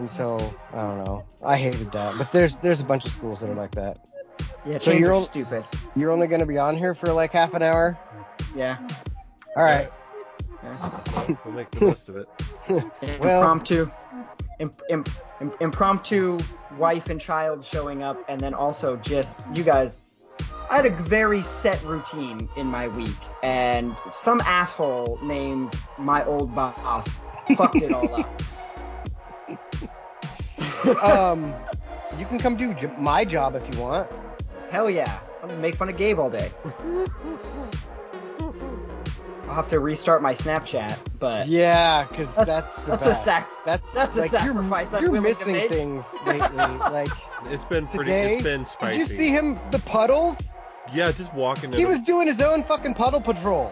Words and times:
And 0.00 0.10
so 0.10 0.38
I 0.72 0.80
don't 0.80 1.04
know. 1.04 1.24
I 1.42 1.58
hated 1.58 1.92
that. 1.92 2.16
But 2.16 2.32
there's 2.32 2.58
there's 2.58 2.80
a 2.80 2.84
bunch 2.84 3.04
of 3.04 3.12
schools 3.12 3.40
that 3.40 3.50
are 3.50 3.54
like 3.54 3.72
that. 3.72 3.98
Yeah, 4.64 4.78
So 4.78 4.92
you're 4.92 5.10
are 5.10 5.14
on- 5.16 5.24
stupid. 5.24 5.64
You're 5.94 6.10
only 6.10 6.26
gonna 6.26 6.46
be 6.46 6.56
on 6.56 6.74
here 6.74 6.94
for 6.94 7.12
like 7.12 7.32
half 7.32 7.52
an 7.52 7.62
hour. 7.62 7.98
Yeah. 8.54 8.78
All 9.56 9.62
right. 9.64 9.90
yeah. 10.62 11.34
We'll 11.44 11.52
make 11.54 11.70
the 11.70 11.84
most 11.84 12.08
of 12.08 12.16
it. 12.16 12.28
Well- 12.68 12.82
impromptu, 13.40 13.90
imp, 14.58 14.82
imp, 14.88 15.08
im- 15.40 15.52
impromptu 15.60 16.38
wife 16.78 17.10
and 17.10 17.20
child 17.20 17.62
showing 17.64 18.02
up, 18.02 18.18
and 18.28 18.40
then 18.40 18.54
also 18.54 18.96
just 18.96 19.42
you 19.54 19.62
guys. 19.62 20.06
I 20.70 20.76
had 20.76 20.86
a 20.86 20.90
very 20.90 21.42
set 21.42 21.82
routine 21.84 22.48
in 22.56 22.68
my 22.68 22.88
week, 22.88 23.16
and 23.42 23.94
some 24.12 24.40
asshole 24.40 25.18
named 25.22 25.74
my 25.98 26.24
old 26.24 26.54
boss 26.54 27.06
fucked 27.56 27.76
it 27.82 27.92
all 27.92 28.14
up. 28.14 28.42
Um, 31.02 31.54
you 32.18 32.26
can 32.26 32.38
come 32.38 32.56
do 32.56 32.74
j- 32.74 32.90
my 32.96 33.24
job 33.24 33.54
if 33.54 33.74
you 33.74 33.80
want. 33.80 34.10
Hell 34.70 34.88
yeah, 34.90 35.20
I'm 35.42 35.48
gonna 35.48 35.60
make 35.60 35.74
fun 35.74 35.88
of 35.88 35.96
Gabe 35.96 36.18
all 36.18 36.30
day. 36.30 36.50
I'll 39.48 39.56
have 39.56 39.68
to 39.70 39.80
restart 39.80 40.22
my 40.22 40.32
Snapchat, 40.32 40.96
but 41.18 41.48
Yeah, 41.48 42.04
because 42.04 42.34
That's- 42.36 42.64
that's 42.64 42.76
the 42.84 42.90
that's 42.92 43.02
a 43.02 43.08
best. 43.10 43.24
sac- 43.24 43.50
That's 43.64 43.82
that's 43.92 44.16
a 44.16 44.20
like, 44.20 44.30
sacrifice 44.30 44.90
You're, 44.92 44.98
I'm 44.98 45.02
you're 45.04 45.12
willing 45.12 45.34
to 45.34 45.38
missing 45.40 45.52
make. 45.52 45.70
things 45.72 46.04
lately. 46.24 46.56
Like 46.90 47.08
It's 47.46 47.64
been 47.64 47.86
pretty. 47.88 48.10
today, 48.10 48.34
it's 48.34 48.42
been 48.44 48.64
spicy. 48.64 48.98
did 48.98 49.08
you 49.08 49.16
see 49.16 49.30
him? 49.30 49.58
The 49.72 49.80
puddles? 49.80 50.38
Yeah, 50.92 51.10
just 51.12 51.32
walking. 51.34 51.72
He 51.72 51.82
in 51.82 51.88
was 51.88 52.00
doing 52.00 52.26
his 52.28 52.40
own 52.40 52.62
fucking 52.64 52.94
puddle 52.94 53.20
patrol. 53.20 53.70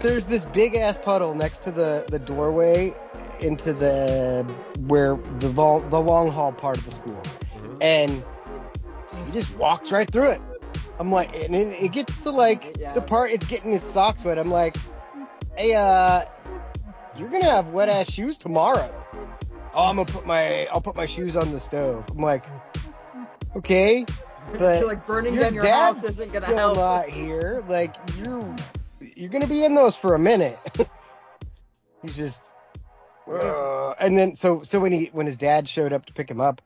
There's 0.00 0.26
this 0.26 0.44
big 0.46 0.74
ass 0.74 0.98
puddle 0.98 1.34
next 1.34 1.62
to 1.64 1.70
the 1.70 2.04
the 2.08 2.18
doorway 2.18 2.94
into 3.42 3.72
the 3.72 4.44
where 4.86 5.16
the 5.40 5.48
vol- 5.48 5.80
the 5.80 6.00
long 6.00 6.30
haul 6.30 6.52
part 6.52 6.76
of 6.78 6.84
the 6.84 6.90
school, 6.92 7.20
Mhm. 7.56 7.76
and 7.80 8.24
he 9.26 9.32
just 9.32 9.56
walks 9.56 9.90
right 9.92 10.10
through 10.10 10.30
it. 10.30 10.40
I'm 10.98 11.10
like, 11.10 11.34
and 11.42 11.54
it, 11.54 11.82
it 11.82 11.92
gets 11.92 12.16
to 12.22 12.30
like 12.30 12.76
Yeah. 12.78 12.92
the 12.94 13.00
part 13.02 13.32
it's 13.32 13.46
getting 13.46 13.72
his 13.72 13.82
socks 13.82 14.24
wet. 14.24 14.38
I'm 14.38 14.50
like, 14.50 14.76
hey, 15.56 15.74
uh, 15.74 16.24
you're 17.16 17.28
gonna 17.28 17.44
have 17.50 17.68
wet 17.68 17.88
ass 17.88 18.10
shoes 18.10 18.38
tomorrow. 18.38 18.90
Oh, 19.74 19.84
I'm 19.86 19.96
gonna 19.96 20.04
put 20.06 20.26
my 20.26 20.66
I'll 20.66 20.80
put 20.80 20.96
my 20.96 21.06
shoes 21.06 21.34
on 21.36 21.50
the 21.52 21.60
stove. 21.60 22.04
I'm 22.10 22.22
like, 22.22 22.44
okay, 23.56 24.04
I 24.52 24.56
but 24.58 24.78
feel 24.78 24.86
like 24.86 25.06
burning 25.06 25.34
your 25.34 25.42
down 25.44 25.54
your 25.54 25.62
dad's 25.64 25.98
house 26.02 26.10
isn't 26.10 26.32
gonna 26.32 26.46
still 26.46 26.56
help. 26.58 26.76
not 26.76 27.08
here. 27.08 27.64
Like 27.68 27.94
you're 28.18 28.54
you're 29.16 29.30
gonna 29.30 29.46
be 29.46 29.64
in 29.64 29.74
those 29.74 29.96
for 29.96 30.14
a 30.14 30.18
minute. 30.18 30.58
He's 32.02 32.16
just, 32.16 32.42
"Ugh." 33.32 33.96
and 33.98 34.18
then 34.18 34.36
so 34.36 34.62
so 34.62 34.80
when 34.80 34.92
he 34.92 35.10
when 35.12 35.26
his 35.26 35.36
dad 35.36 35.68
showed 35.68 35.92
up 35.92 36.06
to 36.06 36.12
pick 36.12 36.30
him 36.30 36.40
up, 36.40 36.62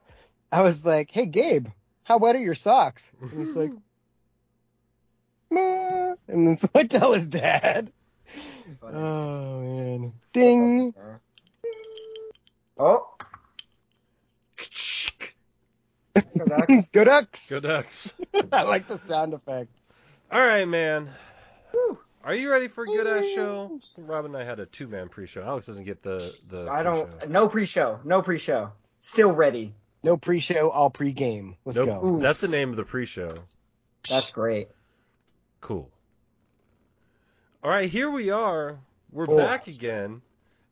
I 0.51 0.63
was 0.63 0.85
like, 0.85 1.11
hey 1.11 1.27
Gabe, 1.27 1.69
how 2.05 2.19
wet 2.19 2.37
are 2.37 2.41
your 2.41 2.55
socks? 2.55 3.11
And 3.21 3.31
he's 3.31 3.57
like, 3.57 3.73
"Meh." 5.51 6.15
and 6.29 6.47
then 6.47 6.59
so 6.59 6.69
I 6.75 6.85
tell 6.85 7.13
his 7.13 7.27
dad. 7.27 7.93
Oh 8.83 9.61
man, 9.61 10.13
ding. 10.33 10.95
Oh. 12.79 13.09
Go 16.39 16.45
Ducks. 16.47 16.89
Go 16.89 17.05
Ducks. 17.05 17.51
Go 17.51 17.61
Ducks. 17.61 18.15
I 18.53 18.63
like 18.63 18.89
the 18.89 18.99
sound 19.01 19.35
effect. 19.35 19.71
All 20.33 20.45
right, 20.45 20.67
man. 20.67 21.11
Are 22.27 22.35
you 22.35 22.51
ready 22.51 22.67
for 22.67 22.83
a 22.83 22.87
good 22.89 23.07
ass 23.07 23.25
show? 23.37 23.81
Rob 23.99 24.25
and 24.25 24.37
I 24.37 24.43
had 24.43 24.59
a 24.59 24.67
two 24.67 24.89
man 24.89 25.09
pre 25.09 25.29
show. 25.29 25.43
Alex 25.43 25.67
doesn't 25.67 25.85
get 25.85 26.03
the 26.03 26.19
the. 26.49 26.67
I 26.69 26.83
pre-show. 26.83 27.07
don't. 27.21 27.31
No 27.31 27.49
pre-show. 27.49 28.01
No 28.05 28.21
pre-show. 28.21 28.73
Still 28.99 29.31
ready. 29.33 29.75
No 30.03 30.17
pre-show, 30.17 30.71
all 30.71 30.91
pre-game. 30.91 31.57
Let's 31.65 31.79
Nope. 31.79 31.87
go. 32.03 32.19
That's 32.19 32.41
the 32.41 32.49
name 32.49 32.71
of 32.71 32.77
the 32.77 32.85
pre 32.85 33.07
show. 33.07 33.33
That's 34.09 34.31
great. 34.31 34.69
Cool. 35.61 35.89
All 37.63 37.71
right, 37.71 37.89
here 37.89 38.11
we 38.11 38.31
are. 38.31 38.79
We're 39.13 39.27
Cool. 39.27 39.37
back 39.39 39.69
again. 39.69 40.21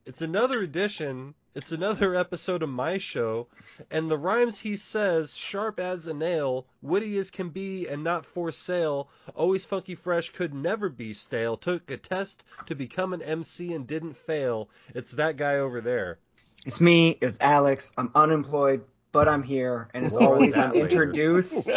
It's 0.06 0.22
another 0.22 0.60
edition. 0.60 1.34
It's 1.54 1.70
another 1.70 2.14
episode 2.16 2.62
of 2.64 2.68
my 2.68 2.98
show, 2.98 3.46
and 3.90 4.10
the 4.10 4.18
rhymes 4.18 4.58
he 4.58 4.76
says, 4.76 5.34
sharp 5.36 5.78
as 5.78 6.06
a 6.06 6.14
nail, 6.14 6.66
witty 6.82 7.16
as 7.18 7.30
can 7.30 7.50
be, 7.50 7.86
and 7.86 8.02
not 8.02 8.26
for 8.26 8.50
sale. 8.50 9.08
Always 9.34 9.64
funky 9.64 9.94
fresh, 9.94 10.30
could 10.30 10.52
never 10.52 10.88
be 10.88 11.12
stale. 11.12 11.56
Took 11.56 11.90
a 11.90 11.96
test 11.96 12.44
to 12.66 12.74
become 12.74 13.12
an 13.12 13.22
MC 13.22 13.72
and 13.72 13.86
didn't 13.86 14.16
fail. 14.16 14.68
It's 14.94 15.12
that 15.12 15.36
guy 15.36 15.56
over 15.56 15.80
there. 15.80 16.18
It's 16.66 16.80
me. 16.80 17.18
It's 17.20 17.38
Alex. 17.40 17.92
I'm 17.96 18.10
unemployed, 18.16 18.84
but 19.12 19.28
I'm 19.28 19.42
here, 19.44 19.88
and 19.94 20.04
as 20.04 20.12
We'll 20.12 20.26
always, 20.26 20.56
I'm 20.56 20.72
later. 20.72 20.82
introduced 20.84 21.68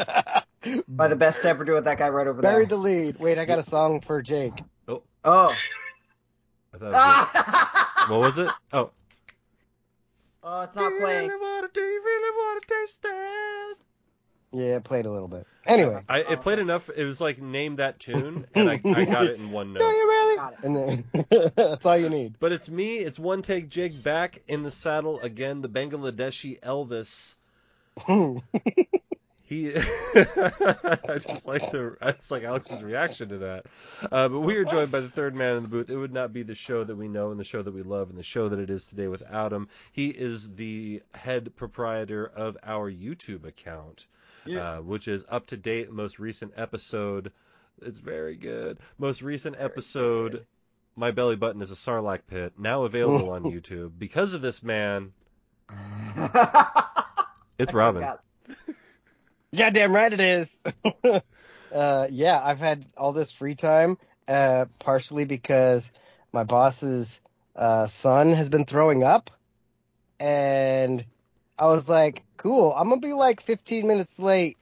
by 0.88 1.08
the 1.08 1.16
best 1.16 1.46
ever 1.46 1.64
do 1.64 1.74
with 1.74 1.84
that 1.84 2.00
guy 2.00 2.10
right 2.10 2.26
over 2.26 2.42
there. 2.42 2.52
Bury 2.52 2.66
there. 2.66 2.70
the 2.70 2.78
lead. 2.78 3.20
Wait, 3.20 3.38
I 3.38 3.46
got 3.46 3.60
a 3.60 3.64
song 3.64 4.02
for 4.02 4.24
Jake. 4.24 4.54
Oh. 4.88 5.04
oh. 5.24 5.56
I 6.74 6.78
thought 6.78 6.88
it 6.88 6.92
was 6.92 8.10
what 8.10 8.20
was 8.20 8.38
it? 8.40 8.50
Oh. 8.74 8.92
Oh, 10.44 10.62
it's 10.62 10.76
not 10.76 10.94
playing. 11.00 11.28
Do 11.30 11.34
you 11.34 11.40
really 11.40 11.42
wanna, 11.42 11.68
do 11.74 11.82
you 11.82 12.02
really 12.04 12.38
wanna 12.38 12.62
taste 12.68 13.00
it? 13.04 13.78
Yeah, 14.54 14.78
it 14.78 14.84
played 14.84 15.06
a 15.06 15.12
little 15.12 15.28
bit. 15.28 15.46
Anyway. 15.66 16.02
I, 16.08 16.20
it 16.20 16.26
oh, 16.30 16.36
played 16.38 16.60
enough. 16.60 16.90
It 16.96 17.04
was 17.04 17.20
like 17.20 17.42
name 17.42 17.76
that 17.78 18.00
tune, 18.00 18.48
and 18.56 18.70
I, 18.70 18.82
I 18.86 19.06
got 19.06 19.28
it 19.28 19.40
in 19.40 19.52
one 19.52 19.74
note. 19.74 19.80
Do 19.80 19.86
note. 19.86 19.92
you 19.92 20.08
really? 20.08 20.36
Got 20.38 20.54
it. 20.54 20.64
And 20.64 20.76
then 20.76 21.52
that's 21.56 21.86
all 21.86 21.98
you 21.98 22.10
need. 22.10 22.36
But 22.40 22.54
it's 22.54 22.70
me. 22.70 22.98
It's 22.98 23.20
one 23.20 23.42
take. 23.42 23.70
Jake 23.70 24.02
back 24.02 24.42
in 24.48 24.64
the 24.64 24.72
saddle 24.72 25.20
again. 25.20 25.62
The 25.62 25.70
Bangladeshi 25.70 26.60
Elvis. 26.62 27.36
He. 29.48 29.74
I 29.76 31.20
just 31.20 31.48
like 31.48 31.72
the. 31.72 31.96
I 32.02 32.12
just 32.12 32.32
like 32.32 32.44
Alex's 32.44 32.84
reaction 32.84 33.30
to 33.30 33.38
that. 33.38 33.66
Uh, 34.12 34.28
but 34.28 34.42
we 34.42 34.58
are 34.58 34.66
joined 34.66 34.92
by 34.92 35.00
the 35.00 35.08
third 35.08 35.36
man 35.36 35.56
in 35.56 35.64
the 35.64 35.70
booth. 35.70 35.90
It 35.90 35.96
would 35.96 36.12
not 36.12 36.34
be 36.34 36.44
the 36.44 36.54
show 36.54 36.84
that 36.84 36.98
we 36.98 37.08
know 37.08 37.32
and 37.32 37.40
the 37.40 37.46
show 37.46 37.64
that 37.64 37.74
we 37.74 37.82
love 37.82 38.10
and 38.10 38.18
the 38.18 38.24
show 38.24 38.50
that 38.50 38.60
it 38.60 38.70
is 38.70 38.88
today 38.88 39.08
without 39.08 39.54
him. 39.54 39.70
He 39.94 40.10
is 40.10 40.54
the 40.56 41.02
head 41.14 41.56
proprietor 41.56 42.26
of 42.26 42.58
our 42.62 42.92
YouTube 42.92 43.46
account, 43.46 44.08
uh, 44.60 44.80
which 44.80 45.08
is 45.08 45.24
up 45.30 45.48
to 45.48 45.56
date. 45.56 45.90
Most 45.92 46.20
recent 46.20 46.52
episode. 46.58 47.32
It's 47.82 48.00
very 48.00 48.36
good. 48.36 48.80
Most 48.98 49.22
recent 49.22 49.56
episode. 49.58 50.46
My 50.98 51.12
belly 51.12 51.38
button 51.38 51.62
is 51.62 51.72
a 51.72 51.76
sarlacc 51.76 52.22
pit. 52.28 52.52
Now 52.58 52.84
available 52.84 53.30
on 53.32 53.44
YouTube. 53.46 53.92
Because 53.98 54.34
of 54.34 54.42
this 54.42 54.62
man, 54.62 55.14
it's 57.58 57.74
Robin. 57.74 58.04
Goddamn 59.56 59.96
right 59.96 60.12
it 60.12 60.20
is. 60.20 60.58
uh, 61.74 62.08
yeah, 62.12 62.42
I've 62.44 62.60
had 62.60 62.86
all 62.98 63.14
this 63.14 63.32
free 63.32 63.56
time, 63.56 63.98
uh, 64.28 64.66
partially 64.80 65.26
because 65.26 65.92
my 66.34 66.44
boss's 66.44 67.20
uh, 67.56 67.88
son 67.88 68.32
has 68.32 68.50
been 68.50 68.66
throwing 68.66 69.04
up, 69.04 69.32
and 70.20 71.06
I 71.58 71.68
was 71.68 71.90
like, 71.90 72.24
cool, 72.38 72.74
I'm 72.76 72.90
gonna 72.90 73.02
be 73.02 73.14
like 73.14 73.42
15 73.42 73.88
minutes 73.88 74.20
late 74.20 74.58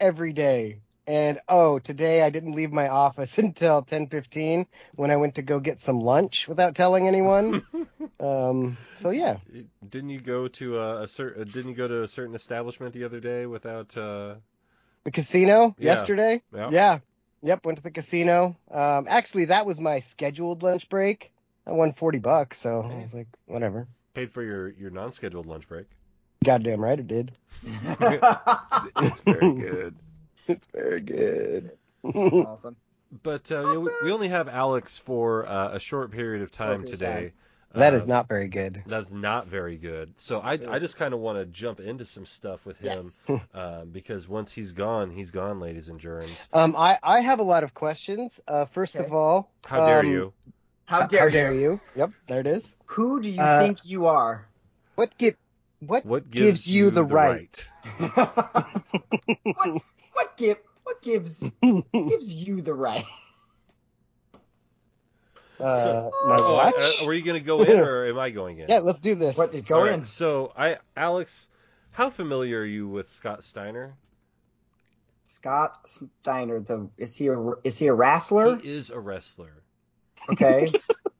every 0.00 0.32
day. 0.32 0.80
And 1.08 1.40
oh, 1.48 1.78
today 1.78 2.20
I 2.20 2.28
didn't 2.28 2.52
leave 2.52 2.70
my 2.70 2.88
office 2.88 3.38
until 3.38 3.82
10:15 3.82 4.66
when 4.94 5.10
I 5.10 5.16
went 5.16 5.36
to 5.36 5.42
go 5.42 5.58
get 5.58 5.80
some 5.80 6.00
lunch 6.00 6.46
without 6.46 6.74
telling 6.74 7.08
anyone. 7.08 7.62
um, 8.20 8.76
so 8.96 9.08
yeah, 9.08 9.38
Didn't 9.88 10.10
you 10.10 10.20
go 10.20 10.48
to 10.48 10.78
a, 10.78 11.02
a 11.04 11.08
certain? 11.08 11.50
Didn't 11.50 11.70
you 11.70 11.74
go 11.76 11.88
to 11.88 12.02
a 12.02 12.08
certain 12.08 12.34
establishment 12.34 12.92
the 12.92 13.04
other 13.04 13.20
day 13.20 13.46
without? 13.46 13.96
Uh, 13.96 14.34
the 15.04 15.10
casino 15.10 15.74
Yeah. 15.78 15.92
yesterday. 15.92 16.42
yeah. 16.54 16.70
Yeah. 16.70 16.98
Yep. 17.40 17.64
Went 17.64 17.78
to 17.78 17.84
the 17.84 17.90
casino. 17.90 18.58
Um, 18.70 19.06
actually, 19.08 19.46
that 19.46 19.64
was 19.64 19.80
my 19.80 20.00
scheduled 20.00 20.62
lunch 20.62 20.90
break. 20.90 21.32
I 21.66 21.72
won 21.72 21.94
40 21.94 22.18
bucks, 22.18 22.58
so 22.58 22.82
I 22.82 23.02
was 23.02 23.14
like, 23.14 23.28
whatever. 23.46 23.88
Paid 24.12 24.32
for 24.32 24.42
your 24.42 24.68
your 24.68 24.90
non-scheduled 24.90 25.46
lunch 25.46 25.66
break. 25.68 25.86
Goddamn 26.44 26.84
right 26.84 26.98
it 26.98 27.06
did. 27.06 27.32
It's 29.00 29.20
very 29.20 29.60
good. 29.60 29.96
It's 30.48 30.66
very 30.74 31.00
good. 31.00 31.72
awesome. 32.04 32.76
But 33.22 33.50
uh, 33.50 33.60
you 33.60 33.72
know, 33.74 33.80
we, 33.80 33.90
we 34.04 34.12
only 34.12 34.28
have 34.28 34.48
Alex 34.48 34.98
for 34.98 35.46
uh, 35.46 35.70
a 35.74 35.80
short 35.80 36.10
period 36.10 36.42
of 36.42 36.50
time 36.50 36.80
period 36.80 36.92
of 36.94 36.98
today. 36.98 37.32
that 37.74 37.94
Uh, 37.94 37.96
is 37.96 38.06
not 38.06 38.28
very 38.28 38.48
good. 38.48 38.82
That's 38.86 39.10
not 39.10 39.46
very 39.48 39.76
good. 39.76 40.14
So 40.18 40.40
I, 40.40 40.52
I 40.68 40.78
just 40.78 40.96
kind 40.96 41.12
of 41.14 41.20
want 41.20 41.38
to 41.38 41.44
jump 41.46 41.80
into 41.80 42.04
some 42.06 42.26
stuff 42.26 42.64
with 42.66 42.78
him 42.78 43.12
Yes. 43.14 43.30
um, 43.54 43.90
because 43.92 44.28
once 44.28 44.52
he's 44.52 44.72
gone, 44.72 45.10
he's 45.10 45.30
gone, 45.30 45.60
ladies 45.60 45.88
and 45.88 46.00
germs. 46.00 46.48
Um, 46.52 46.74
I, 46.76 46.98
I 47.02 47.20
have 47.20 47.40
a 47.40 47.44
lot 47.44 47.64
of 47.64 47.74
questions. 47.74 48.40
Uh, 48.48 48.64
first 48.66 48.94
Okay. 48.94 49.06
of 49.06 49.12
all, 49.12 49.50
How 49.66 49.80
dare 49.80 50.00
um, 50.00 50.06
you? 50.06 50.32
How 50.86 51.06
dare, 51.06 51.20
how 51.24 51.28
dare 51.28 51.52
you? 51.52 51.80
Yep, 51.96 52.10
there 52.28 52.40
it 52.40 52.46
is. 52.46 52.74
Who 52.86 53.20
do 53.20 53.30
you 53.30 53.38
Uh, 53.42 53.58
think 53.58 53.84
you 53.84 54.06
are? 54.06 54.46
What 54.96 55.16
give 55.18 55.36
what, 55.80 56.04
What 56.04 56.30
gives, 56.30 56.66
you, 56.66 56.90
the, 56.90 57.04
right? 57.04 57.66
what 57.98 59.82
what 60.18 60.36
give 60.36 60.58
what 60.82 61.00
gives 61.02 61.44
gives 61.62 62.34
you 62.34 62.60
the 62.60 62.74
right? 62.74 63.04
Uh, 65.60 66.08
my 66.28 66.36
Oh, 66.38 66.54
watch. 66.54 66.74
uh, 67.02 67.04
were 67.04 67.12
you 67.12 67.22
going 67.24 67.40
to 67.40 67.44
go 67.44 67.62
in 67.62 67.80
or 67.80 68.06
am 68.06 68.16
I 68.16 68.30
going 68.30 68.58
in? 68.58 68.68
yeah, 68.68 68.78
let's 68.78 69.00
do 69.00 69.16
this. 69.16 69.36
What? 69.36 69.50
Go 69.66 69.78
All 69.78 69.82
right, 69.82 69.94
in. 69.94 70.04
So, 70.06 70.52
I, 70.56 70.76
Alex, 70.96 71.48
how 71.90 72.10
familiar 72.10 72.60
are 72.60 72.64
you 72.64 72.86
with 72.86 73.08
Scott 73.08 73.42
Steiner? 73.42 73.96
Scott 75.24 75.72
Steiner. 76.20 76.60
The 76.60 76.88
is 76.96 77.16
he 77.16 77.26
a 77.26 77.36
is 77.64 77.76
he 77.76 77.88
a 77.88 77.92
wrestler? 77.92 78.54
He 78.58 78.70
is 78.70 78.90
a 78.90 79.00
wrestler. 79.00 79.64
Okay. 80.30 80.72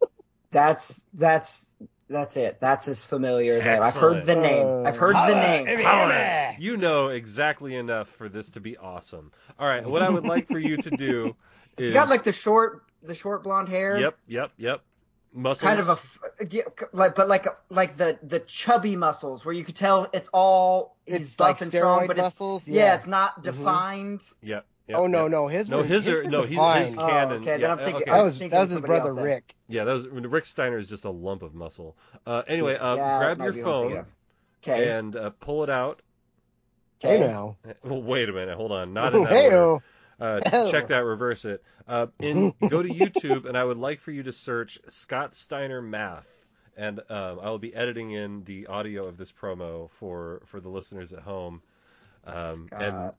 that's 0.53 1.05
that's 1.15 1.67
that's 2.08 2.37
it. 2.37 2.58
That's 2.60 2.88
as 2.88 3.05
familiar 3.05 3.55
as 3.55 3.66
I 3.66 3.75
am. 3.76 3.82
I've 3.82 3.94
heard 3.94 4.26
the 4.26 4.34
name. 4.34 4.87
I've 4.87 4.96
heard 4.96 5.14
the 5.14 5.34
name. 5.34 5.82
Power. 5.82 6.56
You 6.58 6.76
know 6.76 7.08
exactly 7.08 7.75
enough 7.75 8.08
for 8.08 8.28
this 8.28 8.49
to 8.50 8.60
be 8.60 8.76
awesome. 8.76 9.32
All 9.58 9.66
right, 9.69 9.87
what 9.87 10.02
I 10.02 10.08
would 10.08 10.25
like 10.25 10.49
for 10.49 10.58
you 10.58 10.76
to 10.78 10.90
do 10.90 11.37
is 11.76 11.84
He's 11.90 11.93
got 11.93 12.08
like 12.08 12.25
the 12.25 12.32
short 12.32 12.84
the 13.02 13.14
short 13.14 13.43
blonde 13.44 13.69
hair. 13.69 13.99
Yep, 13.99 14.19
yep, 14.26 14.52
yep. 14.56 14.82
Muscles. 15.32 15.62
Kind 15.69 15.78
of 15.78 15.88
a 15.90 16.87
like 16.93 17.14
but 17.14 17.28
like 17.28 17.46
like 17.69 17.96
the 17.96 18.19
the 18.22 18.40
chubby 18.40 18.96
muscles 18.96 19.44
where 19.44 19.54
you 19.54 19.62
could 19.64 19.76
tell 19.76 20.08
it's 20.12 20.28
all 20.32 20.96
he's 21.06 21.16
It's 21.20 21.37
buff 21.37 21.49
like 21.49 21.61
and 21.61 21.70
strong, 21.72 22.00
steroid 22.00 22.06
but 22.08 22.16
it's 22.19 22.22
muscles. 22.25 22.66
yeah, 22.66 22.94
it's 22.96 23.06
not 23.06 23.40
Mhm. 23.40 23.43
defined. 23.43 24.25
Yep. 24.43 24.64
Yep 24.88 24.99
oh 24.99 25.06
no, 25.06 25.23
yep. 25.25 25.31
no, 25.31 25.46
his 25.49 25.69
No, 25.69 25.79
were, 25.79 25.85
his 25.85 26.08
are 26.08 26.25
were 26.25 26.31
no, 26.31 26.43
he's 26.43 26.50
defined. 26.50 26.85
his 26.87 26.96
Oh, 26.99 27.06
canon. 27.08 27.32
okay, 27.43 27.44
then 27.44 27.61
yeah, 27.61 27.73
I'm 27.73 27.79
thinking- 27.79 27.94
okay. 28.02 28.11
That 28.11 28.23
was 28.25 28.38
that 28.38 28.52
was 28.52 28.70
his 28.70 28.81
brother 28.81 29.11
else. 29.11 29.20
Rick. 29.20 29.55
Yeah, 29.69 29.85
that 29.85 29.93
was 29.93 30.06
Rick 30.08 30.46
Steiner 30.46 30.79
is 30.79 30.87
just 30.87 31.05
a 31.05 31.11
lump 31.11 31.43
of 31.43 31.55
muscle. 31.55 31.96
Uh, 32.26 32.43
anyway, 32.46 32.76
uh, 32.76 32.96
Yeah, 32.96 33.19
grab 33.19 33.38
your 33.38 33.46
might 33.49 33.55
be 33.55 33.62
what 33.62 33.75
I'm 33.75 33.81
thinking 33.82 33.96
phone. 34.05 34.06
Okay. 34.75 34.90
and 34.90 35.17
uh, 35.17 35.31
pull 35.40 35.62
it 35.62 35.70
out. 35.70 36.02
Okay. 37.05 37.20
now. 37.20 37.56
Well, 37.85 38.02
wait 38.02 38.29
a 38.29 38.32
minute, 38.32 38.56
hold 38.56 38.73
on, 38.73 38.93
not 38.93 39.14
in 39.14 39.23
that 39.25 39.52
order. 39.52 39.85
Uh, 40.20 40.40
Oh. 40.52 40.69
check 40.70 40.88
that, 40.88 41.05
reverse 41.05 41.44
it. 41.44 41.62
Uh, 41.87 42.08
in 42.19 42.52
go 42.69 42.82
to 42.82 42.88
YouTube, 42.88 43.44
and 43.46 43.56
I 43.56 43.62
would 43.62 43.76
like 43.79 44.00
for 44.00 44.11
you 44.11 44.25
to 44.25 44.32
search 44.32 44.79
Scott 44.88 45.32
Steiner 45.32 45.81
math, 45.81 46.26
and 46.76 46.99
um, 47.08 47.38
I 47.40 47.50
will 47.50 47.61
be 47.61 47.73
editing 47.73 48.11
in 48.11 48.43
the 48.43 48.67
audio 48.67 49.06
of 49.06 49.17
this 49.17 49.31
promo 49.31 49.90
for 50.00 50.43
for 50.46 50.58
the 50.61 50.69
listeners 50.69 51.12
at 51.12 51.20
home. 51.20 51.62
Um, 52.26 52.69
and 52.73 52.94
Scott 52.96 53.14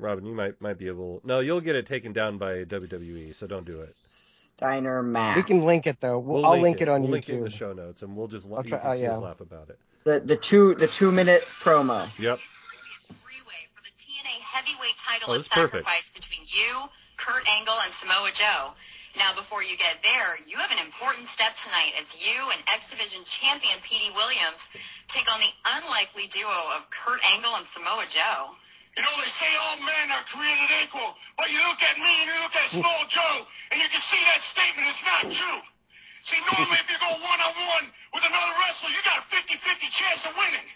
Robin, 0.00 0.24
you 0.24 0.34
might 0.34 0.60
might 0.60 0.78
be 0.78 0.86
able. 0.88 1.20
No, 1.24 1.40
you'll 1.40 1.60
get 1.60 1.76
it 1.76 1.86
taken 1.86 2.12
down 2.12 2.38
by 2.38 2.64
WWE, 2.64 3.32
so 3.34 3.46
don't 3.46 3.66
do 3.66 3.80
it. 3.80 3.88
Steiner 3.88 5.02
Math. 5.02 5.36
We 5.36 5.42
can 5.42 5.64
link 5.64 5.86
it 5.86 5.98
though. 6.00 6.18
We'll, 6.18 6.42
We'll 6.42 6.46
I'll 6.46 6.60
link 6.60 6.80
it, 6.80 6.88
on 6.88 7.02
we'll 7.02 7.10
YouTube. 7.10 7.12
Link 7.12 7.28
it 7.28 7.34
in 7.36 7.44
the 7.44 7.50
show 7.50 7.72
notes, 7.72 8.02
and 8.02 8.16
we'll 8.16 8.28
just 8.28 8.46
I'll 8.48 8.56
let 8.56 8.64
you 8.66 8.70
try- 8.70 8.78
can 8.80 8.96
see 8.98 9.06
us 9.06 9.16
uh, 9.16 9.20
yeah. 9.20 9.26
laugh 9.26 9.40
about 9.40 9.68
it. 9.70 9.78
the 10.04 10.20
the 10.20 10.36
two 10.36 10.74
the 10.74 10.86
two 10.86 11.10
minute 11.12 11.42
promo. 11.62 12.06
Yep. 12.18 12.38
for 12.38 13.82
the 13.82 13.90
TNA 13.96 14.40
heavyweight 14.40 14.96
title 14.98 15.28
Oh, 15.30 15.34
at 15.34 15.38
that's 15.38 15.48
perfect. 15.48 15.86
Between 16.14 16.40
you, 16.46 16.88
Kurt 17.16 17.48
Angle, 17.48 17.74
and 17.84 17.92
Samoa 17.92 18.30
Joe. 18.34 18.72
Now, 19.18 19.34
before 19.34 19.62
you 19.62 19.76
get 19.76 19.96
there, 20.04 20.38
you 20.46 20.56
have 20.58 20.70
an 20.70 20.78
important 20.86 21.26
step 21.26 21.56
tonight 21.56 21.98
as 21.98 22.14
you 22.14 22.36
and 22.52 22.60
X 22.72 22.90
Division 22.90 23.24
champion 23.24 23.74
Petey 23.82 24.10
Williams 24.14 24.68
take 25.08 25.26
on 25.32 25.40
the 25.40 25.50
unlikely 25.82 26.28
duo 26.28 26.54
of 26.78 26.86
Kurt 26.90 27.18
Angle 27.34 27.50
and 27.56 27.66
Samoa 27.66 28.04
Joe. 28.08 28.54
You 29.00 29.08
know, 29.08 29.16
they 29.16 29.32
say 29.32 29.48
all 29.64 29.80
men 29.80 30.12
are 30.12 30.28
created 30.28 30.68
equal, 30.84 31.16
but 31.40 31.48
you 31.48 31.56
look 31.64 31.80
at 31.80 31.96
me 31.96 32.12
and 32.20 32.28
you 32.28 32.36
look 32.44 32.52
at 32.52 32.68
hmm. 32.68 32.84
Samoa 32.84 33.08
Joe, 33.08 33.48
and 33.72 33.80
you 33.80 33.88
can 33.88 33.96
see 33.96 34.20
that 34.28 34.44
statement 34.44 34.92
is 34.92 35.00
not 35.08 35.24
true. 35.32 35.60
See, 36.20 36.36
normally 36.52 36.76
if 36.84 36.84
you 36.92 37.00
go 37.00 37.08
one-on-one 37.08 37.86
with 38.12 38.28
another 38.28 38.52
wrestler, 38.60 38.92
you 38.92 39.00
got 39.00 39.24
a 39.24 39.24
50-50 39.24 39.88
chance 39.88 40.28
of 40.28 40.36
winning. 40.36 40.68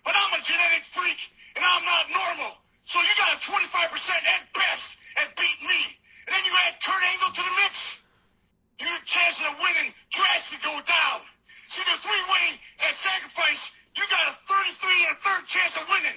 But 0.00 0.16
I'm 0.16 0.32
a 0.32 0.40
genetic 0.40 0.88
freak, 0.88 1.20
and 1.60 1.62
I'm 1.62 1.84
not 1.84 2.08
normal. 2.08 2.56
So 2.88 3.04
you 3.04 3.12
got 3.20 3.36
a 3.36 3.38
25% 3.44 3.60
at 3.60 4.48
best 4.56 4.96
at 5.20 5.36
beating 5.36 5.68
me. 5.68 5.82
And 6.24 6.40
then 6.40 6.42
you 6.48 6.56
add 6.72 6.80
Kurt 6.80 7.04
Angle 7.04 7.36
to 7.36 7.42
the 7.44 7.54
mix, 7.68 8.00
your 8.80 8.96
chances 9.04 9.44
of 9.44 9.60
winning 9.60 9.92
drastically 10.08 10.64
go 10.64 10.72
down. 10.88 11.20
See, 11.68 11.84
the 11.84 12.00
three-way 12.00 12.46
at 12.88 12.96
sacrifice, 12.96 13.68
you 13.92 14.08
got 14.08 14.24
a 14.24 14.34
33 14.40 15.04
and 15.04 15.12
a 15.12 15.18
third 15.20 15.44
chance 15.44 15.76
of 15.76 15.84
winning. 15.84 16.16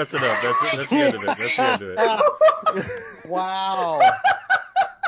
That's 0.00 0.14
enough. 0.14 0.42
That's 0.42 0.72
it. 0.72 0.76
That's 0.78 0.90
the 0.90 0.96
end 0.96 1.14
of 1.14 1.22
it. 1.22 1.26
That's 1.26 1.56
the 1.56 1.62
end 1.62 1.82
of 1.82 2.86
it. 2.86 2.86
Wow. 3.28 4.00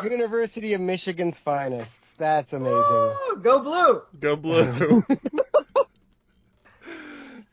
University 0.02 0.74
of 0.74 0.82
Michigan's 0.82 1.38
finest. 1.38 2.18
That's 2.18 2.52
amazing. 2.52 2.74
Oh, 2.76 3.38
go 3.42 3.60
blue. 3.60 4.02
Go 4.20 4.36
blue. 4.36 5.02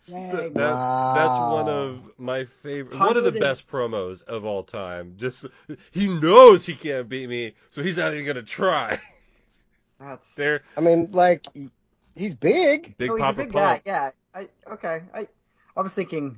Dang. 0.10 0.54
that's 0.54 0.54
that's 0.54 1.38
one 1.40 1.70
of 1.70 2.02
my 2.18 2.44
favorite, 2.44 3.00
one 3.00 3.16
of 3.16 3.24
the 3.24 3.32
best 3.32 3.70
promos 3.70 4.22
of 4.24 4.44
all 4.44 4.64
time. 4.64 5.14
Just 5.16 5.46
he 5.92 6.10
knows 6.10 6.66
he 6.66 6.74
can't 6.74 7.08
beat 7.08 7.30
me, 7.30 7.54
so 7.70 7.82
he's 7.82 7.96
not 7.96 8.14
even 8.14 8.26
gonna 8.26 8.44
try. 8.44 9.00
That's 9.98 10.30
There, 10.36 10.64
I 10.76 10.82
mean, 10.82 11.10
like, 11.12 11.46
he's 12.16 12.36
big. 12.36 12.98
big 12.98 13.12
oh, 13.12 13.16
he's 13.16 13.22
Papa 13.22 13.42
a 13.42 13.44
big 13.46 13.54
Pump. 13.54 13.54
guy. 13.54 13.82
Yeah. 13.86 14.10
I 14.34 14.50
okay. 14.74 15.04
I 15.14 15.28
I 15.78 15.82
was 15.82 15.94
thinking. 15.94 16.38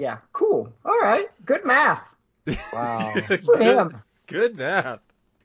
Yeah. 0.00 0.18
Cool. 0.32 0.72
All 0.84 0.98
right. 0.98 1.28
Good 1.44 1.64
math 1.64 2.02
Wow. 2.72 3.12
for 3.14 3.36
good, 3.36 3.62
him. 3.62 4.02
good 4.26 4.56
math. 4.56 5.00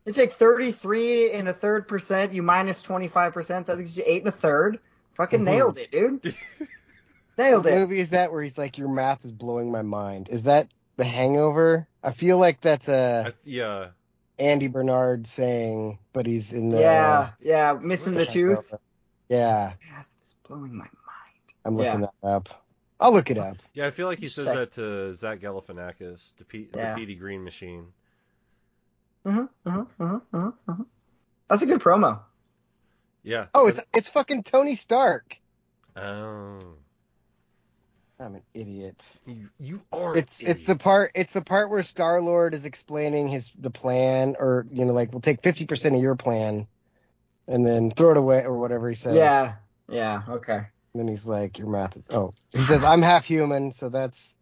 It's 0.06 0.18
like 0.18 0.34
33 0.34 1.32
and 1.34 1.48
a 1.48 1.54
third 1.54 1.88
percent. 1.88 2.32
You 2.34 2.42
minus 2.44 2.82
25 2.82 3.34
percent. 3.34 3.68
That 3.68 3.78
gives 3.80 3.98
you 3.98 4.04
eight 4.06 4.22
and 4.24 4.30
a 4.30 4.32
third. 4.32 4.80
Fucking 5.16 5.42
Mhm. 5.42 5.46
nailed 5.46 5.78
it, 5.78 5.92
dude. 5.92 6.36
nailed 7.38 7.66
What 7.66 7.74
it. 7.74 7.78
movie 7.80 8.00
is 8.00 8.10
that 8.12 8.32
where 8.32 8.42
he's 8.44 8.58
like, 8.58 8.78
your 8.78 8.90
math 8.90 9.26
is 9.26 9.32
blowing 9.32 9.72
my 9.72 9.82
mind? 9.82 10.30
Is 10.30 10.44
that 10.44 10.68
The 10.98 11.06
Hangover? 11.06 11.88
I 12.04 12.12
feel 12.12 12.38
like 12.38 12.62
that's 12.62 12.88
a 12.88 13.26
I, 13.28 13.34
yeah, 13.44 13.88
Andy 14.38 14.68
Bernard 14.68 15.26
saying, 15.28 15.98
but 16.14 16.26
he's 16.26 16.54
in 16.54 16.70
the 16.70 16.80
Yeah. 16.80 17.30
Yeah. 17.42 17.78
Missing 17.82 18.14
the 18.14 18.26
tooth. 18.26 18.74
Yeah, 19.28 19.74
Math 19.92 20.08
is 20.22 20.36
blowing 20.48 20.72
my 20.74 20.84
mind. 20.86 20.92
I'm 21.66 21.76
looking 21.78 22.02
Yeah. 22.02 22.08
that 22.22 22.28
up. 22.28 22.65
I'll 23.00 23.14
look 23.14 23.30
it 23.30 23.38
up. 23.38 23.58
yeah. 23.74 23.88
I 23.88 23.92
feel 23.92 24.08
like 24.08 24.20
he 24.20 24.30
says 24.30 24.46
Sec- 24.46 24.56
that 24.56 24.72
to 24.74 25.16
Zach 25.16 25.40
Galifianakis, 25.40 26.34
the, 26.38 26.46
P, 26.46 26.70
Yeah. 26.76 26.94
the 26.94 27.00
Petey 27.00 27.16
Green 27.16 27.44
Machine. 27.44 27.88
Uh-huh, 29.26 29.48
uh-huh, 29.66 29.86
uh-huh, 30.00 30.20
uh-huh, 30.34 30.52
uh-huh. 30.68 30.84
That's 31.50 31.62
a 31.62 31.66
good 31.66 31.82
promo. 31.82 32.20
Yeah. 33.24 33.48
Oh, 33.54 33.68
it's 33.68 33.80
it's 33.94 34.08
fucking 34.10 34.44
Tony 34.44 34.76
Stark. 34.76 35.36
Oh, 35.96 36.60
I'm 38.20 38.36
an 38.36 38.44
idiot. 38.54 39.04
you, 39.26 39.50
you 39.60 39.82
are. 39.92 40.16
It's 40.16 40.40
an 40.40 40.48
it's 40.48 40.64
the 40.66 40.76
part 40.76 41.12
it's 41.16 41.34
the 41.34 41.42
part 41.42 41.70
where 41.70 41.82
Star 41.84 42.22
Lord 42.22 42.54
is 42.54 42.66
explaining 42.66 43.28
his 43.28 43.50
the 43.58 43.72
plan, 43.72 44.36
or 44.40 44.68
you 44.72 44.86
know, 44.86 44.94
like 44.94 45.12
we'll 45.12 45.22
take 45.22 45.42
fifty 45.42 45.66
percent 45.66 45.96
of 45.96 46.02
your 46.02 46.16
plan, 46.16 46.68
and 47.48 47.66
then 47.66 47.90
throw 47.92 48.12
it 48.12 48.18
away 48.18 48.44
or 48.44 48.58
whatever 48.60 48.88
he 48.90 48.96
says. 48.96 49.16
Yeah. 49.16 49.54
Yeah. 49.90 50.22
Okay. 50.30 50.68
And 50.96 51.02
then 51.02 51.10
he's 51.10 51.26
like, 51.26 51.60
your 51.60 51.68
math. 51.68 51.98
Is, 51.98 52.04
oh, 52.12 52.34
he 52.54 52.62
says 52.62 52.86
I'm 52.86 53.02
half 53.02 53.26
human, 53.26 53.74
so 53.74 53.90
that's 53.90 54.34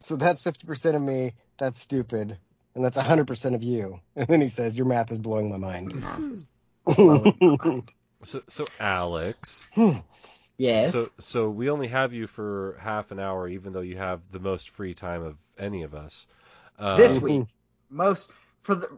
so 0.00 0.16
that's 0.16 0.42
fifty 0.42 0.66
percent 0.66 0.96
of 0.96 1.02
me. 1.02 1.34
That's 1.60 1.80
stupid, 1.80 2.36
and 2.74 2.84
that's 2.84 2.96
hundred 2.96 3.28
percent 3.28 3.54
of 3.54 3.62
you. 3.62 4.00
And 4.16 4.26
then 4.26 4.40
he 4.40 4.48
says, 4.48 4.76
your 4.76 4.86
math 4.86 5.12
is 5.12 5.18
blowing 5.20 5.48
my 5.48 5.56
mind. 5.56 5.94
Math 5.94 6.32
is 6.32 6.44
blowing 6.96 7.36
my 7.40 7.56
mind. 7.62 7.92
So, 8.24 8.42
so 8.48 8.66
Alex. 8.80 9.64
Yes. 10.56 10.92
So, 10.92 11.06
so 11.20 11.48
we 11.50 11.70
only 11.70 11.86
have 11.86 12.12
you 12.12 12.26
for 12.26 12.76
half 12.80 13.12
an 13.12 13.20
hour, 13.20 13.48
even 13.48 13.72
though 13.72 13.80
you 13.80 13.96
have 13.96 14.20
the 14.32 14.40
most 14.40 14.70
free 14.70 14.92
time 14.92 15.22
of 15.22 15.36
any 15.56 15.84
of 15.84 15.94
us. 15.94 16.26
Um, 16.80 16.96
This 16.96 17.16
week. 17.20 17.46
Most 17.88 18.28
for 18.62 18.74
the 18.74 18.88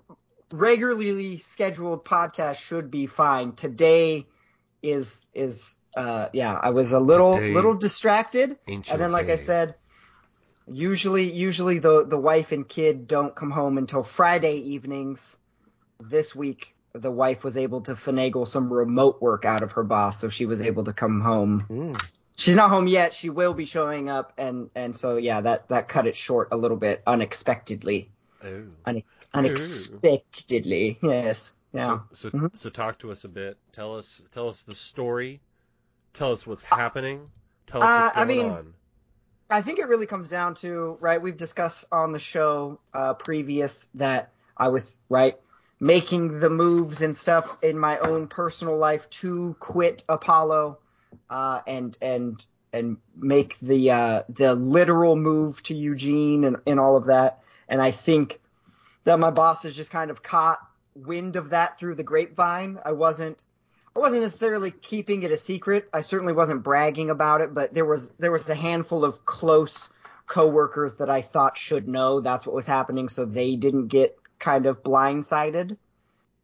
regularly 0.50 1.36
scheduled 1.36 2.06
podcast 2.06 2.56
should 2.56 2.90
be 2.90 3.06
fine. 3.06 3.52
Today 3.52 4.26
is 4.82 5.26
is 5.34 5.76
uh 5.96 6.28
yeah, 6.32 6.54
I 6.54 6.70
was 6.70 6.92
a 6.92 7.00
little 7.00 7.34
Today- 7.34 7.54
little 7.54 7.74
distracted. 7.74 8.56
And 8.66 8.84
then 8.84 9.12
like 9.12 9.28
I 9.28 9.36
said, 9.36 9.74
usually 10.66 11.30
usually 11.30 11.78
the 11.78 12.04
the 12.06 12.18
wife 12.18 12.52
and 12.52 12.68
kid 12.68 13.06
don't 13.06 13.34
come 13.34 13.50
home 13.50 13.78
until 13.78 14.02
Friday 14.02 14.56
evenings. 14.74 15.36
This 16.00 16.34
week 16.34 16.74
the 16.92 17.10
wife 17.10 17.44
was 17.44 17.56
able 17.56 17.82
to 17.82 17.92
finagle 17.92 18.46
some 18.48 18.72
remote 18.72 19.20
work 19.22 19.44
out 19.44 19.62
of 19.62 19.72
her 19.72 19.84
boss, 19.84 20.20
so 20.20 20.28
she 20.28 20.46
was 20.46 20.60
able 20.60 20.84
to 20.84 20.92
come 20.92 21.20
home. 21.20 21.64
Mm. 21.68 22.02
She's 22.36 22.56
not 22.56 22.70
home 22.70 22.86
yet. 22.86 23.12
She 23.12 23.28
will 23.30 23.52
be 23.54 23.64
showing 23.64 24.08
up, 24.08 24.32
and 24.38 24.70
and 24.74 24.96
so 24.96 25.16
yeah, 25.16 25.40
that 25.42 25.68
that 25.68 25.88
cut 25.88 26.06
it 26.06 26.16
short 26.16 26.48
a 26.52 26.56
little 26.56 26.76
bit 26.78 27.02
unexpectedly. 27.06 28.10
Oh. 28.42 28.62
Une- 28.86 29.02
unexpectedly, 29.34 30.98
yes. 31.02 31.52
Yeah. 31.72 32.00
So 32.12 32.30
so, 32.30 32.30
Mhm. 32.30 32.58
so 32.58 32.70
talk 32.70 32.98
to 33.00 33.12
us 33.12 33.24
a 33.24 33.28
bit. 33.28 33.58
Tell 33.72 33.96
us 33.96 34.22
tell 34.32 34.48
us 34.48 34.62
the 34.64 34.74
story. 34.74 35.40
Tell 36.20 36.34
us 36.34 36.46
what's 36.46 36.62
happening. 36.62 37.30
Tell 37.66 37.82
us 37.82 37.88
Uh, 37.88 38.02
what's 38.02 38.16
I 38.18 38.24
going 38.26 38.28
mean, 38.28 38.52
on. 38.52 38.74
I 39.48 39.62
think 39.62 39.78
it 39.78 39.88
really 39.88 40.04
comes 40.04 40.28
down 40.28 40.54
to 40.56 40.98
right. 41.00 41.22
We've 41.22 41.34
discussed 41.34 41.86
on 41.90 42.12
the 42.12 42.18
show 42.18 42.78
uh, 42.92 43.14
previous 43.14 43.88
that 43.94 44.30
I 44.54 44.68
was 44.68 44.98
right 45.08 45.38
making 45.80 46.40
the 46.40 46.50
moves 46.50 47.00
and 47.00 47.16
stuff 47.16 47.56
in 47.62 47.78
my 47.78 47.98
own 48.00 48.28
personal 48.28 48.76
life 48.76 49.08
to 49.08 49.56
quit 49.60 50.04
Apollo 50.10 50.80
uh, 51.30 51.62
and 51.66 51.96
and 52.02 52.44
and 52.70 52.98
make 53.16 53.58
the 53.60 53.90
uh, 53.90 54.22
the 54.28 54.54
literal 54.54 55.16
move 55.16 55.62
to 55.62 55.74
Eugene 55.74 56.44
and, 56.44 56.58
and 56.66 56.78
all 56.78 56.98
of 56.98 57.06
that. 57.06 57.40
And 57.66 57.80
I 57.80 57.92
think 57.92 58.38
that 59.04 59.18
my 59.18 59.30
boss 59.30 59.62
has 59.62 59.74
just 59.74 59.90
kind 59.90 60.10
of 60.10 60.22
caught 60.22 60.58
wind 60.94 61.36
of 61.36 61.48
that 61.48 61.78
through 61.78 61.94
the 61.94 62.04
grapevine. 62.04 62.78
I 62.84 62.92
wasn't 62.92 63.42
I 63.94 63.98
wasn't 63.98 64.22
necessarily 64.22 64.70
keeping 64.70 65.22
it 65.24 65.32
a 65.32 65.36
secret. 65.36 65.88
I 65.92 66.02
certainly 66.02 66.32
wasn't 66.32 66.62
bragging 66.62 67.10
about 67.10 67.40
it, 67.40 67.52
but 67.52 67.74
there 67.74 67.84
was 67.84 68.10
there 68.18 68.30
was 68.30 68.48
a 68.48 68.54
handful 68.54 69.04
of 69.04 69.24
close 69.26 69.90
coworkers 70.26 70.94
that 70.94 71.10
I 71.10 71.22
thought 71.22 71.56
should 71.58 71.88
know 71.88 72.20
that's 72.20 72.46
what 72.46 72.54
was 72.54 72.66
happening, 72.66 73.08
so 73.08 73.24
they 73.24 73.56
didn't 73.56 73.88
get 73.88 74.16
kind 74.38 74.66
of 74.66 74.82
blindsided. 74.82 75.72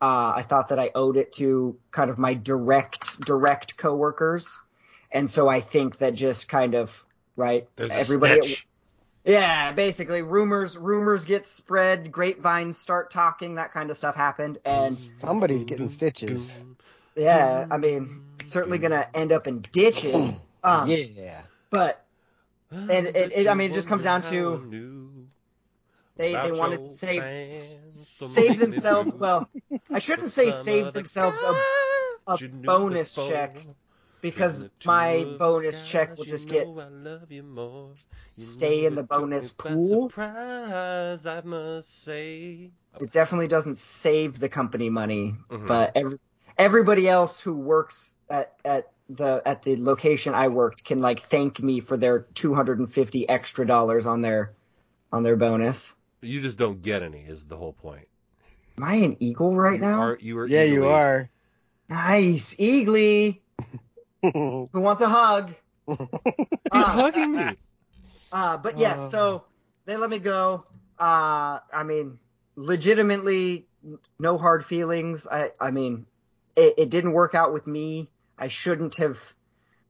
Uh, 0.02 0.34
I 0.36 0.44
thought 0.46 0.68
that 0.68 0.78
I 0.78 0.90
owed 0.94 1.16
it 1.16 1.32
to 1.34 1.78
kind 1.92 2.10
of 2.10 2.18
my 2.18 2.34
direct 2.34 3.20
direct 3.20 3.76
coworkers, 3.76 4.58
and 5.12 5.30
so 5.30 5.48
I 5.48 5.60
think 5.60 5.98
that 5.98 6.14
just 6.14 6.48
kind 6.48 6.74
of 6.74 7.04
right 7.36 7.68
There's 7.76 7.92
a 7.92 7.98
everybody. 7.98 8.42
snitch. 8.42 8.66
Yeah, 9.24 9.72
basically 9.72 10.22
rumors 10.22 10.76
rumors 10.76 11.24
get 11.24 11.46
spread, 11.46 12.12
grapevines 12.12 12.76
start 12.76 13.10
talking, 13.10 13.54
that 13.54 13.72
kind 13.72 13.90
of 13.90 13.96
stuff 13.96 14.14
happened, 14.14 14.58
and 14.64 14.96
Somebody's 15.20 15.64
getting 15.64 15.88
stitches. 15.88 16.62
Yeah, 17.16 17.66
I 17.70 17.76
mean, 17.78 18.22
certainly 18.42 18.78
gonna 18.78 19.08
end 19.14 19.32
up 19.32 19.46
in 19.46 19.60
ditches. 19.72 20.42
Um, 20.64 20.90
yeah. 20.90 21.42
but 21.70 22.04
And 22.72 22.90
it- 23.06 23.32
it- 23.32 23.46
I 23.46 23.54
mean, 23.54 23.70
it 23.70 23.74
just 23.74 23.86
comes 23.88 24.02
down 24.02 24.22
to- 24.22 24.68
they 26.16 26.32
they 26.32 26.50
wanted 26.50 26.82
to 26.82 26.88
save 26.88 27.22
save 27.52 28.58
themselves. 28.58 29.12
Well, 29.14 29.48
I 29.92 30.00
shouldn't 30.00 30.30
say 30.30 30.50
save 30.50 30.92
themselves 30.92 31.38
a, 31.38 31.52
a 31.52 31.54
guys 32.32 32.40
you 32.42 32.48
knew 32.48 32.66
bonus 32.66 33.14
check 33.14 33.64
because 34.22 34.54
Giving 34.54 34.66
it 34.66 34.80
to 34.80 34.88
my 34.88 35.24
bonus 35.38 35.80
guys 35.82 35.88
check 35.88 36.18
will 36.18 36.24
just 36.24 36.48
get 36.48 36.66
I 36.66 36.88
love 36.88 37.30
you 37.30 37.44
more. 37.44 37.90
You 37.90 37.94
stay 37.94 38.86
in 38.86 38.94
the 38.96 39.04
bonus 39.04 39.52
pool. 39.52 40.08
Surprise, 40.10 41.26
I 41.26 41.42
must 41.42 42.02
say. 42.02 42.72
It 43.00 43.10
definitely 43.12 43.48
doesn't 43.48 43.78
save 43.78 44.38
the 44.40 44.48
company 44.48 44.90
money, 44.90 45.36
Mhm. 45.50 45.66
but 45.68 45.92
every, 45.94 46.18
everybody 46.58 47.08
else 47.08 47.40
who 47.40 47.54
works 47.54 48.14
at 48.30 48.54
at 48.64 48.90
the 49.08 49.42
at 49.46 49.62
the 49.62 49.76
location 49.76 50.34
I 50.34 50.48
worked 50.48 50.84
can 50.84 50.98
like 50.98 51.20
thank 51.28 51.60
me 51.60 51.80
for 51.80 51.96
their 51.96 52.20
250 52.34 53.28
extra 53.28 53.66
dollars 53.66 54.06
on 54.06 54.22
their 54.22 54.52
on 55.12 55.22
their 55.22 55.36
bonus. 55.36 55.94
You 56.22 56.40
just 56.40 56.58
don't 56.58 56.82
get 56.82 57.02
any, 57.02 57.20
is 57.20 57.46
the 57.46 57.56
whole 57.56 57.72
point. 57.74 58.08
Am 58.78 58.84
I 58.84 58.96
an 58.96 59.16
eagle 59.20 59.54
right 59.54 59.78
you 59.78 59.86
now? 59.86 60.00
Are, 60.02 60.18
you 60.20 60.38
are 60.38 60.46
Yeah, 60.46 60.64
you 60.64 60.86
are. 60.88 61.30
Nice, 61.88 62.54
Eagly. 62.56 63.40
Who 64.22 64.68
wants 64.72 65.02
a 65.02 65.08
hug? 65.08 65.54
He's 65.86 65.96
Uh, 66.72 66.82
hugging 66.90 67.32
me. 67.32 67.56
Uh, 68.32 68.56
but 68.56 68.76
yes, 68.76 68.98
Oh. 69.00 69.08
so 69.10 69.44
they 69.86 69.96
let 69.96 70.10
me 70.10 70.18
go. 70.18 70.66
Uh, 70.98 71.60
I 71.72 71.84
mean, 71.84 72.18
legitimately, 72.56 73.68
no 74.18 74.36
hard 74.36 74.64
feelings. 74.64 75.28
I, 75.30 75.52
I 75.60 75.70
mean, 75.70 76.06
it, 76.56 76.74
it 76.78 76.90
didn't 76.90 77.12
work 77.12 77.34
out 77.34 77.52
with 77.52 77.66
me. 77.66 78.10
I 78.38 78.48
shouldn't 78.48 78.96
have, 78.96 79.18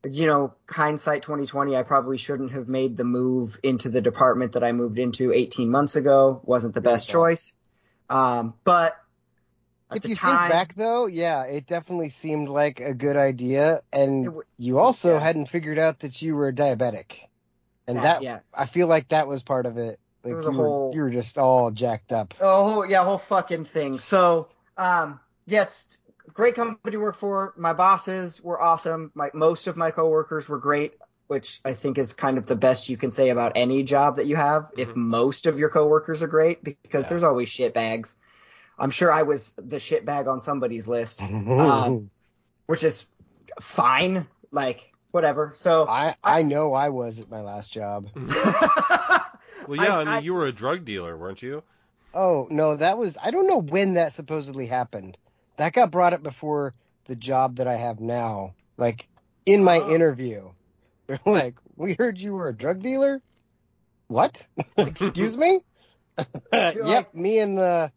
you 0.04 0.26
know, 0.26 0.54
hindsight 0.68 1.22
2020. 1.22 1.76
I 1.76 1.82
probably 1.82 2.18
shouldn't 2.18 2.52
have 2.52 2.68
made 2.68 2.96
the 2.96 3.04
move 3.04 3.58
into 3.62 3.88
the 3.88 4.00
department 4.00 4.52
that 4.52 4.64
I 4.64 4.72
moved 4.72 4.98
into 4.98 5.32
18 5.32 5.70
months 5.70 5.96
ago. 5.96 6.40
Wasn't 6.44 6.74
the 6.74 6.80
best 6.80 7.08
choice. 7.08 7.52
Um, 8.08 8.54
but 8.64 8.96
at 9.90 9.98
if 9.98 10.02
the 10.02 10.08
you 10.08 10.14
time, 10.14 10.38
think 10.38 10.48
back 10.48 10.74
though, 10.76 11.06
yeah, 11.06 11.42
it 11.44 11.66
definitely 11.66 12.10
seemed 12.10 12.48
like 12.48 12.80
a 12.80 12.94
good 12.94 13.16
idea, 13.16 13.82
and 13.92 14.24
w- 14.26 14.44
you 14.58 14.78
also 14.78 15.14
yeah. 15.14 15.20
hadn't 15.20 15.46
figured 15.46 15.78
out 15.78 16.00
that 16.00 16.20
you 16.22 16.34
were 16.34 16.52
diabetic, 16.52 17.12
and 17.86 17.96
Yeah, 17.96 18.02
that 18.02 18.22
yeah. 18.22 18.40
I 18.54 18.66
feel 18.66 18.86
like 18.88 19.08
that 19.08 19.28
was 19.28 19.42
part 19.42 19.66
of 19.66 19.78
it. 19.78 20.00
Like 20.24 20.34
was 20.34 20.46
you, 20.46 20.50
a 20.50 20.52
were, 20.52 20.76
you 20.90 21.02
were 21.02 21.10
just 21.10 21.38
all 21.38 21.70
jacked 21.70 22.12
up. 22.12 22.34
Oh 22.40 22.82
yeah, 22.84 23.04
whole 23.04 23.18
fucking 23.18 23.64
thing. 23.64 23.98
So, 23.98 24.48
um, 24.76 25.20
yes, 25.46 25.98
great 26.36 26.54
company 26.54 26.92
to 26.92 26.98
work 26.98 27.16
for. 27.16 27.52
My 27.56 27.72
bosses 27.72 28.40
were 28.42 28.60
awesome. 28.60 29.10
My 29.14 29.30
most 29.34 29.66
of 29.66 29.76
my 29.76 29.90
coworkers 29.90 30.48
were 30.48 30.58
great, 30.58 30.94
which 31.26 31.60
I 31.64 31.72
think 31.74 31.98
is 31.98 32.12
kind 32.12 32.38
of 32.38 32.46
the 32.46 32.54
best 32.56 32.88
you 32.88 32.96
can 32.96 33.10
say 33.10 33.30
about 33.30 33.52
any 33.56 33.82
job 33.82 34.16
that 34.16 34.26
you 34.26 34.36
have. 34.36 34.68
If 34.76 34.88
Mhm. 34.90 34.96
most 34.96 35.46
of 35.46 35.58
your 35.58 35.70
coworkers 35.70 36.22
are 36.22 36.28
great, 36.28 36.62
because 36.62 37.04
Yeah. 37.04 37.08
there's 37.08 37.22
always 37.22 37.48
shit 37.48 37.74
bags. 37.74 38.16
I'm 38.78 38.90
sure 38.90 39.10
I 39.10 39.22
was 39.22 39.52
the 39.56 39.78
shit 39.80 40.04
bag 40.04 40.28
on 40.28 40.40
somebody's 40.42 40.86
list, 40.86 41.22
Um, 41.22 42.10
which 42.66 42.84
is 42.84 43.06
fine. 43.60 44.26
Like 44.52 44.92
whatever. 45.10 45.52
So. 45.56 45.86
I 45.88 46.14
I 46.22 46.42
know 46.42 46.74
I 46.74 46.90
was 46.90 47.18
at 47.18 47.30
my 47.30 47.40
last 47.40 47.72
job. 47.72 48.08
Well, 49.66 49.82
yeah, 49.84 49.96
I, 49.96 49.98
mean, 50.04 50.08
I- 50.08 50.18
you 50.20 50.32
were 50.34 50.46
a 50.46 50.52
drug 50.52 50.84
dealer, 50.84 51.16
weren't 51.16 51.42
you? 51.42 51.62
Oh 52.14 52.46
no, 52.50 52.76
that 52.76 52.98
was 52.98 53.16
I 53.20 53.30
don't 53.32 53.48
know 53.48 53.60
when 53.60 53.94
that 53.94 54.12
supposedly 54.12 54.66
happened. 54.66 55.18
That 55.56 55.72
got 55.72 55.90
brought 55.90 56.12
up 56.12 56.22
before 56.22 56.74
the 57.06 57.16
job 57.16 57.56
that 57.56 57.66
I 57.66 57.76
have 57.76 58.00
now. 58.00 58.54
Like 58.76 59.08
in 59.46 59.62
my 59.64 59.78
Oh. 59.78 59.94
interview, 59.94 60.50
they're 61.06 61.20
like, 61.24 61.54
"We 61.76 61.94
heard 61.94 62.18
you 62.18 62.34
were 62.34 62.48
a 62.48 62.54
drug 62.54 62.82
dealer." 62.82 63.22
What? 64.08 64.46
Excuse 64.76 65.36
me? 65.36 65.60
yep, 66.52 66.76
like- 66.82 67.14
me 67.14 67.38
and 67.38 67.56
the 67.58 67.90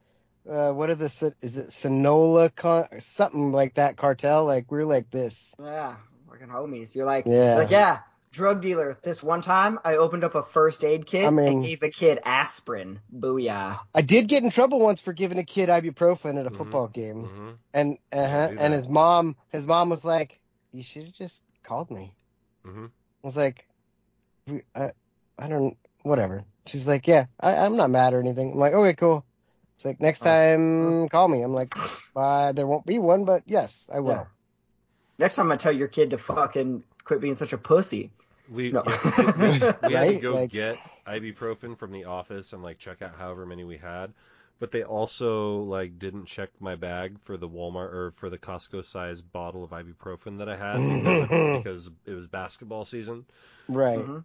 uh, 0.49 0.71
what 0.71 0.89
are 0.89 0.95
the 0.95 1.33
is 1.41 1.57
it 1.57 1.67
Sonola 1.69 2.53
con- 2.55 2.87
something 2.99 3.51
like 3.51 3.75
that 3.75 3.97
cartel? 3.97 4.45
Like 4.45 4.71
we're 4.71 4.85
like 4.85 5.09
this. 5.11 5.53
Yeah, 5.61 5.95
fucking 6.29 6.47
homies. 6.47 6.95
You're 6.95 7.05
like, 7.05 7.25
Yeah. 7.27 7.55
like 7.55 7.69
yeah, 7.71 7.99
drug 8.31 8.61
dealer. 8.61 8.97
This 9.03 9.23
one 9.23 9.41
time, 9.41 9.79
I 9.83 9.95
opened 9.97 10.23
up 10.23 10.35
a 10.35 10.43
first 10.43 10.83
aid 10.83 11.05
kit 11.05 11.25
I 11.25 11.29
mean- 11.29 11.47
and 11.47 11.63
gave 11.63 11.83
a 11.83 11.89
kid 11.89 12.19
aspirin. 12.23 12.99
Booyah. 13.13 13.79
I 13.93 14.01
did 14.01 14.27
get 14.27 14.43
in 14.43 14.49
trouble 14.49 14.79
once 14.79 15.01
for 15.01 15.13
giving 15.13 15.37
a 15.39 15.43
kid 15.43 15.69
ibuprofen 15.69 16.39
at 16.39 16.45
a 16.47 16.51
Mhm. 16.51 16.57
football 16.57 16.87
game. 16.87 17.23
hmm 17.25 17.49
and 17.71 17.99
uh 18.11 18.47
do 18.47 18.57
and 18.57 18.73
his 18.73 18.87
mom 18.87 19.35
his 19.49 19.63
mom 19.67 19.89
was 19.91 20.03
like 20.03 20.39
you 20.71 20.81
should 20.81 21.03
have 21.03 21.13
just 21.13 21.39
called 21.63 21.91
me 21.91 22.15
hmm 22.65 22.85
i 22.87 23.27
was 23.27 23.37
like 23.37 23.63
I, 24.73 24.91
I 25.37 25.47
don't 25.47 25.77
whatever 26.01 26.45
she's 26.65 26.87
like 26.87 27.05
yeah 27.07 27.27
I, 27.39 27.57
i'm 27.57 27.75
not 27.77 27.91
mad 27.91 28.15
or 28.15 28.19
anything 28.19 28.53
i'm 28.53 28.57
like 28.57 28.73
okay 28.73 28.95
cool 28.95 29.23
it's 29.75 29.85
like 29.85 29.99
next 30.01 30.21
Oh. 30.23 30.25
time 30.25 31.09
call 31.09 31.27
me 31.27 31.43
i'm 31.43 31.53
like 31.53 31.71
uh, 32.15 32.53
there 32.53 32.65
won't 32.65 32.87
be 32.87 32.97
one 32.97 33.23
but 33.25 33.43
yes 33.45 33.87
i 33.93 33.99
will 33.99 34.13
Yeah. 34.13 34.25
Next 35.19 35.35
time 35.35 35.51
I 35.51 35.57
tell 35.57 35.73
your 35.73 35.89
kid 35.89 36.09
to 36.11 36.17
fucking 36.17 36.81
quit 37.09 37.19
being 37.21 37.33
such 37.35 37.53
a 37.53 37.57
pussy. 37.57 38.11
We, 38.51 38.71
No. 38.71 38.83
yeah, 38.85 39.35
we, 39.37 39.43
we 39.89 39.93
had 39.93 40.07
to 40.09 40.19
go 40.21 40.33
Like- 40.35 40.51
get 40.51 40.77
ibuprofen 41.07 41.75
from 41.77 41.91
the 41.91 42.05
office 42.05 42.53
and 42.53 42.61
like 42.61 42.77
check 42.77 43.01
out 43.01 43.15
however 43.17 43.47
many 43.47 43.63
we 43.63 43.77
had, 43.77 44.13
but 44.59 44.71
they 44.71 44.83
also 44.83 45.61
like 45.63 45.97
didn't 45.97 46.25
check 46.25 46.49
my 46.59 46.75
bag 46.75 47.17
for 47.23 47.35
the 47.35 47.49
Walmart 47.49 47.91
or 47.91 48.13
for 48.17 48.29
the 48.29 48.37
Costco 48.37 48.85
size 48.85 49.21
bottle 49.21 49.63
of 49.63 49.71
ibuprofen 49.71 50.37
that 50.37 50.47
I 50.49 50.55
had 50.55 50.77
because, 50.77 51.57
because 51.63 51.89
it 52.05 52.13
was 52.13 52.27
basketball 52.27 52.85
season. 52.85 53.25
right 53.67 53.97
Mhm. 53.99 54.23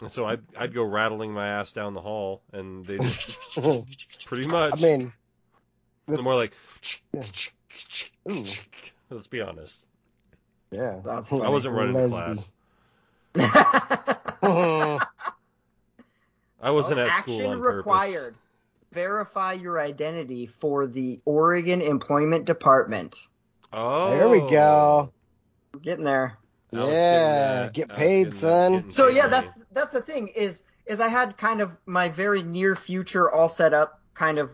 And 0.00 0.10
so 0.12 0.24
I'd 0.26 0.42
I'd 0.58 0.74
go 0.74 0.82
rattling 0.82 1.32
my 1.32 1.46
ass 1.48 1.72
down 1.72 1.94
the 1.94 2.02
hall, 2.02 2.42
and 2.52 2.84
they 2.84 2.98
just 2.98 3.56
pretty 4.26 4.46
much. 4.48 4.72
i 4.74 4.76
mean 4.82 5.12
they're 6.06 6.20
more 6.22 6.34
like. 6.34 6.52
Ooh. 8.30 8.44
Let's 9.10 9.26
be 9.28 9.40
honest. 9.40 9.80
Yeah 10.70 11.00
That's 11.04 11.30
I 11.32 11.48
wasn't 11.48 11.74
running 11.74 11.94
to 11.94 12.00
Lesby. 12.02 12.08
class. 12.08 12.50
I 16.60 16.70
wasn't 16.70 17.00
Oh, 17.00 17.02
at 17.02 17.08
action 17.08 17.22
school 17.34 17.46
on 17.48 17.60
required. 17.60 18.34
Verify 18.92 19.52
your 19.54 19.78
identity 19.78 20.46
for 20.46 20.86
the 20.86 21.20
Oregon 21.24 21.82
Employment 21.82 22.44
Department. 22.44 23.16
Oh. 23.72 24.10
there 24.10 24.28
we 24.28 24.40
go 24.40 25.12
I'm 25.74 25.80
getting 25.80 26.04
there. 26.04 26.38
I 26.72 26.88
yeah 26.88 27.68
get 27.72 27.88
paid 27.88 28.24
getting 28.24 28.40
that, 28.40 28.82
son 28.82 28.90
So 28.90 29.08
yeah, 29.08 29.28
that's 29.28 29.50
that's 29.72 29.92
the 29.92 30.02
thing 30.02 30.28
is 30.28 30.62
is 30.86 31.00
I 31.00 31.08
had 31.08 31.36
kind 31.36 31.60
of 31.60 31.76
my 31.84 32.08
very 32.08 32.42
near 32.42 32.74
future 32.76 33.30
all 33.30 33.48
set 33.48 33.74
up, 33.74 34.00
kind 34.14 34.38
of 34.38 34.50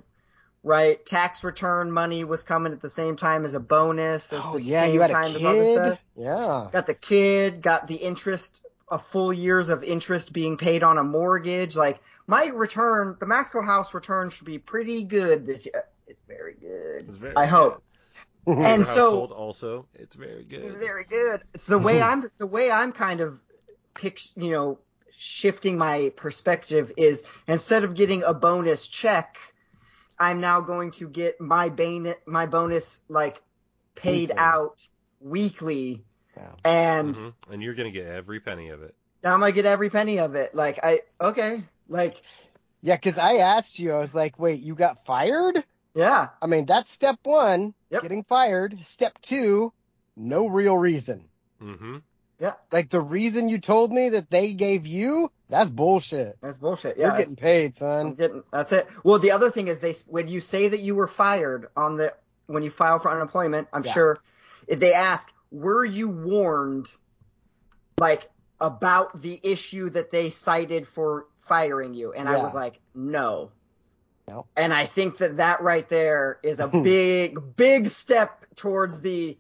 right? 0.63 1.05
Tax 1.05 1.43
return 1.45 1.91
money 1.91 2.25
was 2.25 2.43
coming 2.43 2.73
at 2.73 2.81
the 2.81 2.89
same 2.89 3.17
time 3.17 3.45
as 3.45 3.55
a 3.55 3.61
bonus, 3.61 4.33
as 4.33 4.43
Oh 4.47 4.55
the 4.59 4.63
yeah, 4.63 4.83
same 4.83 4.95
you 4.95 5.01
had 5.01 5.11
a 5.11 5.15
time 5.15 5.35
as 5.35 5.45
other 5.45 5.63
kid. 5.63 5.73
stuff. 5.75 5.99
Yeah. 6.17 6.69
Got 6.73 6.87
the 6.87 6.95
kid, 6.95 7.63
got 7.63 7.87
the 7.89 7.97
interest, 7.97 8.63
a 8.91 8.99
full 8.99 9.33
years 9.33 9.69
of 9.71 9.83
interest 9.83 10.33
being 10.33 10.57
paid 10.57 10.83
on 10.83 10.99
a 10.99 11.05
mortgage. 11.05 11.77
Like 11.77 12.01
my 12.27 12.47
return, 12.47 13.17
the 13.19 13.27
Maxwell 13.27 13.65
House 13.65 13.93
return 13.95 14.31
should 14.31 14.47
be 14.47 14.59
pretty 14.59 15.05
good 15.05 15.47
this 15.47 15.67
year. 15.67 15.85
It's 16.07 16.21
very 16.29 16.55
good. 16.55 17.07
It's 17.09 17.17
very 17.17 17.35
I 17.37 17.47
hope. 17.47 17.83
And 18.47 18.85
so- 18.85 19.27
also, 19.27 19.87
it's 19.95 20.17
very 20.17 20.43
good. 20.43 20.77
Very 20.79 21.05
good. 21.05 21.43
It's 21.55 21.67
the 21.67 21.79
way 21.79 22.03
I'm 22.11 22.25
the 22.39 22.47
way 22.47 22.73
I'm 22.73 22.91
kind 22.93 23.21
of 23.21 23.41
pick 23.95 24.21
you 24.37 24.51
know 24.51 24.79
shifting 25.17 25.79
my 25.79 26.13
perspective 26.17 26.91
is 26.97 27.23
instead 27.47 27.85
of 27.85 27.95
getting 27.95 28.25
a 28.25 28.35
bonus 28.35 28.89
check, 28.89 29.37
I'm 30.19 30.41
now 30.41 30.61
going 30.61 30.91
to 30.93 31.09
get 31.09 31.41
my 31.41 31.69
bane 31.69 32.15
my 32.27 32.47
bonus 32.47 33.01
like 33.09 33.43
paid 33.95 34.29
Weekly. 34.29 34.37
out 34.39 34.89
weekly, 35.21 36.05
Wow. 36.37 36.57
and 36.65 37.15
Mhm. 37.17 37.35
And 37.51 37.63
you're 37.63 37.75
gonna 37.75 37.91
get 37.91 38.07
every 38.07 38.41
penny 38.41 38.69
of 38.71 38.83
it. 38.83 38.95
I'm 39.25 39.41
gonna 39.41 39.53
get 39.53 39.67
every 39.67 39.91
penny 39.91 40.19
of 40.19 40.35
it. 40.35 40.55
Like 40.55 40.81
I 40.83 41.01
okay, 41.21 41.65
like 41.89 42.23
Yeah, 42.83 42.97
because 42.97 43.19
I 43.19 43.37
asked 43.37 43.79
you, 43.79 43.93
I 43.93 43.99
was 43.99 44.15
like, 44.15 44.39
wait, 44.39 44.61
you 44.63 44.75
got 44.75 45.05
fired? 45.07 45.65
yeah, 45.95 46.31
I 46.41 46.47
mean, 46.47 46.67
that's 46.67 46.91
step 46.91 47.19
one, 47.23 47.75
Yep. 47.91 48.03
getting 48.03 48.25
fired. 48.25 48.79
Step 48.85 49.21
two, 49.23 49.73
no 50.17 50.47
real 50.49 50.77
reason. 50.77 51.29
Mm-hmm. 51.63 51.99
Yeah, 52.43 52.55
Like 52.73 52.91
the 52.91 53.01
reason 53.01 53.49
you 53.49 53.59
told 53.59 53.93
me 53.93 54.09
that 54.11 54.29
they 54.29 54.53
gave 54.53 54.85
you, 54.85 55.31
that's 55.49 55.71
bullshit. 55.71 56.37
that's 56.43 56.59
bullshit. 56.59 56.97
You're 56.99 57.17
getting 57.17 57.37
paid, 57.37 57.71
I'm 57.71 57.75
son. 57.77 58.15
getting 58.15 58.43
that's 58.53 58.73
it. 58.73 58.89
Well, 59.05 59.21
the 59.21 59.31
other 59.31 59.49
thing 59.51 59.69
is 59.69 59.79
they 59.79 59.95
when 60.09 60.27
you 60.27 60.41
say 60.41 60.67
that 60.69 60.81
you 60.81 60.97
were 60.97 61.07
fired 61.07 61.69
on 61.77 61.97
the 61.99 62.13
when 62.49 62.65
you 62.65 62.71
file 62.71 62.99
for 62.99 63.13
unemployment, 63.13 63.69
I'm 63.73 63.85
Yeah. 63.85 63.93
sure 63.93 64.19
if 64.67 64.81
they 64.81 64.93
ask, 64.93 65.33
were 65.53 65.85
you 65.85 66.09
warned 66.09 66.91
like 67.99 68.29
about 68.61 69.21
the 69.23 69.39
issue 69.43 69.91
that 69.91 70.11
they 70.11 70.31
cited 70.31 70.89
for 70.89 71.27
firing 71.39 71.95
you? 71.95 72.13
And 72.13 72.29
I 72.29 72.43
was 72.43 72.55
like, 72.55 72.81
no. 72.95 73.53
No. 74.29 74.47
And 74.57 74.73
I 74.73 74.87
think 74.87 75.19
that 75.19 75.37
that 75.39 75.63
right 75.63 75.89
there 75.89 76.39
is 76.43 76.59
a 76.61 76.67
big, 76.83 77.39
big 77.57 77.89
step 77.89 78.47
towards 78.57 79.01
the 79.01 79.37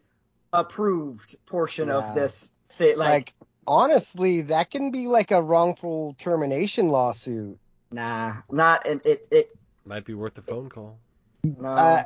approved 0.52 1.36
portion 1.46 1.88
Yeah. 1.88 1.98
of 1.98 2.14
this 2.14 2.54
thing. 2.78 2.96
Like, 2.98 3.08
Like, 3.10 3.32
honestly, 3.66 4.42
that 4.42 4.70
can 4.70 4.90
be 4.90 5.06
like 5.06 5.30
a 5.30 5.42
wrongful 5.42 6.14
termination 6.18 6.88
lawsuit. 6.88 7.58
nah, 7.90 8.34
not 8.50 8.86
it. 8.86 9.02
It, 9.04 9.28
it 9.30 9.50
Might 9.84 10.04
be 10.04 10.14
worth 10.14 10.36
a 10.38 10.42
phone 10.42 10.68
call. 10.68 10.98
no. 11.42 11.68
Uh, 11.68 12.04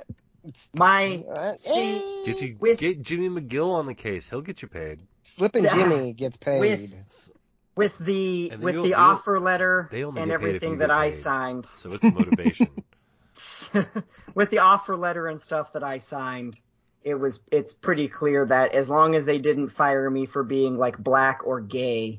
my 0.78 1.24
uh, 1.28 1.56
See, 1.58 1.96
eh, 1.96 2.24
Get 2.24 2.40
you 2.40 2.56
With- 2.60 2.78
get 2.78 3.02
Jimmy 3.02 3.28
McGill 3.28 3.74
on 3.74 3.86
the 3.86 3.94
case. 3.94 4.30
He'll 4.30 4.42
get 4.42 4.62
you 4.62 4.68
paid. 4.68 5.00
Slippin' 5.22 5.64
Yeah. 5.64 5.74
Jimmy 5.74 6.12
gets 6.12 6.36
paid. 6.36 6.60
With- 6.60 7.30
with 7.74 7.98
the 7.98 8.52
with 8.60 8.74
the 8.82 8.94
offer 8.94 9.38
letter 9.38 9.88
and 9.92 10.14
get 10.14 10.14
paid 10.14 10.22
if 10.28 10.30
everything 10.30 10.78
that 10.78 10.90
I 10.90 11.10
paid. 11.10 11.16
signed, 11.16 11.66
So 11.66 11.92
it's 11.92 12.04
motivation. 12.04 12.68
with 14.34 14.48
the 14.50 14.60
offer 14.60 14.96
letter 14.96 15.26
and 15.26 15.38
stuff 15.40 15.72
that 15.72 15.82
I 15.84 15.98
signed, 15.98 16.58
it 17.06 17.14
was 17.14 17.38
it's 17.52 17.72
pretty 17.72 18.08
clear 18.08 18.44
that 18.44 18.72
as 18.72 18.90
long 18.90 19.14
as 19.14 19.24
they 19.24 19.38
didn't 19.38 19.68
fire 19.68 20.10
me 20.10 20.26
for 20.26 20.42
being 20.42 20.76
like 20.76 20.98
black 20.98 21.46
or 21.46 21.60
gay, 21.60 22.18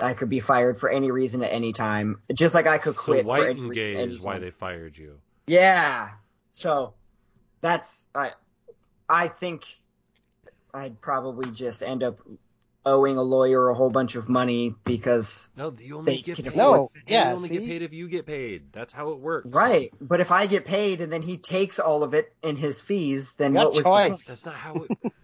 I 0.00 0.14
could 0.14 0.28
be 0.28 0.40
fired 0.40 0.78
for 0.78 0.90
any 0.90 1.12
reason 1.12 1.44
at 1.44 1.52
any 1.52 1.72
time. 1.72 2.20
Just 2.34 2.52
like 2.52 2.66
I 2.66 2.78
could 2.78 2.96
so 2.96 3.02
quit 3.02 3.22
for 3.22 3.28
white 3.28 3.50
and 3.50 3.72
gay 3.72 3.94
is 3.94 4.26
why 4.26 4.40
they 4.40 4.50
fired 4.50 4.98
you. 4.98 5.20
Yeah. 5.46 6.10
So 6.50 6.94
that's 7.60 8.08
I 8.16 8.32
I 9.08 9.28
think 9.28 9.64
I'd 10.74 11.00
probably 11.00 11.52
just 11.52 11.84
end 11.84 12.02
up 12.02 12.18
owing 12.86 13.16
a 13.16 13.22
lawyer 13.22 13.68
a 13.68 13.74
whole 13.74 13.90
bunch 13.90 14.14
of 14.14 14.28
money 14.28 14.74
because 14.84 15.50
No, 15.56 15.74
you 15.78 15.98
only 15.98 16.16
They 16.16 16.22
get 16.22 16.36
can 16.36 16.44
paid. 16.46 16.56
No, 16.56 16.90
you 16.94 17.02
yeah, 17.08 17.32
only 17.32 17.48
get 17.48 17.66
paid 17.66 17.82
if 17.82 17.92
you 17.92 18.08
get 18.08 18.24
paid. 18.26 18.72
That's 18.72 18.92
how 18.92 19.10
it 19.10 19.18
works. 19.18 19.48
right. 19.50 19.92
But 20.00 20.20
if 20.20 20.30
I 20.30 20.46
get 20.46 20.64
paid 20.64 21.00
and 21.00 21.12
then 21.12 21.20
he 21.20 21.36
takes 21.36 21.78
all 21.80 22.02
of 22.04 22.14
it 22.14 22.32
in 22.42 22.56
his 22.56 22.80
fees, 22.80 23.32
then 23.32 23.52
You 23.52 23.58
got 23.58 23.64
what 23.66 23.74
was 23.74 23.84
choice. 23.84 24.24
That's 24.24 24.46
not 24.46 24.54
how 24.54 24.74
it. 24.88 25.12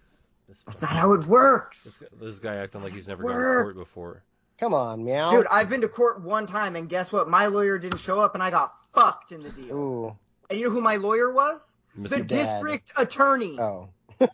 This, 0.49 0.61
That's 0.67 0.81
not 0.81 0.91
how 0.91 1.13
it 1.13 1.25
works. 1.25 1.83
this, 1.85 2.03
this 2.21 2.39
guy 2.39 2.57
acting 2.57 2.83
like 2.83 2.93
he's 2.93 3.07
never 3.07 3.23
gone 3.23 3.31
to 3.31 3.63
court 3.63 3.77
before. 3.77 4.23
Come 4.59 4.73
on, 4.75 5.03
meow. 5.03 5.29
Dude, 5.31 5.47
I've 5.49 5.67
been 5.69 5.81
to 5.81 5.87
court 5.87 6.21
one 6.21 6.45
time 6.45 6.75
and 6.75 6.87
guess 6.87 7.11
what? 7.11 7.27
My 7.29 7.47
lawyer 7.47 7.79
didn't 7.79 7.97
show 7.99 8.19
up 8.19 8.35
and 8.35 8.43
I 8.43 8.51
got 8.51 8.71
fucked 8.93 9.31
in 9.31 9.41
the 9.41 9.49
deal. 9.49 9.75
Ooh. 9.75 10.15
And 10.51 10.59
you 10.59 10.65
know 10.65 10.71
who 10.71 10.81
my 10.81 10.97
lawyer 10.97 11.31
was? 11.31 11.75
Mr. 11.97 12.09
The 12.09 12.17
Dad. 12.17 12.27
district 12.27 12.91
attorney. 12.97 13.57
Oh. 13.59 13.89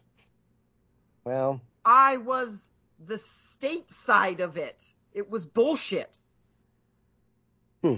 well, 1.23 1.61
I 1.85 2.17
was 2.17 2.69
the 3.05 3.17
state 3.17 3.89
side 3.89 4.39
of 4.39 4.57
it. 4.57 4.91
It 5.13 5.29
was 5.29 5.45
bullshit. 5.45 6.17
Hmm. 7.81 7.95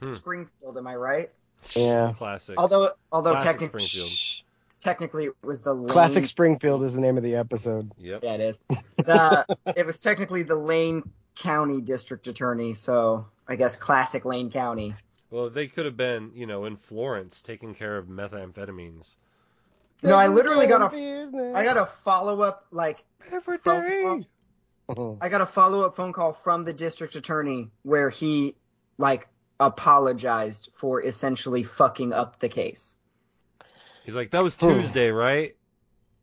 Hmm. 0.00 0.10
Springfield, 0.10 0.78
am 0.78 0.86
I 0.86 0.96
right? 0.96 1.30
Yeah. 1.74 2.12
Classic. 2.16 2.56
Although, 2.58 2.92
although 3.10 3.32
Classic 3.32 3.50
technically, 3.52 3.86
Springfield. 3.86 4.44
technically 4.80 5.24
it 5.26 5.34
was 5.42 5.60
the 5.60 5.72
Lane, 5.72 5.88
Classic 5.88 6.26
Springfield 6.26 6.82
is 6.84 6.94
the 6.94 7.00
name 7.00 7.16
of 7.16 7.22
the 7.22 7.36
episode. 7.36 7.90
Yep. 7.98 8.22
Yeah, 8.22 8.34
it 8.34 8.40
is. 8.40 8.64
The, 8.96 9.46
it 9.76 9.86
was 9.86 10.00
technically 10.00 10.42
the 10.42 10.56
Lane 10.56 11.02
County 11.34 11.80
District 11.80 12.26
Attorney, 12.26 12.74
so 12.74 13.26
I 13.48 13.56
guess 13.56 13.76
classic 13.76 14.24
Lane 14.24 14.50
County. 14.50 14.94
Well, 15.30 15.50
they 15.50 15.66
could 15.66 15.84
have 15.84 15.96
been, 15.96 16.30
you 16.34 16.46
know, 16.46 16.64
in 16.64 16.76
Florence 16.76 17.40
taking 17.40 17.74
care 17.74 17.96
of 17.96 18.06
methamphetamines. 18.06 19.16
No, 20.02 20.14
I 20.14 20.28
literally 20.28 20.66
got 20.66 20.92
a, 20.92 21.52
I 21.56 21.64
got 21.64 21.78
a 21.78 21.86
follow 21.86 22.42
up 22.42 22.66
like 22.70 23.04
Every 23.32 23.58
phone 23.58 24.02
call. 24.02 24.24
I 25.20 25.28
got 25.28 25.40
a 25.40 25.46
follow 25.46 25.82
up 25.82 25.96
phone 25.96 26.12
call 26.12 26.32
from 26.32 26.64
the 26.64 26.72
district 26.72 27.16
attorney 27.16 27.70
where 27.82 28.10
he 28.10 28.56
like 28.98 29.28
apologized 29.58 30.70
for 30.74 31.02
essentially 31.02 31.62
fucking 31.62 32.12
up 32.12 32.38
the 32.38 32.48
case. 32.48 32.96
He's 34.04 34.14
like, 34.14 34.30
that 34.30 34.42
was 34.42 34.56
Hmm. 34.56 34.68
Tuesday, 34.68 35.10
right? 35.10 35.56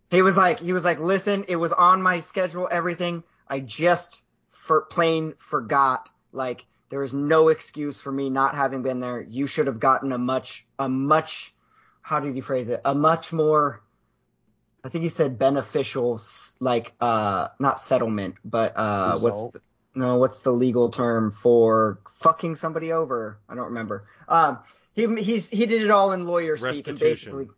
He 0.09 0.21
was 0.21 0.37
like, 0.37 0.59
he 0.59 0.73
was 0.73 0.83
like, 0.83 0.99
listen, 0.99 1.45
it 1.47 1.55
was 1.55 1.73
on 1.73 2.01
my 2.01 2.19
schedule, 2.19 2.67
everything. 2.69 3.23
I 3.47 3.59
just 3.61 4.21
for 4.49 4.81
plain 4.81 5.33
forgot. 5.37 6.09
Like, 6.31 6.65
there 6.89 7.01
is 7.03 7.13
no 7.13 7.47
excuse 7.47 7.99
for 7.99 8.11
me 8.11 8.29
not 8.29 8.53
having 8.53 8.83
been 8.83 8.99
there. 8.99 9.21
You 9.21 9.47
should 9.47 9.67
have 9.67 9.79
gotten 9.79 10.11
a 10.11 10.17
much, 10.17 10.65
a 10.77 10.87
much, 10.89 11.55
how 12.01 12.19
did 12.19 12.35
he 12.35 12.41
phrase 12.41 12.69
it? 12.69 12.81
A 12.83 12.93
much 12.93 13.31
more, 13.33 13.81
I 14.83 14.89
think 14.89 15.03
he 15.03 15.09
said 15.09 15.39
beneficial, 15.39 16.15
s- 16.15 16.50
like, 16.61 16.93
uh, 17.01 17.49
not 17.59 17.79
settlement, 17.79 18.35
but, 18.45 18.73
uh, 18.77 19.17
what's, 19.19 19.47
the, 19.49 19.61
no, 19.95 20.17
what's 20.17 20.39
the 20.39 20.51
legal 20.51 20.89
term 20.89 21.31
for 21.31 21.99
fucking 22.21 22.55
somebody 22.55 22.93
over? 22.93 23.39
I 23.49 23.55
don't 23.55 23.65
remember. 23.65 24.05
Um, 24.29 24.59
he, 24.93 25.07
he's, 25.21 25.49
he 25.49 25.65
did 25.65 25.81
it 25.81 25.89
all 25.91 26.11
in 26.13 26.25
lawyer 26.25 26.55
speak 26.55 26.87
and 26.87 26.99
basically 26.99 27.49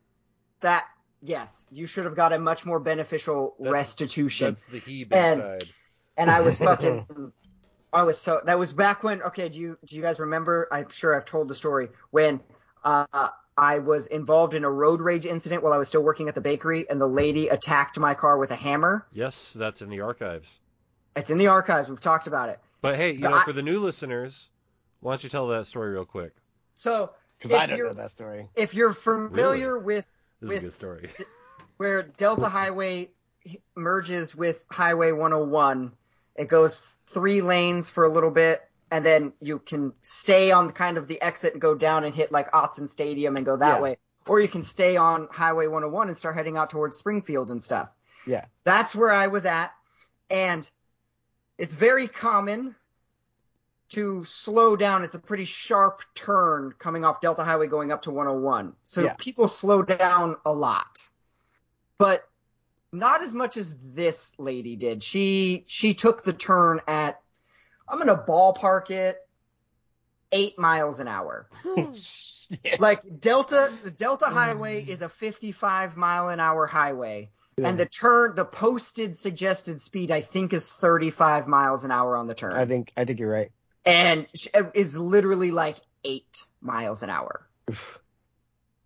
that, 0.61 0.85
yes, 1.21 1.65
you 1.69 1.85
should 1.85 2.05
have 2.05 2.15
got 2.15 2.31
a 2.31 2.39
much 2.39 2.65
more 2.65 2.79
beneficial 2.79 3.55
That's- 3.59 3.73
restitution. 3.73 4.47
That's 4.51 4.65
the 4.67 4.79
he 4.79 5.05
And- 5.11 5.41
side. 5.41 5.65
and 6.17 6.31
I 6.31 6.41
was 6.41 6.57
fucking, 6.57 7.05
I 7.93 8.03
was 8.03 8.17
so, 8.17 8.39
that 8.45 8.57
was 8.57 8.71
back 8.73 9.03
when, 9.03 9.21
okay, 9.21 9.49
do 9.49 9.59
you, 9.59 9.77
do 9.85 9.95
you 9.97 10.01
guys 10.01 10.19
remember? 10.19 10.67
I'm 10.71 10.89
sure 10.89 11.13
I've 11.15 11.25
told 11.25 11.49
the 11.49 11.55
story 11.55 11.89
when, 12.09 12.39
uh, 12.83 13.05
I 13.57 13.79
was 13.79 14.07
involved 14.07 14.53
in 14.55 14.63
a 14.63 14.69
road 14.69 14.99
rage 15.01 15.25
incident 15.25 15.61
while 15.63 15.73
I 15.73 15.77
was 15.77 15.87
still 15.87 16.01
working 16.03 16.27
at 16.27 16.35
the 16.35 16.41
bakery 16.41 16.89
and 16.89 16.99
the 16.99 17.07
lady 17.07 17.49
attacked 17.49 17.99
my 17.99 18.13
car 18.15 18.37
with 18.37 18.51
a 18.51 18.55
hammer. 18.55 19.05
Yes, 19.11 19.53
that's 19.53 19.81
in 19.81 19.89
the 19.89 20.01
archives. 20.01 20.59
It's 21.15 21.29
in 21.29 21.37
the 21.37 21.47
archives. 21.47 21.89
We've 21.89 21.99
talked 21.99 22.25
about 22.27 22.49
it. 22.49 22.59
But 22.81 22.95
hey, 22.95 23.11
you 23.11 23.19
The- 23.21 23.29
know, 23.29 23.35
I- 23.37 23.45
for 23.45 23.53
the 23.53 23.61
new 23.61 23.79
listeners, 23.79 24.49
why 25.01 25.11
don't 25.11 25.23
you 25.23 25.29
tell 25.29 25.47
that 25.49 25.67
story 25.67 25.91
real 25.93 26.05
quick? 26.05 26.33
So 26.75 27.11
Because 27.37 27.51
I 27.51 27.65
don't 27.67 27.77
know 27.79 27.93
that 27.93 28.09
story. 28.11 28.49
if 28.55 28.73
you're 28.73 28.93
familiar 28.93 29.77
with 29.77 30.09
This 30.41 30.49
With- 30.49 30.57
is 30.57 30.57
a 30.57 30.61
good 30.65 30.73
story. 30.73 31.09
where 31.77 32.03
Delta 32.03 32.49
Highway 32.49 33.11
merges 33.75 34.35
with 34.35 34.63
Highway 34.69 35.11
101. 35.11 35.93
It 36.35 36.47
goes 36.49 36.81
three 37.07 37.41
lanes 37.41 37.89
for 37.89 38.03
a 38.03 38.09
little 38.09 38.31
bit, 38.31 38.61
and 38.93 39.03
then 39.03 39.33
you 39.41 39.57
can 39.57 39.91
stay 40.03 40.51
on 40.51 40.69
kind 40.69 40.99
of 40.99 41.07
the 41.07 41.19
exit 41.19 41.53
and 41.53 41.59
go 41.61 41.73
down 41.73 42.03
and 42.03 42.13
hit 42.13 42.31
like 42.31 42.51
Autzen 42.51 42.87
Stadium 42.87 43.35
and 43.35 43.43
go 43.43 43.57
that 43.57 43.77
Yeah. 43.77 43.81
way. 43.81 43.97
Or 44.27 44.39
you 44.39 44.47
can 44.47 44.61
stay 44.61 44.97
on 44.97 45.27
Highway 45.31 45.65
101 45.65 46.09
and 46.09 46.15
start 46.15 46.35
heading 46.35 46.57
out 46.57 46.69
towards 46.69 46.95
Springfield 46.95 47.49
and 47.49 47.61
stuff. 47.61 47.89
Yeah. 48.27 48.45
That's 48.65 48.93
where 48.93 49.09
I 49.09 49.25
was 49.25 49.47
at. 49.47 49.71
And 50.29 50.69
it's 51.57 51.73
very 51.73 52.07
common 52.07 52.75
to 53.93 54.23
slow 54.25 54.75
down. 54.75 55.03
It's 55.03 55.15
a 55.15 55.19
pretty 55.19 55.45
sharp 55.45 56.03
turn 56.13 56.75
coming 56.77 57.03
off 57.03 57.19
Delta 57.19 57.43
Highway 57.43 57.65
going 57.65 57.91
up 57.91 58.03
to 58.03 58.11
101. 58.11 58.75
So 58.83 59.01
Yeah. 59.01 59.15
people 59.17 59.47
slow 59.47 59.81
down 59.81 60.37
a 60.45 60.53
lot. 60.53 60.99
But 61.97 62.29
not 62.91 63.23
as 63.23 63.33
much 63.33 63.57
as 63.57 63.75
this 63.81 64.37
lady 64.37 64.75
did. 64.75 65.01
She 65.01 65.63
she 65.65 65.95
took 65.95 66.23
the 66.23 66.33
turn 66.33 66.79
at 66.87 67.22
I'm 67.93 67.99
gonna 67.99 68.17
ballpark 68.27 68.89
it 68.89 69.19
eight 70.31 70.57
miles 70.57 70.99
an 70.99 71.07
hour. 71.07 71.47
Yes. 71.77 72.39
Like 72.77 72.99
Delta, 73.19 73.73
the 73.83 73.89
Delta 73.89 74.25
mm. 74.25 74.33
Highway 74.33 74.83
is 74.83 75.01
a 75.01 75.09
55 75.09 75.97
mile 75.97 76.29
an 76.29 76.39
hour 76.39 76.67
highway, 76.67 77.31
and 77.57 77.79
the 77.79 77.87
turn, 77.87 78.35
the 78.35 78.45
posted 78.45 79.17
suggested 79.17 79.81
speed, 79.81 80.11
I 80.11 80.21
think, 80.21 80.53
is 80.53 80.69
35 80.69 81.47
miles 81.47 81.83
an 81.83 81.89
hour 81.89 82.15
on 82.15 82.27
the 82.27 82.35
turn, 82.35 82.53
I 82.53 82.65
think 82.65 82.91
I 82.95 83.05
think 83.05 83.19
you're 83.19 83.31
right. 83.31 83.51
and 83.85 84.27
sh- 84.35 84.49
uh, 84.53 84.63
is 84.75 84.95
literally 84.95 85.49
like 85.49 85.77
eight 86.03 86.43
miles 86.61 87.01
an 87.01 87.09
hour. 87.09 87.47
Oof. 87.71 87.99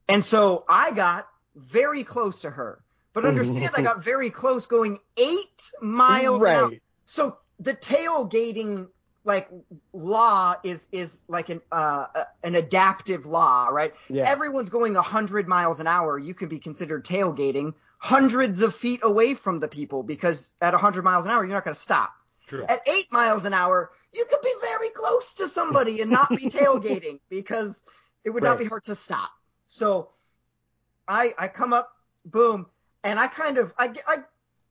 And 0.08 0.24
so 0.24 0.64
I 0.70 0.92
got 0.92 1.28
very 1.56 2.06
close 2.06 2.42
to 2.42 2.50
her, 2.50 2.82
but 3.14 3.22
mm-hmm. 3.22 3.30
understand 3.30 3.72
I 3.76 3.82
got 3.82 4.02
very 4.02 4.30
close, 4.30 4.66
going 4.66 5.00
eight 5.18 5.72
miles 5.82 6.42
an 6.42 6.56
hour. 6.56 6.72
So 7.06 7.38
the 7.60 7.74
tailgating 7.74 8.88
like 9.28 9.50
law 9.94 10.56
is 10.64 10.88
is 10.92 11.24
like 11.28 11.50
an 11.50 11.62
uh, 11.72 12.08
an 12.44 12.56
adaptive 12.56 13.26
law, 13.26 13.68
right? 13.68 13.94
Yeah. 14.10 14.24
Everyone's 14.28 14.70
going 14.70 14.94
100 14.94 15.48
miles 15.48 15.80
an 15.80 15.86
hour. 15.86 16.18
You 16.18 16.34
could 16.34 16.50
be 16.50 16.60
considered 16.60 17.06
tailgating 17.06 17.74
hundreds 18.00 18.62
of 18.62 18.74
feet 18.74 19.02
away 19.04 19.34
from 19.34 19.60
the 19.60 19.68
people 19.68 20.02
because 20.02 20.54
at 20.62 20.74
100 20.74 21.04
miles 21.04 21.26
an 21.26 21.32
hour 21.32 21.44
you're 21.44 21.54
not 21.54 21.66
going 21.66 21.74
to 21.74 21.80
stop. 21.80 22.14
True. 22.48 22.66
At 22.68 22.88
8 22.88 23.12
miles 23.12 23.44
an 23.44 23.54
hour, 23.54 23.92
you 24.14 24.26
could 24.30 24.42
be 24.42 24.54
very 24.62 24.90
close 24.92 25.34
to 25.36 25.50
somebody 25.50 26.02
and 26.02 26.10
not 26.10 26.30
be 26.30 26.46
tailgating 26.48 27.20
because 27.30 27.84
it 28.24 28.30
would 28.30 28.44
not 28.44 28.58
be 28.58 28.66
hard 28.66 28.84
to 28.86 28.96
stop. 28.96 29.30
So 29.68 30.10
I 31.08 31.34
I 31.38 31.50
come 31.50 31.74
up, 31.74 31.92
boom, 32.26 32.68
and 33.04 33.20
I 33.20 33.28
kind 33.28 33.58
of 33.58 33.74
I 33.78 33.94
I 34.08 34.20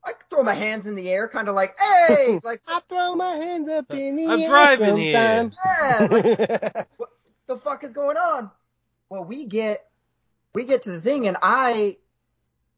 I 0.07 0.12
throw 0.31 0.45
my 0.45 0.55
hands 0.55 0.87
in 0.87 0.95
the 0.95 1.11
air, 1.11 1.29
kind 1.29 1.49
of 1.49 1.55
like, 1.57 1.77
hey, 1.79 2.38
like 2.45 2.62
I 2.66 2.81
throw 2.88 3.16
my 3.16 3.35
hands 3.35 3.69
up 3.69 3.90
in 3.90 4.14
the 4.16 4.27
I'm 4.27 4.40
air 4.40 4.49
driving 4.49 4.97
here. 4.99 5.51
yeah, 5.66 6.07
like, 6.11 6.23
the 7.47 7.57
fuck 7.59 7.83
is 7.83 7.92
going 7.92 8.16
on? 8.16 8.51
Well, 9.11 9.25
we 9.25 9.47
get 9.47 9.85
we 10.55 10.64
get 10.64 10.83
to 10.83 10.92
the 10.92 11.01
thing, 11.01 11.27
and 11.27 11.37
I 11.42 11.97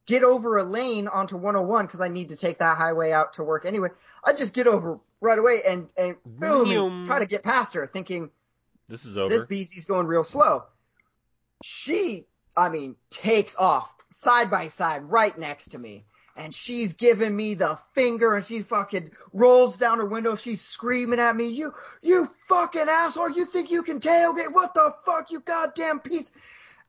get 0.06 0.24
over 0.24 0.56
a 0.56 0.64
lane 0.64 1.06
onto 1.06 1.36
101 1.36 1.86
because 1.86 2.00
I 2.00 2.08
need 2.08 2.30
to 2.30 2.36
take 2.36 2.58
that 2.58 2.78
highway 2.78 3.12
out 3.12 3.34
to 3.34 3.44
work 3.44 3.66
anyway. 3.66 3.90
I 4.24 4.32
just 4.32 4.54
get 4.54 4.66
over 4.66 4.98
right 5.20 5.38
away 5.38 5.60
and 5.66 5.90
and 5.96 6.16
boom, 6.24 6.70
and 6.70 7.06
try 7.06 7.18
to 7.18 7.26
get 7.26 7.42
past 7.42 7.74
her, 7.74 7.86
thinking 7.86 8.30
This 8.88 9.04
is 9.04 9.18
over. 9.18 9.28
this 9.28 9.44
BZ's 9.44 9.84
going 9.84 10.06
real 10.06 10.24
slow. 10.24 10.64
She, 11.62 12.26
I 12.56 12.70
mean, 12.70 12.96
takes 13.10 13.54
off 13.56 13.92
side 14.10 14.50
by 14.50 14.68
side 14.68 15.02
right 15.04 15.36
next 15.36 15.72
to 15.72 15.78
me. 15.78 16.04
And 16.38 16.54
she's 16.54 16.92
giving 16.92 17.34
me 17.34 17.54
the 17.54 17.78
finger 17.94 18.36
and 18.36 18.44
she 18.44 18.62
fucking 18.62 19.10
rolls 19.32 19.76
down 19.76 19.98
her 19.98 20.04
window. 20.04 20.36
She's 20.36 20.60
screaming 20.60 21.18
at 21.18 21.34
me, 21.34 21.48
you, 21.48 21.74
you 22.00 22.26
fucking 22.46 22.86
asshole. 22.88 23.30
You 23.30 23.44
think 23.44 23.70
you 23.70 23.82
can 23.82 23.98
tailgate? 23.98 24.52
What 24.52 24.72
the 24.72 24.94
fuck, 25.04 25.32
you 25.32 25.40
goddamn 25.40 25.98
piece? 25.98 26.30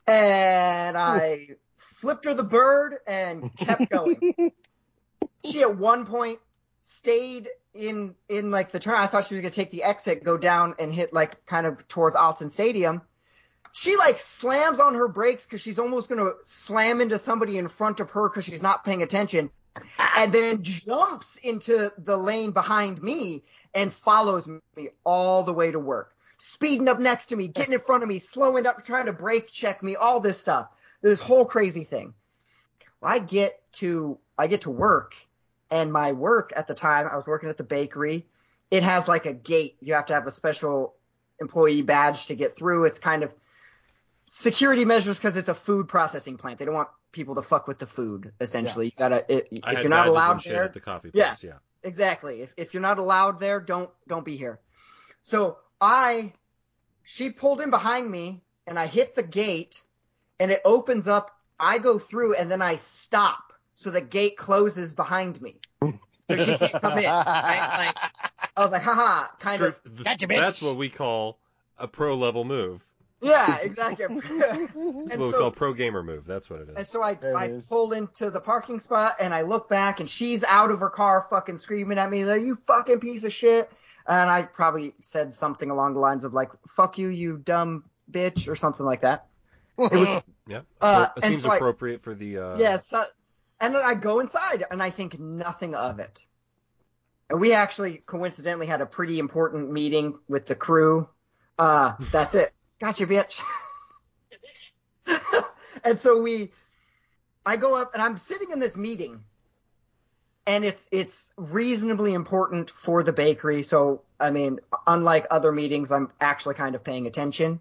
And 0.05 0.95
I 0.95 1.49
flipped 1.77 2.25
her 2.25 2.33
the 2.33 2.43
bird 2.43 2.97
and 3.07 3.55
kept 3.57 3.89
going. 3.89 4.51
she 5.43 5.61
at 5.61 5.77
one 5.77 6.05
point 6.05 6.39
stayed 6.83 7.47
in 7.73 8.15
in 8.27 8.51
like 8.51 8.71
the 8.71 8.79
turn. 8.79 8.95
I 8.95 9.07
thought 9.07 9.25
she 9.25 9.35
was 9.35 9.41
gonna 9.41 9.51
take 9.51 9.71
the 9.71 9.83
exit, 9.83 10.23
go 10.23 10.37
down 10.37 10.75
and 10.79 10.93
hit 10.93 11.13
like 11.13 11.45
kind 11.45 11.65
of 11.65 11.87
towards 11.87 12.15
Autzen 12.15 12.51
Stadium. 12.51 13.01
She 13.71 13.95
like 13.97 14.19
slams 14.19 14.79
on 14.79 14.95
her 14.95 15.07
brakes 15.07 15.45
because 15.45 15.61
she's 15.61 15.79
almost 15.79 16.09
gonna 16.09 16.31
slam 16.43 17.01
into 17.01 17.17
somebody 17.17 17.57
in 17.57 17.67
front 17.67 17.99
of 17.99 18.11
her 18.11 18.29
because 18.29 18.45
she's 18.45 18.63
not 18.63 18.83
paying 18.83 19.03
attention, 19.03 19.49
and 20.15 20.33
then 20.33 20.63
jumps 20.63 21.37
into 21.37 21.91
the 21.97 22.17
lane 22.17 22.51
behind 22.51 23.01
me 23.01 23.43
and 23.73 23.93
follows 23.93 24.47
me 24.47 24.89
all 25.03 25.43
the 25.43 25.53
way 25.53 25.71
to 25.71 25.79
work, 25.79 26.15
speeding 26.37 26.87
up 26.87 26.99
next 26.99 27.27
to 27.27 27.35
me, 27.35 27.47
getting 27.47 27.73
in 27.73 27.79
front 27.79 28.03
of 28.03 28.09
me, 28.09 28.19
slowing 28.19 28.65
up, 28.65 28.83
trying 28.85 29.05
to 29.05 29.13
brake 29.13 29.51
check 29.51 29.83
me, 29.83 29.95
all 29.95 30.19
this 30.19 30.39
stuff, 30.39 30.67
this 31.01 31.19
whole 31.19 31.45
crazy 31.45 31.83
thing. 31.83 32.13
I 33.01 33.19
get 33.19 33.61
to 33.73 34.17
I 34.37 34.47
get 34.47 34.61
to 34.61 34.71
work 34.71 35.13
and 35.71 35.91
my 35.91 36.11
work 36.11 36.51
at 36.55 36.67
the 36.67 36.73
time 36.73 37.07
I 37.11 37.15
was 37.15 37.27
working 37.27 37.49
at 37.49 37.57
the 37.57 37.63
bakery. 37.63 38.25
It 38.71 38.83
has 38.83 39.07
like 39.07 39.25
a 39.25 39.33
gate. 39.33 39.77
You 39.79 39.93
have 39.93 40.07
to 40.07 40.13
have 40.13 40.27
a 40.27 40.31
special 40.31 40.95
employee 41.39 41.81
badge 41.81 42.27
to 42.27 42.35
get 42.35 42.55
through. 42.55 42.85
It's 42.85 42.99
kind 42.99 43.23
of 43.23 43.33
security 44.29 44.85
measures 44.85 45.17
because 45.17 45.35
it's 45.35 45.49
a 45.49 45.53
food 45.53 45.87
processing 45.87 46.37
plant. 46.37 46.59
They 46.59 46.65
don't 46.65 46.75
want 46.75 46.89
people 47.11 47.35
to 47.35 47.41
fuck 47.41 47.67
with 47.67 47.79
the 47.79 47.87
food. 47.87 48.31
Essentially, 48.39 48.85
you 48.87 48.91
gotta 48.97 49.25
it, 49.27 49.47
if 49.51 49.79
you're 49.81 49.89
not 49.89 50.07
allowed 50.07 50.43
there. 50.43 50.65
at 50.65 50.73
the 50.73 50.79
coffee 50.79 51.11
Yeah. 51.13 51.29
place. 51.29 51.43
Yeah. 51.43 51.57
Exactly. 51.83 52.41
If 52.41 52.53
if 52.57 52.73
you're 52.73 52.81
not 52.81 52.99
allowed 52.99 53.39
there, 53.39 53.59
don't 53.59 53.89
don't 54.07 54.23
be 54.25 54.37
here. 54.37 54.59
So 55.23 55.57
I 55.81 56.33
she 57.03 57.31
pulled 57.31 57.61
in 57.61 57.69
behind 57.69 58.09
me 58.09 58.41
and 58.67 58.77
I 58.77 58.85
hit 58.85 59.15
the 59.15 59.23
gate 59.23 59.81
and 60.39 60.51
it 60.51 60.61
opens 60.63 61.07
up. 61.07 61.31
I 61.59 61.79
go 61.79 61.99
through 61.99 62.35
and 62.35 62.49
then 62.49 62.61
I 62.61 62.75
stop. 62.75 63.53
So 63.73 63.89
the 63.89 64.01
gate 64.01 64.37
closes 64.37 64.93
behind 64.93 65.41
me. 65.41 65.59
So 65.81 66.35
she 66.37 66.57
can't 66.57 66.71
come 66.81 66.97
in. 66.99 67.05
Right? 67.05 67.93
Like 67.95 67.95
I 68.55 68.61
was 68.61 68.71
like, 68.71 68.83
haha, 68.83 69.27
kind 69.39 69.61
of 69.61 69.81
Stri- 69.83 70.03
Gotcha, 70.03 70.27
bitch. 70.27 70.39
That's 70.39 70.61
what 70.61 70.77
we 70.77 70.89
call 70.89 71.39
a 71.77 71.87
pro 71.87 72.15
level 72.15 72.43
move. 72.43 72.85
Yeah, 73.21 73.57
exactly. 73.61 74.05
That's 74.07 74.29
And 74.75 75.07
what 75.07 75.19
we 75.19 75.31
so- 75.31 75.39
call 75.39 75.51
pro 75.51 75.73
gamer 75.73 76.03
move. 76.03 76.25
That's 76.25 76.49
what 76.49 76.61
it 76.61 76.69
is. 76.69 76.75
And 76.77 76.87
so 76.87 77.01
I, 77.01 77.17
I 77.35 77.45
is. 77.47 77.67
pull 77.67 77.91
into 77.93 78.29
the 78.31 78.39
parking 78.39 78.79
spot 78.79 79.17
and 79.19 79.33
I 79.33 79.41
look 79.41 79.67
back 79.69 79.99
and 79.99 80.09
she's 80.09 80.43
out 80.43 80.71
of 80.71 80.79
her 80.79 80.89
car 80.89 81.21
fucking 81.29 81.57
screaming 81.57 81.97
at 81.97 82.09
me 82.09 82.23
like, 82.25 82.41
you 82.41 82.57
fucking 82.67 82.99
piece 82.99 83.23
of 83.23 83.33
shit. 83.33 83.69
And 84.07 84.29
I 84.29 84.43
probably 84.43 84.95
said 84.99 85.33
something 85.33 85.69
along 85.69 85.93
the 85.93 85.99
lines 85.99 86.23
of 86.23 86.33
like, 86.33 86.49
fuck 86.67 86.97
you, 86.97 87.09
you 87.09 87.37
dumb 87.37 87.83
bitch 88.09 88.47
or 88.47 88.55
something 88.55 88.85
like 88.85 89.01
that. 89.01 89.27
It 89.77 89.91
was, 89.91 90.23
Yeah. 90.47 90.61
Uh, 90.81 91.09
it 91.17 91.23
seems 91.25 91.43
so 91.43 91.51
I- 91.51 91.57
appropriate 91.57 92.03
for 92.03 92.15
the. 92.15 92.37
Uh, 92.39 92.57
yeah, 92.57 92.77
so, 92.77 93.03
and 93.61 93.77
I 93.77 93.93
go 93.95 94.19
inside 94.19 94.63
and 94.71 94.81
I 94.81 94.89
think 94.89 95.19
nothing 95.19 95.75
of 95.75 95.99
it. 95.99 96.25
And 97.29 97.39
we 97.39 97.53
actually 97.53 98.01
coincidentally 98.05 98.65
had 98.65 98.81
a 98.81 98.87
pretty 98.87 99.19
important 99.19 99.71
meeting 99.71 100.17
with 100.27 100.47
the 100.47 100.55
crew. 100.55 101.07
Uh, 101.59 101.93
that's 102.11 102.33
it. 102.33 102.51
Gotcha, 102.79 103.05
bitch. 103.05 103.41
and 105.83 105.99
so 105.99 106.21
we, 106.21 106.51
I 107.45 107.57
go 107.57 107.75
up 107.75 107.93
and 107.93 108.01
I'm 108.01 108.17
sitting 108.17 108.51
in 108.51 108.59
this 108.59 108.77
meeting 108.77 109.23
and 110.47 110.63
it's, 110.63 110.87
it's 110.91 111.31
reasonably 111.35 112.13
important 112.13 112.69
for 112.69 113.03
the 113.03 113.13
bakery. 113.13 113.63
So, 113.63 114.03
I 114.19 114.31
mean, 114.31 114.59
unlike 114.87 115.27
other 115.29 115.51
meetings, 115.51 115.91
I'm 115.91 116.11
actually 116.21 116.55
kind 116.55 116.75
of 116.75 116.83
paying 116.83 117.05
attention. 117.05 117.59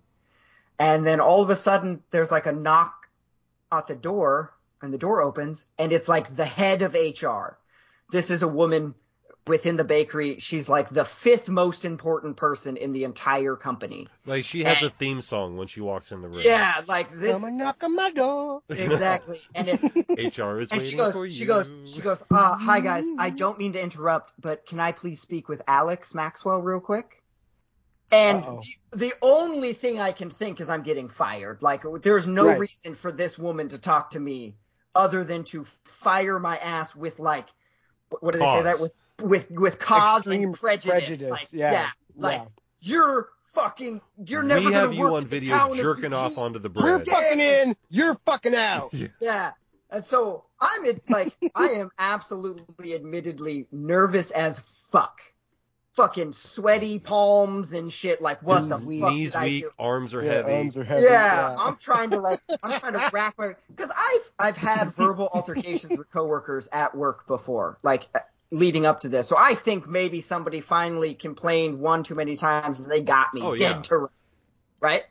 And 0.79 1.07
then 1.07 1.21
all 1.21 1.43
of 1.43 1.51
a 1.51 1.57
sudden 1.57 2.03
there's 2.11 2.31
like 2.31 2.47
a 2.47 2.53
knock 2.53 3.09
at 3.73 3.89
the 3.89 3.97
door 3.97 4.55
and 4.81 4.95
the 4.95 4.99
door 4.99 5.21
opens 5.21 5.67
and 5.79 5.93
it's 5.93 6.09
like 6.09 6.35
the 6.37 6.45
head 6.45 6.83
of 6.83 6.95
HR. 6.95 7.59
This 8.11 8.31
is 8.31 8.43
a 8.43 8.49
woman 8.49 8.95
within 9.49 9.77
the 9.77 9.85
bakery. 9.85 10.39
She's 10.39 10.69
like 10.69 10.91
the 10.91 11.05
fifth 11.05 11.49
most 11.49 11.85
important 11.85 12.37
person 12.37 12.77
in 12.77 12.93
the 12.93 13.05
entire 13.05 13.57
company. 13.57 14.07
Like 14.27 14.45
she 14.45 14.63
has 14.65 14.83
a 14.83 14.91
theme 14.91 15.21
song 15.23 15.57
when 15.57 15.67
she 15.67 15.81
walks 15.81 16.13
in 16.13 16.21
the 16.23 16.29
room. 16.29 16.41
Yeah, 16.45 16.83
like 16.87 17.11
this 17.13 17.33
Come 17.33 17.45
and 17.45 17.59
knock 17.59 17.83
on 17.83 17.97
my 17.97 18.11
door. 18.11 18.63
exactly. 18.69 19.41
And 19.55 19.69
it's 19.69 19.85
HR 19.85 20.61
is 20.61 20.71
and 20.71 20.81
waiting 20.81 20.91
she 20.91 20.97
goes 20.97 21.13
for 21.15 21.25
you. 21.25 21.31
she 21.31 21.45
goes 21.47 21.75
she 21.85 22.01
goes, 22.03 22.23
uh, 22.31 22.57
hi 22.57 22.81
guys, 22.81 23.07
I 23.19 23.31
don't 23.31 23.59
mean 23.59 23.73
to 23.73 23.83
interrupt, 23.83 24.33
but 24.41 24.67
can 24.67 24.79
I 24.79 24.93
please 24.93 25.21
speak 25.21 25.49
with 25.49 25.63
Alex 25.67 26.15
Maxwell 26.15 26.61
real 26.61 26.81
quick? 26.81 27.23
And 28.11 28.43
Uh-oh. 28.43 28.61
the, 28.93 28.99
the 28.99 29.13
only 29.21 29.73
thing 29.75 30.01
I 30.01 30.13
can 30.13 30.31
think 30.31 30.61
is 30.61 30.69
I'm 30.71 30.83
getting 30.83 31.09
fired. 31.09 31.61
Like 31.63 31.83
there's 32.03 32.27
no 32.27 32.47
Right. 32.47 32.59
reason 32.61 32.95
for 32.95 33.13
this 33.13 33.39
woman 33.39 33.69
to 33.69 33.79
talk 33.79 34.11
to 34.11 34.21
me 34.21 34.57
other 34.95 35.25
than 35.25 35.45
to 35.45 35.65
fire 35.85 36.39
my 36.39 36.57
ass 36.59 36.95
with 36.97 37.19
like 37.19 37.47
what 38.09 38.23
what 38.23 38.33
do 38.33 38.39
they 38.41 38.47
say 38.47 38.63
that 38.63 38.81
with 38.81 38.95
with 39.23 39.51
with 39.51 39.79
cause 39.79 40.21
Extreme 40.23 40.43
and 40.45 40.55
prejudice. 40.55 40.91
prejudice, 40.91 41.31
Like, 41.31 41.53
yeah, 41.53 41.91
like 42.17 42.41
yeah. 42.41 42.47
you're 42.81 43.29
fucking 43.55 44.01
you're 44.27 44.43
never 44.43 44.61
we 44.61 44.67
gonna 44.67 44.77
have 44.77 44.95
you 44.95 45.01
work 45.03 45.13
on 45.13 45.27
video 45.27 45.57
town 45.57 45.71
of 45.73 45.77
jerking 45.79 46.13
off 46.15 46.31
Eugene. 46.31 46.45
onto 46.45 46.59
the 46.61 46.69
We're 46.71 46.99
bread. 46.99 47.09
fucking 47.09 47.41
in. 47.41 47.77
You're 47.91 48.15
fucking 48.27 48.55
out. 48.55 48.93
Yeah. 49.21 49.53
And 49.91 50.05
so 50.05 50.45
I'm 50.61 50.85
in, 50.85 51.01
like, 51.09 51.33
I 51.55 51.69
am 51.71 51.91
absolutely, 51.99 52.95
admittedly 52.95 53.67
nervous 53.73 54.31
as 54.33 54.61
fuck. 54.93 55.19
Fucking 55.95 56.33
sweaty 56.33 56.99
palms 56.99 57.73
and 57.73 57.91
shit. 57.91 58.21
Like, 58.21 58.43
what 58.43 58.69
the 58.69 58.79
Knees 58.79 59.01
fuck 59.01 59.13
Knees 59.15 59.33
did 59.33 59.39
I 59.39 59.45
weak, 59.47 59.63
do? 59.65 59.71
arms 59.79 60.13
are 60.15 60.23
Yeah, 60.23 60.33
heavy. 60.35 60.53
arms 60.53 60.77
are 60.77 60.85
heavy. 60.85 61.03
Yeah, 61.05 61.57
I'm 61.59 61.77
trying 61.77 62.11
to 62.11 62.21
like, 62.21 62.41
I'm 62.63 62.79
trying 62.79 62.93
to 62.93 63.11
rack 63.15 63.35
my, 63.39 63.55
because 63.69 63.91
I've 63.97 64.31
I've 64.39 64.57
had 64.59 64.93
verbal 64.93 65.29
altercations 65.35 65.97
with 65.97 66.09
coworkers 66.13 66.69
at 66.71 66.95
work 66.95 67.27
before, 67.27 67.79
like 67.83 68.07
leading 68.51 68.87
up 68.87 69.01
to 69.01 69.09
this. 69.09 69.29
So 69.29 69.37
I 69.39 69.55
think 69.55 69.87
maybe 69.87 70.21
somebody 70.21 70.61
finally 70.61 71.15
complained 71.15 71.79
one 71.79 72.03
too 72.03 72.15
many 72.15 72.37
times 72.37 72.81
and 72.81 72.91
they 72.91 73.03
got 73.03 73.35
me 73.35 73.43
Oh, 73.43 73.57
dead 73.57 73.77
yeah. 73.77 73.83
to 73.83 73.97
rights, 73.99 74.51
right? 74.81 75.03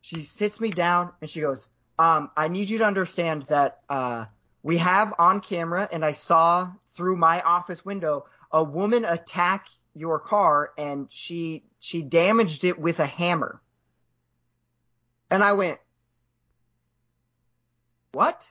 She 0.00 0.22
sits 0.22 0.60
me 0.60 0.70
down 0.70 1.12
and 1.20 1.30
she 1.30 1.40
goes, 1.40 1.68
um, 1.98 2.30
I 2.36 2.48
need 2.48 2.70
you 2.70 2.78
to 2.78 2.84
understand 2.84 3.42
that 3.44 3.80
uh, 3.88 4.24
we 4.62 4.78
have 4.78 5.14
on 5.18 5.40
camera, 5.40 5.88
and 5.92 6.04
I 6.04 6.14
saw 6.14 6.72
through 6.96 7.16
my 7.16 7.40
office 7.42 7.84
window 7.84 8.24
a 8.50 8.64
woman 8.64 9.04
attack 9.04 9.66
your 9.94 10.18
car, 10.18 10.72
and 10.78 11.06
she 11.10 11.64
she 11.78 12.02
damaged 12.02 12.64
it 12.64 12.78
with 12.78 12.98
a 12.98 13.06
hammer. 13.06 13.60
And 15.30 15.44
I 15.44 15.52
went, 15.52 15.78
what? 18.12 18.48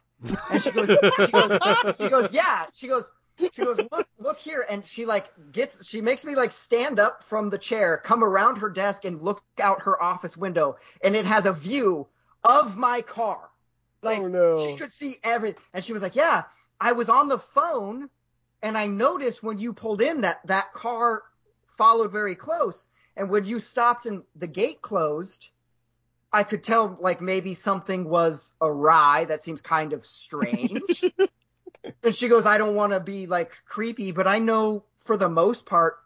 And 0.51 0.61
she 0.61 0.71
goes, 0.71 0.87
she 1.25 1.31
goes, 1.31 1.59
she 1.97 2.09
goes, 2.09 2.31
yeah. 2.31 2.65
She 2.73 2.87
goes, 2.87 3.09
she 3.37 3.63
goes, 3.63 3.79
look, 3.91 4.07
look 4.19 4.37
here. 4.37 4.65
And 4.69 4.85
she 4.85 5.05
like 5.05 5.29
gets, 5.51 5.87
she 5.87 6.01
makes 6.01 6.23
me 6.25 6.35
like 6.35 6.51
stand 6.51 6.99
up 6.99 7.23
from 7.23 7.49
the 7.49 7.57
chair, 7.57 7.97
come 8.03 8.23
around 8.23 8.57
her 8.57 8.69
desk 8.69 9.05
and 9.05 9.21
look 9.21 9.41
out 9.59 9.83
her 9.83 10.01
office 10.01 10.37
window. 10.37 10.77
And 11.03 11.15
it 11.15 11.25
has 11.25 11.45
a 11.45 11.53
view 11.53 12.07
of 12.43 12.77
my 12.77 13.01
car. 13.01 13.49
Oh, 14.03 14.07
like 14.07 14.19
Oh, 14.19 14.27
no. 14.27 14.57
she 14.65 14.77
could 14.77 14.91
see 14.91 15.17
everything. 15.23 15.61
And 15.73 15.83
she 15.83 15.93
was 15.93 16.01
like, 16.01 16.15
yeah, 16.15 16.43
I 16.79 16.93
was 16.93 17.09
on 17.09 17.27
the 17.29 17.39
phone 17.39 18.09
and 18.61 18.77
I 18.77 18.87
noticed 18.87 19.43
when 19.43 19.57
you 19.59 19.73
pulled 19.73 20.01
in 20.01 20.21
that 20.21 20.45
that 20.47 20.73
car 20.73 21.23
followed 21.67 22.11
very 22.11 22.35
close. 22.35 22.87
And 23.17 23.29
when 23.29 23.45
you 23.45 23.59
stopped 23.59 24.05
and 24.05 24.23
the 24.35 24.47
gate 24.47 24.81
closed, 24.81 25.49
I 26.31 26.43
could 26.43 26.63
tell 26.63 26.97
like 26.99 27.21
maybe 27.21 27.53
something 27.53 28.05
was 28.07 28.53
awry. 28.61 29.25
That 29.25 29.43
seems 29.43 29.61
kind 29.61 29.93
of 29.93 30.05
strange. 30.05 31.03
and 32.03 32.15
she 32.15 32.27
goes, 32.27 32.45
I 32.45 32.57
don't 32.57 32.75
want 32.75 32.93
to 32.93 32.99
be 32.99 33.27
like 33.27 33.51
creepy, 33.65 34.11
but 34.11 34.27
I 34.27 34.39
know 34.39 34.83
for 34.97 35.17
the 35.17 35.29
most 35.29 35.65
part 35.65 35.97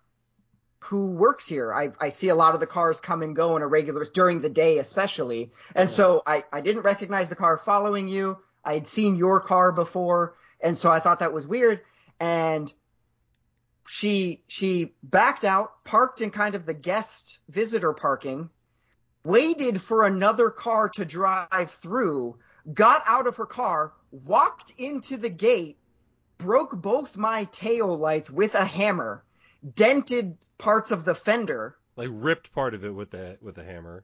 who 0.80 1.12
works 1.12 1.48
here. 1.48 1.74
I, 1.74 1.92
I 2.00 2.10
see 2.10 2.30
a 2.30 2.36
lot 2.36 2.54
of 2.54 2.60
the 2.60 2.68
cars 2.68 3.00
come 3.00 3.24
and 3.24 3.36
go 3.36 3.56
on 3.56 3.62
a 3.62 3.68
regular 3.68 4.06
during 4.06 4.42
the 4.42 4.50
day, 4.50 4.78
especially. 4.78 5.52
And 5.74 5.90
so 5.90 6.22
I, 6.28 6.44
I 6.52 6.62
didn't 6.62 6.84
recognize 6.84 7.28
the 7.30 7.36
car 7.36 7.58
following 7.58 8.08
you. 8.08 8.38
I 8.64 8.76
had 8.76 8.88
seen 8.88 9.16
your 9.16 9.40
car 9.40 9.72
before. 9.72 10.36
And 10.62 10.78
so 10.78 10.92
I 10.92 11.00
thought 11.00 11.20
that 11.20 11.34
was 11.34 11.48
weird. 11.48 11.82
And 12.20 12.72
she, 13.88 14.44
she 14.48 14.94
backed 15.02 15.44
out, 15.44 15.84
parked 15.84 16.22
in 16.22 16.30
kind 16.30 16.56
of 16.56 16.66
the 16.66 16.74
guest 16.74 17.40
visitor 17.50 17.94
parking, 17.94 18.50
waited 19.24 19.82
for 19.82 20.04
another 20.04 20.50
car 20.50 20.90
to 20.90 21.06
drive 21.06 21.72
through, 21.72 22.38
got 22.74 23.02
out 23.08 23.28
of 23.28 23.38
her 23.38 23.46
car, 23.46 23.94
walked 24.12 24.74
into 24.78 25.18
the 25.18 25.30
gate, 25.30 25.78
broke 26.46 26.80
both 26.80 27.18
my 27.18 27.46
tail 27.46 27.98
lights 27.98 28.30
with 28.30 28.54
a 28.54 28.64
hammer, 28.64 29.24
dented 29.74 30.38
parts 30.58 30.92
of 30.92 31.04
the 31.04 31.16
fender. 31.16 31.76
Like 31.96 32.10
ripped 32.12 32.54
part 32.54 32.76
of 32.76 32.86
it 32.86 32.94
with 32.94 33.12
the 33.12 33.38
with 33.42 33.56
the 33.56 33.64
hammer. 33.64 34.04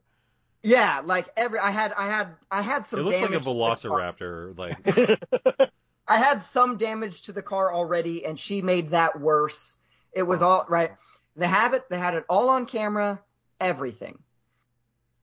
Yeah, 0.62 1.02
like 1.04 1.28
every 1.36 1.58
I 1.58 1.70
had 1.70 1.92
I 1.92 2.10
had 2.10 2.28
I 2.50 2.62
had 2.62 2.84
some 2.84 3.00
it 3.00 3.02
looked 3.04 3.16
like 3.16 3.30
a 3.30 3.32
damage. 3.32 3.44
to 3.44 3.50
velociraptor. 3.50 4.58
Like 4.58 5.70
I 6.08 6.18
had 6.18 6.42
some 6.42 6.76
damage 6.76 7.22
to 7.22 7.32
the 7.32 7.42
car 7.42 7.72
already, 7.72 8.24
and 8.26 8.38
she 8.38 8.60
made 8.60 8.90
that 8.90 9.20
worse. 9.20 9.76
It 10.12 10.24
was 10.24 10.42
all 10.42 10.66
right. 10.68 10.90
They 11.36 11.46
have 11.46 11.74
it. 11.74 11.88
They 11.88 11.98
had 11.98 12.14
it 12.14 12.24
all 12.28 12.48
on 12.48 12.66
camera. 12.66 13.22
Everything. 13.60 14.18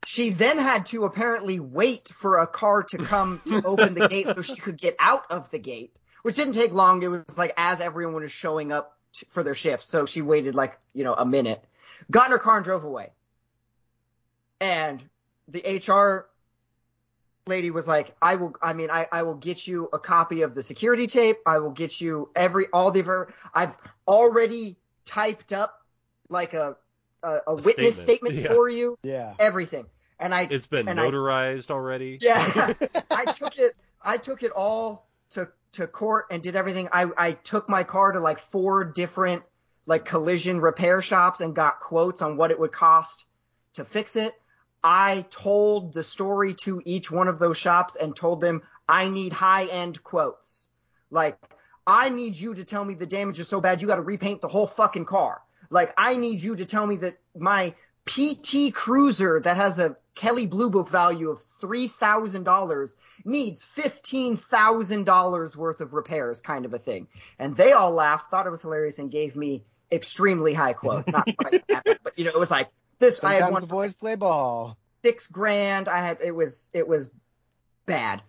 She 0.06 0.32
then 0.32 0.58
had 0.58 0.88
to 0.88 1.06
apparently 1.06 1.60
wait 1.60 2.10
for 2.10 2.40
a 2.40 2.48
car 2.48 2.84
to 2.84 2.98
come 2.98 3.42
to 3.46 3.62
open 3.64 3.94
the 3.94 4.08
gate 4.08 4.26
so 4.26 4.42
she 4.42 4.56
could 4.56 4.78
get 4.80 4.96
out 4.98 5.26
of 5.30 5.52
the 5.52 5.60
gate, 5.60 6.00
which 6.24 6.36
didn't 6.36 6.54
take 6.54 6.72
long. 6.74 7.02
It 7.04 7.08
was 7.08 7.24
like 7.38 7.54
as 7.58 7.82
everyone 7.82 8.22
was 8.22 8.32
showing 8.32 8.72
up 8.72 8.98
t- 9.14 9.28
for 9.30 9.44
their 9.44 9.56
shifts, 9.56 9.88
so 9.88 10.06
she 10.06 10.22
waited 10.22 10.56
like 10.56 10.78
you 10.94 11.04
know 11.04 11.14
a 11.14 11.26
minute, 11.26 11.64
got 12.12 12.26
in 12.28 12.32
her 12.32 12.40
car 12.40 12.58
and 12.58 12.64
drove 12.66 12.84
away. 12.84 13.10
And 14.62 15.04
the 15.48 15.62
HR 15.88 16.28
lady 17.48 17.72
was 17.72 17.88
like, 17.88 18.16
I 18.22 18.36
will, 18.36 18.56
I 18.62 18.74
mean, 18.74 18.90
I, 18.92 19.08
I 19.12 19.24
will 19.24 19.36
get 19.36 19.66
you 19.66 19.90
a 19.94 20.00
copy 20.00 20.42
of 20.42 20.54
the 20.54 20.62
security 20.62 21.08
tape. 21.08 21.38
I 21.46 21.60
will 21.60 21.72
get 21.72 22.00
you 22.02 22.30
every, 22.36 22.68
all 22.74 22.92
the, 22.92 23.02
ver- 23.02 23.34
I've 23.54 23.76
already 24.08 24.78
typed 25.06 25.54
up 25.54 25.82
like 26.30 26.54
a, 26.54 26.76
a, 27.24 27.38
a 27.48 27.56
witness 27.56 28.00
statement. 28.00 28.34
statement, 28.36 28.36
Yeah. 28.36 28.54
for 28.54 28.70
you, 28.70 28.98
yeah. 29.02 29.34
everything. 29.40 29.86
And 30.20 30.36
I, 30.36 30.48
it's 30.52 30.68
been 30.68 30.88
and 30.90 31.00
I- 31.00 31.08
notarized 31.08 31.72
already. 31.72 32.20
yeah, 32.22 32.74
I 33.12 33.26
took 33.32 33.58
it, 33.58 33.74
I 34.02 34.18
took 34.18 34.44
it 34.44 34.52
all 34.52 35.08
to, 35.32 35.50
to 35.74 35.88
court 35.88 36.26
and 36.32 36.42
did 36.42 36.56
everything. 36.56 36.89
I, 36.92 37.08
I 37.18 37.32
took 37.34 37.70
my 37.70 37.84
car 37.84 38.12
to 38.12 38.20
like 38.20 38.39
four 38.39 38.84
different 38.84 39.44
like 39.86 40.06
collision 40.06 40.62
repair 40.62 41.02
shops 41.02 41.42
and 41.42 41.56
got 41.56 41.80
quotes 41.80 42.22
on 42.22 42.38
what 42.38 42.52
it 42.52 42.60
would 42.60 42.72
cost 42.72 43.26
to 43.74 43.86
fix 43.86 44.15
it. 44.15 44.34
I 44.84 45.26
told 45.30 45.94
the 45.94 46.04
story 46.04 46.54
to 46.56 46.82
each 46.86 47.12
one 47.12 47.28
of 47.28 47.39
those 47.39 47.58
shops 47.58 47.96
and 47.96 48.15
told 48.15 48.39
them 48.39 48.62
I 48.88 49.10
need 49.10 49.34
high 49.34 49.65
end 49.65 50.04
quotes. 50.04 50.68
Like, 51.12 51.38
I 51.86 52.10
need 52.10 52.36
you 52.36 52.54
to 52.54 52.63
tell 52.63 52.86
me 52.86 52.94
the 52.94 53.06
damage 53.06 53.39
is 53.39 53.48
so 53.48 53.60
bad 53.60 53.82
you 53.82 53.88
got 53.88 53.96
to 53.96 54.02
repaint 54.02 54.42
the 54.42 54.48
whole 54.48 54.68
fucking 54.68 55.06
car. 55.06 55.42
Like, 55.70 55.94
I 55.98 56.15
need 56.15 56.42
you 56.42 56.56
to 56.56 56.65
tell 56.65 56.86
me 56.86 56.98
that 56.98 57.18
my 57.36 57.74
PT 58.06 58.74
Cruiser 58.74 59.39
that 59.39 59.58
has 59.58 59.80
a 59.80 59.98
Kelley 60.20 60.48
Blue 60.48 60.70
Book 60.70 60.90
value 60.90 61.30
of 61.30 61.42
$3,000 61.62 62.96
needs 63.24 63.66
$15,000 63.66 65.56
worth 65.56 65.80
of 65.80 65.94
repairs, 65.94 66.42
kind 66.42 66.66
of 66.66 66.74
a 66.74 66.78
thing. 66.78 67.08
And 67.40 67.56
they 67.56 67.72
all 67.72 67.92
laughed, 67.92 68.30
thought 68.30 68.46
it 68.46 68.50
was 68.50 68.62
hilarious, 68.62 69.00
and 69.00 69.10
gave 69.10 69.38
me 69.38 69.64
extremely 69.90 70.54
high 70.54 70.74
quote. 70.74 71.08
Not 71.08 71.26
quite 71.38 71.66
that, 71.70 72.00
but 72.04 72.20
you 72.20 72.26
know, 72.26 72.32
it 72.32 72.38
was 72.40 72.52
like 72.52 72.68
this. 73.00 73.24
I 73.24 73.36
had 73.36 73.40
Sometimes 73.40 73.54
one 73.54 73.62
the 73.62 73.68
boys 73.68 73.94
play 73.94 74.16
ball. 74.16 74.78
six 75.06 75.26
grand. 75.28 75.88
I 75.88 76.00
had 76.06 76.18
it 76.22 76.32
was 76.32 76.70
it 76.74 76.86
was 76.86 77.10
bad, 77.86 78.22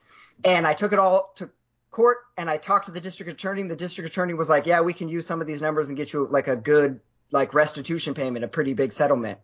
and 0.45 0.69
I 0.69 0.75
took 0.75 0.93
it 0.93 1.01
all 1.01 1.33
to 1.37 1.51
court 1.91 2.19
and 2.39 2.49
I 2.49 2.57
talked 2.57 2.87
to 2.87 2.93
the 2.93 3.01
district 3.01 3.33
attorney. 3.33 3.63
And 3.63 3.71
the 3.71 3.75
district 3.75 4.09
attorney 4.09 4.35
was 4.35 4.49
like, 4.49 4.65
"Yeah, 4.67 4.83
we 4.83 4.93
can 4.93 5.09
use 5.09 5.27
some 5.27 5.41
of 5.41 5.49
these 5.49 5.61
numbers 5.61 5.89
and 5.89 5.97
get 5.97 6.13
you 6.13 6.29
like 6.31 6.47
a 6.47 6.55
good 6.55 7.01
like 7.33 7.53
restitution 7.53 8.15
payment, 8.15 8.45
a 8.45 8.49
pretty 8.49 8.75
big 8.75 8.93
settlement." 8.93 9.41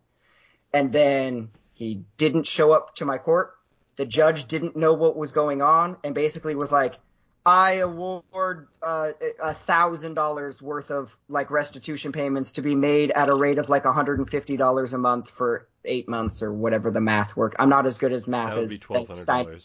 And 0.72 0.92
then 0.92 1.50
he 1.76 2.04
didn't 2.16 2.46
show 2.46 2.72
up 2.72 2.94
to 2.96 3.04
my 3.04 3.18
court. 3.18 3.54
The 3.96 4.06
judge 4.06 4.46
didn't 4.46 4.76
know 4.76 4.94
what 4.94 5.14
was 5.14 5.32
going 5.32 5.60
on 5.60 5.98
and 6.02 6.14
basically 6.14 6.54
was 6.54 6.72
like, 6.72 6.98
I 7.44 7.74
award 7.74 8.68
uh, 8.82 9.12
a 9.40 9.52
thousand 9.52 10.14
dollars 10.14 10.60
worth 10.60 10.90
of 10.90 11.16
like 11.28 11.50
restitution 11.50 12.12
payments 12.12 12.52
to 12.52 12.62
be 12.62 12.74
made 12.74 13.10
at 13.10 13.28
a 13.28 13.34
rate 13.34 13.58
of 13.58 13.68
like 13.68 13.84
$150 13.84 14.92
a 14.92 14.98
month 14.98 15.28
for 15.28 15.68
eight 15.84 16.08
months 16.08 16.42
or 16.42 16.50
whatever 16.50 16.90
the 16.90 17.02
math 17.02 17.36
worked. 17.36 17.56
I'm 17.58 17.68
not 17.68 17.84
as 17.84 17.98
good 17.98 18.12
as 18.12 18.26
math 18.26 18.54
That 18.54 18.62
as, 18.62 18.80
twelve 18.80 19.10
as 19.10 19.20
Stein. 19.20 19.60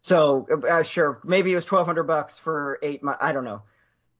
So 0.00 0.46
uh, 0.68 0.82
sure, 0.84 1.20
maybe 1.22 1.52
it 1.52 1.54
was 1.54 1.70
1200 1.70 2.04
bucks 2.04 2.38
for 2.38 2.78
eight 2.82 3.02
months. 3.02 3.18
I 3.22 3.32
don't 3.32 3.44
know. 3.44 3.62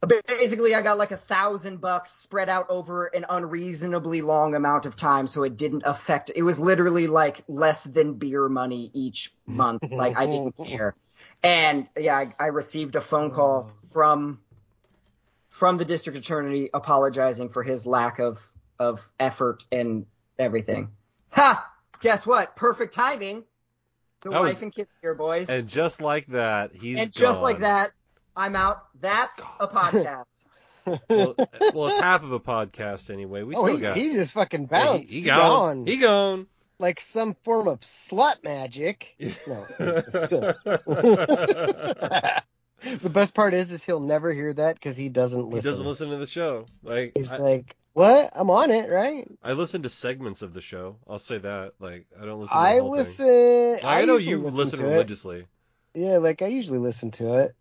But 0.08 0.26
basically, 0.26 0.74
I 0.74 0.82
got 0.82 0.98
like 0.98 1.10
a 1.10 1.16
thousand 1.16 1.80
bucks 1.80 2.12
spread 2.12 2.48
out 2.48 2.66
over 2.68 3.06
an 3.06 3.24
unreasonably 3.28 4.22
long 4.22 4.54
amount 4.54 4.86
of 4.86 4.96
time, 4.96 5.26
so 5.26 5.42
it 5.42 5.56
didn't 5.56 5.82
affect. 5.84 6.30
It 6.34 6.42
was 6.42 6.58
literally 6.58 7.06
like 7.06 7.42
less 7.48 7.84
than 7.84 8.14
beer 8.14 8.48
money 8.48 8.90
each 8.94 9.32
month. 9.46 9.82
Like 9.90 10.16
I 10.16 10.26
didn't 10.26 10.56
care. 10.64 10.94
And 11.42 11.86
yeah, 11.98 12.16
I, 12.16 12.34
I 12.38 12.46
received 12.48 12.96
a 12.96 13.00
phone 13.00 13.30
call 13.30 13.70
oh. 13.70 13.88
from 13.92 14.40
from 15.48 15.78
the 15.78 15.84
district 15.84 16.18
attorney 16.18 16.68
apologizing 16.74 17.48
for 17.48 17.62
his 17.62 17.86
lack 17.86 18.18
of 18.18 18.40
of 18.78 19.10
effort 19.18 19.66
and 19.72 20.06
everything. 20.38 20.90
Ha! 21.30 21.70
Guess 22.00 22.26
what? 22.26 22.56
Perfect 22.56 22.94
timing. 22.94 23.44
The 24.20 24.30
That 24.30 24.42
was- 24.42 24.54
wife 24.54 24.62
and 24.62 24.74
kids 24.74 24.90
here, 25.00 25.14
boys. 25.14 25.48
And 25.48 25.68
just 25.68 26.00
like 26.00 26.26
that, 26.28 26.74
he's 26.74 27.00
and 27.00 27.12
just 27.12 27.40
like 27.40 27.60
that, 27.60 27.92
I'm 28.36 28.54
out. 28.54 28.84
That's 29.00 29.40
a 29.60 29.68
podcast. 29.68 30.24
Well, 31.10 31.34
well, 31.74 31.88
it's 31.88 31.98
half 31.98 32.22
of 32.22 32.30
a 32.30 32.38
podcast 32.38 33.10
anyway. 33.10 33.42
We 33.42 33.56
oh, 33.56 33.64
still 33.64 33.74
he, 33.74 33.80
got. 33.82 33.96
he 33.96 34.12
just 34.12 34.30
fucking 34.30 34.66
bounced. 34.66 35.08
he, 35.08 35.14
he 35.16 35.20
He 35.22 35.26
gone. 35.26 35.78
gone. 35.78 35.86
He 35.86 35.96
gone. 35.96 36.46
like 36.78 37.00
some 37.00 37.34
form 37.42 37.66
of 37.66 37.80
slut 37.80 38.44
magic. 38.44 39.08
No. 39.48 39.66
the 39.78 40.44
best 43.10 43.34
part 43.34 43.52
is, 43.52 43.72
is 43.72 43.82
he'll 43.82 43.98
never 43.98 44.32
hear 44.32 44.54
that 44.54 44.76
because 44.76 44.96
he 44.96 45.08
doesn't 45.08 45.46
listen. 45.46 45.50
he 45.50 45.54
listen. 45.56 45.70
doesn't 45.72 45.86
listen 45.86 46.10
to 46.10 46.16
the 46.18 46.26
show. 46.28 46.66
Like 46.84 47.14
He's 47.16 47.32
I, 47.32 47.38
like, 47.38 47.74
what? 47.92 48.30
I'm 48.36 48.50
on 48.50 48.70
it, 48.70 48.88
right? 48.88 49.28
I 49.42 49.54
listen 49.54 49.82
to 49.82 49.90
segments 49.90 50.42
of 50.42 50.54
the 50.54 50.60
show. 50.60 50.98
I'll 51.08 51.18
say 51.18 51.38
that. 51.38 51.72
Like 51.80 52.06
I 52.20 52.24
don't 52.26 52.38
listen. 52.40 52.56
to 52.56 52.62
the 52.62 52.68
I 52.68 52.78
whole 52.78 52.94
Thing. 52.94 52.98
listen. 52.98 53.78
I, 53.82 54.04
know 54.04 54.18
you 54.18 54.38
listen, 54.38 54.78
to 54.78 54.86
it. 54.86 54.90
religiously. 54.92 55.46
Yeah, 55.94 56.18
like 56.18 56.42
I 56.42 56.46
usually 56.46 56.78
listen 56.78 57.10
to 57.12 57.38
it. 57.38 57.56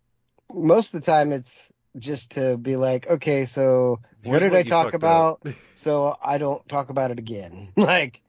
Most 0.52 0.94
of 0.94 1.00
the 1.00 1.06
time, 1.06 1.32
it's 1.32 1.70
just 1.98 2.32
to 2.32 2.56
be 2.56 2.76
like, 2.76 3.06
okay, 3.06 3.46
so 3.46 4.00
Here's 4.22 4.32
what 4.32 4.38
did 4.40 4.52
what 4.52 4.58
I 4.58 4.62
talk 4.62 4.94
about? 4.94 5.42
so 5.74 6.16
I 6.22 6.38
don't 6.38 6.66
talk 6.68 6.90
about 6.90 7.10
it 7.10 7.18
again. 7.18 7.72
like, 7.76 8.20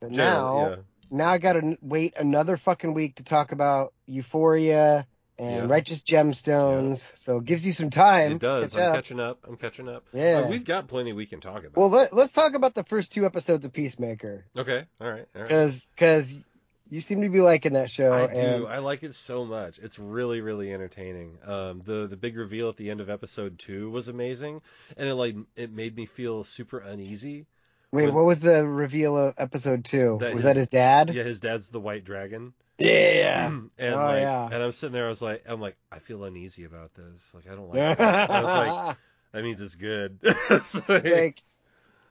but 0.00 0.10
now, 0.10 0.52
Generally, 0.52 0.82
now 1.10 1.30
I 1.30 1.38
gotta 1.38 1.78
wait 1.80 2.14
another 2.16 2.56
fucking 2.56 2.94
week 2.94 3.16
to 3.16 3.24
talk 3.24 3.52
about 3.52 3.94
Euphoria 4.06 5.06
and 5.38 5.56
Yeah. 5.56 5.66
Righteous 5.66 6.02
Gemstones. 6.02 7.16
So 7.16 7.38
it 7.38 7.44
gives 7.44 7.66
you 7.66 7.72
some 7.72 7.90
time. 7.90 8.32
it 8.32 8.38
does. 8.40 8.72
Catch 8.72 8.80
I'm 8.80 8.88
up. 8.88 8.94
catching 8.94 9.20
up. 9.20 9.38
I'm 9.46 9.56
catching 9.56 9.88
up. 9.88 10.04
Yeah. 10.12 10.44
Uh, 10.44 10.48
we've 10.48 10.64
got 10.64 10.88
plenty 10.88 11.12
we 11.12 11.26
can 11.26 11.40
talk 11.40 11.60
about. 11.60 11.76
Well, 11.76 11.90
let, 11.90 12.12
let's 12.12 12.32
talk 12.32 12.54
about 12.54 12.74
the 12.74 12.84
first 12.84 13.12
two 13.12 13.26
episodes 13.26 13.64
of 13.64 13.72
Peacemaker, 13.72 14.46
okay. 14.56 14.84
All 15.00 15.10
right. 15.10 15.26
All 15.34 15.42
right. 15.42 15.48
because 15.48 15.86
because 15.94 16.42
you 16.88 17.00
seem 17.00 17.22
to 17.22 17.28
be 17.28 17.40
liking 17.40 17.72
that 17.74 17.90
show. 17.90 18.12
I 18.12 18.26
do. 18.32 18.66
I 18.66 18.78
like 18.78 19.02
it 19.02 19.14
so 19.14 19.44
much. 19.44 19.78
It's 19.78 19.98
really, 19.98 20.40
really 20.40 20.72
entertaining. 20.72 21.38
Um, 21.44 21.82
the 21.84 22.06
the 22.06 22.16
big 22.16 22.36
reveal 22.36 22.68
at 22.68 22.76
the 22.76 22.90
end 22.90 23.00
of 23.00 23.10
episode 23.10 23.58
two 23.58 23.90
was 23.90 24.08
amazing, 24.08 24.62
and 24.96 25.08
it 25.08 25.14
like 25.14 25.36
it 25.56 25.70
made 25.72 25.96
me 25.96 26.06
feel 26.06 26.44
super 26.44 26.78
uneasy 26.78 27.46
Wait, 27.92 28.06
When- 28.06 28.14
what 28.14 28.24
was 28.24 28.40
the 28.40 28.66
reveal 28.66 29.16
of 29.16 29.34
episode 29.38 29.84
two? 29.84 30.18
That 30.20 30.32
was 30.34 30.42
his- 30.42 30.44
that 30.44 30.56
his 30.56 30.68
dad? 30.68 31.10
Yeah, 31.14 31.22
his 31.22 31.38
dad's 31.40 31.70
the 31.70 31.78
white 31.80 32.04
dragon. 32.04 32.52
Yeah. 32.78 33.46
and 33.78 33.94
Oh, 33.94 33.96
like, 33.96 34.18
yeah. 34.20 34.44
and 34.52 34.54
I'm 34.62 34.72
sitting 34.72 34.92
there, 34.92 35.06
I 35.06 35.08
was 35.08 35.22
like, 35.22 35.44
I'm 35.48 35.60
like, 35.60 35.76
I 35.90 36.00
feel 36.00 36.24
uneasy 36.24 36.64
about 36.64 36.90
this. 36.94 37.32
Like, 37.32 37.46
I 37.46 37.54
don't 37.54 37.68
like. 37.72 37.96
this. 37.96 38.06
I 38.06 38.42
was 38.42 38.66
like, 38.68 38.96
that 39.32 39.42
means 39.44 39.62
it's 39.62 39.76
good. 39.76 40.18
It's 40.22 40.74
like- 40.88 41.04
like, 41.04 41.42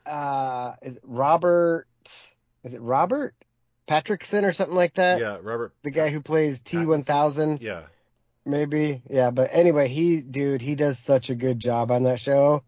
uh, 0.06 0.74
is 0.82 0.96
it 0.96 1.02
Robert? 1.04 1.88
Is 2.64 2.74
it 2.74 2.82
Robert 2.82 3.36
Patrickson 3.88 4.43
or 4.43 4.54
something 4.54 4.76
like 4.76 4.95
that? 4.95 5.19
yeah, 5.19 5.38
Robert. 5.41 5.74
The 5.84 5.91
guy 5.91 6.10
who 6.10 6.21
plays 6.21 6.62
T1000, 6.62 7.62
Yeah, 7.62 7.84
maybe. 8.45 9.02
Yeah, 9.10 9.32
but 9.32 9.50
anyway, 9.52 9.88
he, 9.88 10.21
dude, 10.21 10.62
he 10.62 10.76
does 10.76 11.00
such 11.00 11.30
a 11.30 11.36
good 11.36 11.60
job 11.60 11.91
on 11.91 12.04
that 12.04 12.19
show. 12.19 12.63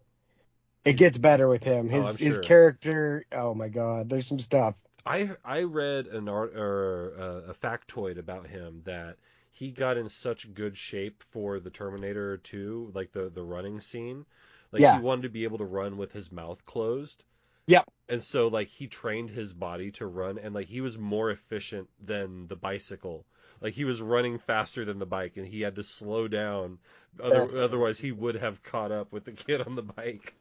It 0.84 0.94
gets 0.94 1.18
better 1.18 1.48
with 1.48 1.62
him. 1.64 1.88
His 1.88 2.04
Oh, 2.04 2.08
I'm 2.08 2.16
his 2.16 2.38
character. 2.38 3.26
Oh 3.32 3.54
my 3.54 3.68
god, 3.68 4.08
there's 4.08 4.26
some 4.26 4.38
stuff. 4.38 4.74
I 5.04 5.30
I 5.44 5.62
read 5.62 6.06
an 6.06 6.28
art 6.28 6.54
or 6.56 7.14
uh, 7.18 7.50
a 7.50 7.54
factoid 7.54 8.18
about 8.18 8.46
him 8.46 8.82
that 8.84 9.16
he 9.50 9.70
got 9.70 9.96
in 9.96 10.08
such 10.08 10.54
good 10.54 10.76
shape 10.78 11.24
for 11.30 11.58
the 11.60 11.70
Terminator 11.70 12.38
2, 12.38 12.92
like 12.94 13.12
the 13.12 13.28
the 13.28 13.42
running 13.42 13.80
scene. 13.80 14.24
Like 14.72 14.80
Yeah. 14.80 14.96
he 14.96 15.02
wanted 15.02 15.22
to 15.22 15.28
be 15.30 15.44
able 15.44 15.58
to 15.58 15.64
run 15.64 15.96
with 15.96 16.12
his 16.12 16.30
mouth 16.30 16.64
closed. 16.64 17.24
Yep. 17.68 17.84
And 18.08 18.22
so 18.22 18.48
like 18.48 18.68
he 18.68 18.86
trained 18.86 19.30
his 19.30 19.52
body 19.52 19.90
to 19.92 20.06
run 20.06 20.38
and 20.38 20.54
like 20.54 20.66
he 20.66 20.80
was 20.80 20.98
more 20.98 21.30
efficient 21.30 21.88
than 22.04 22.48
the 22.48 22.56
bicycle. 22.56 23.24
Like 23.60 23.74
he 23.74 23.84
was 23.84 24.00
running 24.00 24.38
faster 24.38 24.84
than 24.84 24.98
the 24.98 25.06
bike 25.06 25.36
and 25.36 25.46
he 25.46 25.60
had 25.60 25.76
to 25.76 25.82
slow 25.82 26.26
down. 26.28 26.78
Other, 27.22 27.58
otherwise 27.58 27.98
he 27.98 28.10
would 28.10 28.36
have 28.36 28.62
caught 28.62 28.90
up 28.90 29.12
with 29.12 29.24
the 29.24 29.32
kid 29.32 29.60
on 29.60 29.74
the 29.76 29.82
bike. 29.82 30.34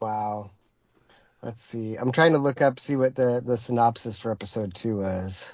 Wow. 0.00 0.50
Let's 1.42 1.62
see. 1.62 1.96
I'm 1.96 2.12
trying 2.12 2.32
to 2.32 2.38
look 2.38 2.60
up 2.60 2.78
see 2.80 2.96
what 2.96 3.14
the 3.14 3.42
the 3.44 3.56
synopsis 3.56 4.18
for 4.18 4.30
episode 4.30 4.74
two 4.74 4.98
was. 4.98 5.50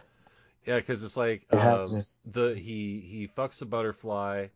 Yeah, 0.65 0.77
because 0.77 1.05
it's 1.05 1.17
like 1.17 1.47
um, 1.53 1.93
this- 1.93 2.21
the 2.25 2.55
he 2.55 3.01
he 3.01 3.29
fucks 3.29 3.61
a 3.63 3.67
butterfly, 3.67 4.49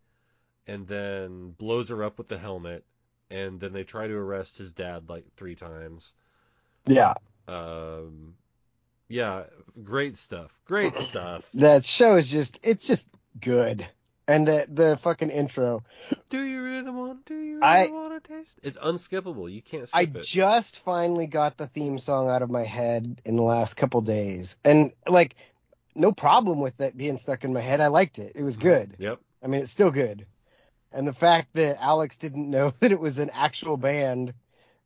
and 0.66 0.86
then 0.86 1.50
blows 1.50 1.90
her 1.90 2.02
up 2.02 2.16
with 2.18 2.28
the 2.28 2.38
helmet, 2.38 2.84
and 3.30 3.60
then 3.60 3.72
they 3.72 3.84
try 3.84 4.06
to 4.06 4.14
arrest 4.14 4.56
his 4.58 4.72
dad 4.72 5.08
like 5.08 5.24
three 5.36 5.54
times. 5.54 6.14
Yeah, 6.88 7.14
Um, 7.46 8.34
yeah, 9.08 9.44
great 9.82 10.16
stuff, 10.16 10.50
great 10.64 10.94
stuff. 10.94 11.48
that 11.54 11.84
show 11.84 12.16
is 12.16 12.28
just 12.28 12.58
it's 12.62 12.86
just 12.86 13.06
good. 13.40 13.86
And 14.26 14.46
the 14.46 14.66
the 14.70 14.98
fucking 14.98 15.30
intro. 15.30 15.82
do 16.28 16.42
you 16.42 16.62
really 16.62 16.90
want? 16.90 17.24
Do 17.24 17.34
you 17.34 17.54
really 17.54 17.62
I- 17.62 17.86
want 17.86 18.22
to 18.22 18.28
taste? 18.34 18.58
It's 18.62 18.76
unskippable. 18.76 19.50
You 19.50 19.62
can't 19.62 19.88
I 19.94 20.04
skip 20.04 20.16
it. 20.16 20.24
just 20.24 20.80
finally 20.80 21.26
got 21.26 21.56
the 21.56 21.66
theme 21.66 21.98
song 21.98 22.28
out 22.28 22.42
of 22.42 22.50
my 22.50 22.64
head 22.64 23.22
in 23.24 23.36
the 23.36 23.42
last 23.42 23.74
couple 23.78 24.02
days, 24.02 24.58
and 24.64 24.92
like 25.08 25.34
no 25.94 26.12
problem 26.12 26.60
with 26.60 26.78
it 26.82 26.94
being 26.96 27.16
stuck 27.16 27.42
in 27.44 27.54
my 27.54 27.60
head. 27.62 27.80
I 27.80 27.86
liked 27.86 28.18
it. 28.18 28.32
It 28.34 28.42
was 28.42 28.58
good. 28.58 28.96
Yep. 28.98 29.18
I 29.42 29.46
mean, 29.46 29.62
it's 29.62 29.70
still 29.72 29.90
good. 29.90 30.26
And 30.92 31.08
the 31.08 31.12
fact 31.14 31.48
that 31.54 31.78
Alex 31.82 32.18
didn't 32.18 32.50
know 32.50 32.70
that 32.80 32.92
it 32.92 33.00
was 33.00 33.18
an 33.18 33.30
actual 33.32 33.78
band, 33.78 34.34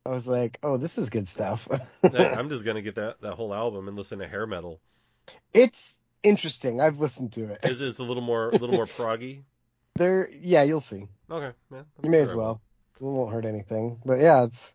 I 0.05 0.09
was 0.09 0.27
like, 0.27 0.59
oh, 0.63 0.77
this 0.77 0.97
is 0.97 1.09
good 1.09 1.29
stuff. 1.29 1.67
I'm 2.03 2.49
just 2.49 2.65
gonna 2.65 2.81
get 2.81 2.95
that 2.95 3.21
that 3.21 3.33
whole 3.33 3.53
album 3.53 3.87
and 3.87 3.95
listen 3.97 4.19
to 4.19 4.27
hair 4.27 4.45
metal. 4.45 4.81
it's 5.53 5.97
interesting. 6.23 6.81
I've 6.81 6.99
listened 6.99 7.33
to 7.33 7.45
it. 7.51 7.59
Is 7.63 7.79
it's 7.81 7.99
a 7.99 8.03
little 8.03 8.23
more 8.23 8.49
a 8.49 8.57
little 8.57 8.75
more 8.75 8.85
proggy? 8.97 9.43
There, 9.95 10.29
yeah, 10.31 10.63
you'll 10.63 10.81
see. 10.81 11.07
Okay, 11.29 11.51
yeah. 11.71 11.79
I'm 11.79 11.85
You 12.03 12.09
may 12.09 12.23
sure 12.23 12.31
as 12.31 12.35
well. 12.35 12.61
It 12.99 13.03
won't 13.03 13.31
hurt 13.31 13.45
anything. 13.45 13.99
But 14.05 14.19
yeah, 14.19 14.43
it's 14.45 14.73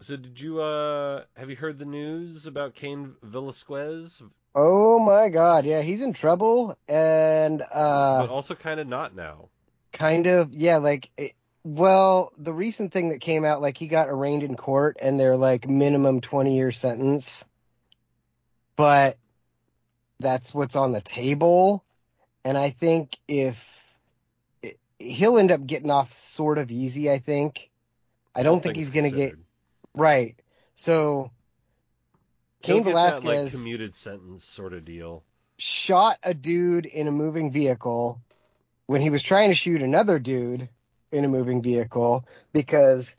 So 0.00 0.16
did 0.16 0.40
you 0.40 0.60
uh 0.60 1.24
have 1.36 1.50
you 1.50 1.56
heard 1.56 1.78
the 1.78 1.84
news 1.84 2.46
about 2.46 2.74
Cain 2.74 3.14
Velasquez? 3.22 4.22
oh 4.54 4.98
my 4.98 5.28
god, 5.28 5.66
yeah, 5.66 5.82
he's 5.82 6.00
in 6.00 6.12
trouble, 6.12 6.78
and 6.88 7.60
uh. 7.60 8.20
but 8.20 8.30
also 8.30 8.54
kind 8.54 8.80
of 8.80 8.86
not 8.86 9.14
now. 9.14 9.48
kind 9.92 10.26
of, 10.26 10.52
yeah, 10.52 10.76
like, 10.78 11.10
it, 11.16 11.32
well, 11.64 12.32
the 12.36 12.52
recent 12.52 12.92
thing 12.92 13.08
that 13.08 13.22
came 13.22 13.44
out, 13.44 13.62
like 13.62 13.78
he 13.78 13.88
got 13.88 14.10
arraigned 14.10 14.42
in 14.42 14.54
court, 14.54 14.98
and 15.00 15.18
they're 15.18 15.36
like 15.36 15.66
minimum 15.66 16.20
twenty 16.20 16.54
year 16.56 16.70
sentence, 16.70 17.42
but 18.76 19.16
that's 20.20 20.52
what's 20.52 20.76
on 20.76 20.92
the 20.92 21.00
table, 21.00 21.82
and 22.44 22.58
I 22.58 22.70
think 22.70 23.16
if 23.26 23.62
he'll 24.98 25.38
end 25.38 25.50
up 25.50 25.66
getting 25.66 25.90
off 25.90 26.12
sort 26.12 26.58
of 26.58 26.70
easy, 26.70 27.10
I 27.10 27.18
think. 27.18 27.70
I 28.36 28.42
don't, 28.42 28.62
think, 28.62 28.76
he's 28.76 28.90
gonna 28.90 29.10
get 29.10 29.34
right. 29.94 30.36
So 30.74 31.30
Cain 32.62 32.82
get 32.82 32.94
that, 32.94 32.94
like 32.94 33.22
Velasquez 33.22 33.52
commuted 33.52 33.94
sentence 33.94 34.44
sort 34.44 34.72
of 34.72 34.84
deal. 34.84 35.22
shot 35.56 36.18
a 36.22 36.34
dude 36.34 36.84
in 36.84 37.06
a 37.06 37.12
moving 37.12 37.52
vehicle 37.52 38.20
when 38.86 39.00
he 39.00 39.08
was 39.08 39.22
trying 39.22 39.50
to 39.50 39.54
shoot 39.54 39.82
another 39.82 40.18
dude 40.18 40.68
in 41.14 41.24
a 41.24 41.28
moving 41.28 41.62
vehicle 41.62 42.26
because 42.52 43.14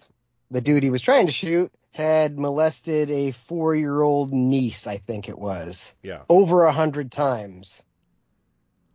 the 0.51 0.61
dude 0.61 0.83
he 0.83 0.89
was 0.89 1.01
trying 1.01 1.25
to 1.25 1.31
shoot 1.31 1.71
had 1.91 2.37
molested 2.37 3.09
a 3.09 3.31
four 3.47 3.73
year 3.75 4.01
old 4.01 4.33
niece, 4.33 4.85
I 4.85 4.97
think 4.97 5.29
it 5.29 5.39
was, 5.39 5.93
Yeah. 6.03 6.23
over 6.29 6.65
a 6.65 6.73
hundred 6.73 7.11
times. 7.11 7.81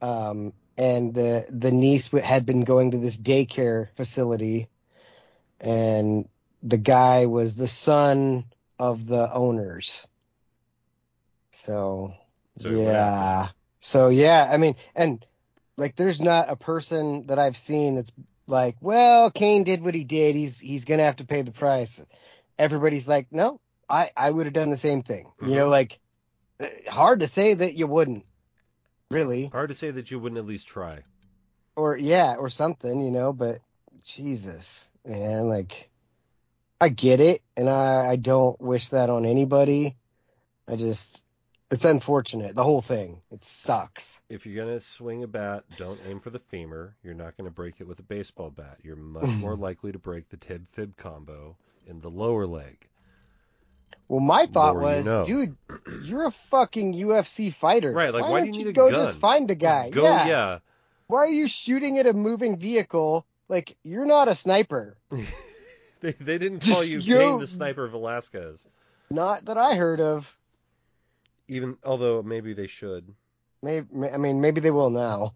Um, 0.03 0.53
and 0.77 1.13
the 1.15 1.47
the 1.51 1.71
niece 1.73 2.07
w- 2.07 2.25
had 2.25 2.47
been 2.47 2.65
going 2.65 2.93
to 2.93 2.99
this 2.99 3.17
daycare 3.17 3.89
facility, 3.97 4.69
and 5.61 6.29
the 6.63 6.79
guy 6.79 7.27
was 7.27 7.55
the 7.55 7.69
son 7.69 8.45
of 8.79 9.07
the 9.07 9.33
owners. 9.33 10.07
So, 11.53 12.15
So 12.59 12.69
yeah. 12.71 13.49
So 13.81 14.09
yeah, 14.09 14.49
I 14.51 14.57
mean, 14.57 14.77
and 14.95 15.25
like, 15.77 15.97
there's 15.97 16.21
not 16.21 16.51
a 16.51 16.57
person 16.57 17.27
that 17.27 17.39
I've 17.39 17.57
seen 17.57 17.97
that's 17.97 18.13
like, 18.51 18.77
well, 18.81 19.31
Cain 19.31 19.65
did 19.65 19.83
what 19.83 19.95
he 19.95 20.05
did. 20.05 20.35
He's 20.35 20.59
he's 20.59 20.85
gonna 20.85 21.05
have 21.05 21.17
to 21.17 21.25
pay 21.25 21.43
the 21.43 21.53
price. 21.53 22.03
Everybody's 22.59 23.09
like, 23.09 23.29
no, 23.31 23.61
I 23.89 24.11
I 24.17 24.31
would 24.31 24.47
have 24.47 24.53
done 24.53 24.71
the 24.71 24.77
same 24.77 25.03
thing. 25.03 25.33
You 25.41 25.55
know, 25.55 25.67
Mhm. 25.69 25.71
like, 25.71 25.99
uh, 26.61 26.67
hard 26.91 27.21
to 27.21 27.27
say 27.29 27.55
that 27.55 27.75
you 27.75 27.87
wouldn't, 27.87 28.27
really, 29.11 29.47
Hard 29.47 29.69
to 29.71 29.75
say 29.75 29.91
that 29.91 30.11
you 30.11 30.19
wouldn't 30.19 30.39
at 30.39 30.47
least 30.47 30.67
try. 30.69 31.05
or 31.77 31.97
yeah, 31.97 32.35
or 32.35 32.49
something, 32.51 33.01
you 33.01 33.11
know. 33.11 33.33
But 33.33 33.61
Jesus, 34.05 34.91
man, 35.07 35.49
like, 35.49 35.89
I 36.81 36.89
get 36.91 37.21
it, 37.21 37.43
and 37.57 37.69
I 37.71 38.11
I 38.11 38.17
don't 38.17 38.61
wish 38.61 38.91
that 38.91 39.09
on 39.11 39.25
anybody. 39.25 39.97
I 40.69 40.77
just, 40.77 41.25
it's 41.71 41.85
unfortunate. 41.85 42.55
The 42.55 42.65
whole 42.65 42.83
thing, 42.83 43.21
it 43.31 43.45
sucks. 43.45 44.21
If 44.29 44.47
you're 44.47 44.65
gonna 44.65 44.81
swing 44.81 45.23
a 45.23 45.27
bat, 45.27 45.65
don't 45.79 46.01
aim 46.09 46.21
for 46.21 46.31
the 46.31 46.39
femur. 46.39 46.95
You're 47.03 47.15
not 47.15 47.37
gonna 47.37 47.51
break 47.51 47.81
it 47.81 47.87
with 47.87 47.99
a 47.99 48.03
baseball 48.05 48.51
bat. 48.51 48.79
You're 48.83 48.97
much 48.97 49.29
more 49.39 49.57
likely 49.57 49.93
to 49.93 49.99
break 49.99 50.29
the 50.29 50.37
tib 50.37 50.67
fib 50.73 50.97
combo 50.97 51.57
in 51.87 52.01
the 52.01 52.11
lower 52.11 52.47
leg. 52.47 52.87
Well, 54.09 54.21
my 54.21 54.47
thought 54.47 54.75
More 54.75 54.91
you 54.91 54.97
was, 54.97 55.07
know. 55.07 55.25
dude, 55.25 55.57
you're 56.03 56.27
a 56.27 56.33
fucking 56.51 56.95
UFC 56.95 57.55
fighter. 57.55 57.93
Right, 57.93 58.13
like, 58.13 58.29
why 58.29 58.41
do 58.41 58.47
don't 58.47 58.55
you 58.55 58.65
need 58.65 58.71
a 58.71 58.73
go 58.73 58.91
gun? 58.91 59.07
just 59.07 59.21
find 59.21 59.49
a 59.51 59.55
guy? 59.55 59.91
Go, 59.91 60.03
yeah. 60.03 60.27
yeah. 60.27 60.59
Why 61.07 61.21
are 61.21 61.29
you 61.29 61.47
shooting 61.47 61.99
at 61.99 62.07
a 62.09 62.13
moving 62.13 62.57
vehicle? 62.57 63.25
Like 63.49 63.77
you're 63.83 64.07
not 64.07 64.29
a 64.29 64.35
sniper. 64.35 64.97
They, 66.01 66.13
they 66.13 66.39
didn't 66.39 66.61
call 66.61 66.77
Just 66.79 66.91
you 66.91 67.01
yo- 67.01 67.19
Cain 67.19 67.41
the 67.41 67.47
Sniper 67.47 67.87
Velasquez. 67.87 68.67
Not 69.11 69.45
that 69.45 69.59
I 69.59 69.75
heard 69.75 70.01
of. 70.01 70.35
Even 71.51 71.77
although 71.85 72.23
maybe 72.23 72.53
they 72.55 72.69
should. 72.69 73.13
Maybe 73.61 73.87
I 74.13 74.17
mean 74.19 74.41
maybe 74.41 74.61
they 74.61 74.71
will 74.71 74.91
now. 74.91 75.35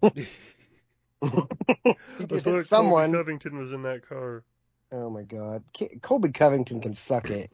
he 1.21 2.25
did 2.25 2.45
hit 2.45 2.65
someone. 2.65 3.11
Covington 3.11 3.57
was 3.57 3.73
in 3.73 3.83
that 3.83 4.07
car. 4.07 4.43
Oh 4.93 5.09
my 5.09 5.23
god, 5.23 5.63
K- 5.73 5.99
Colby 6.01 6.29
Covington 6.29 6.79
can 6.79 6.93
suck 6.93 7.29
it. 7.29 7.51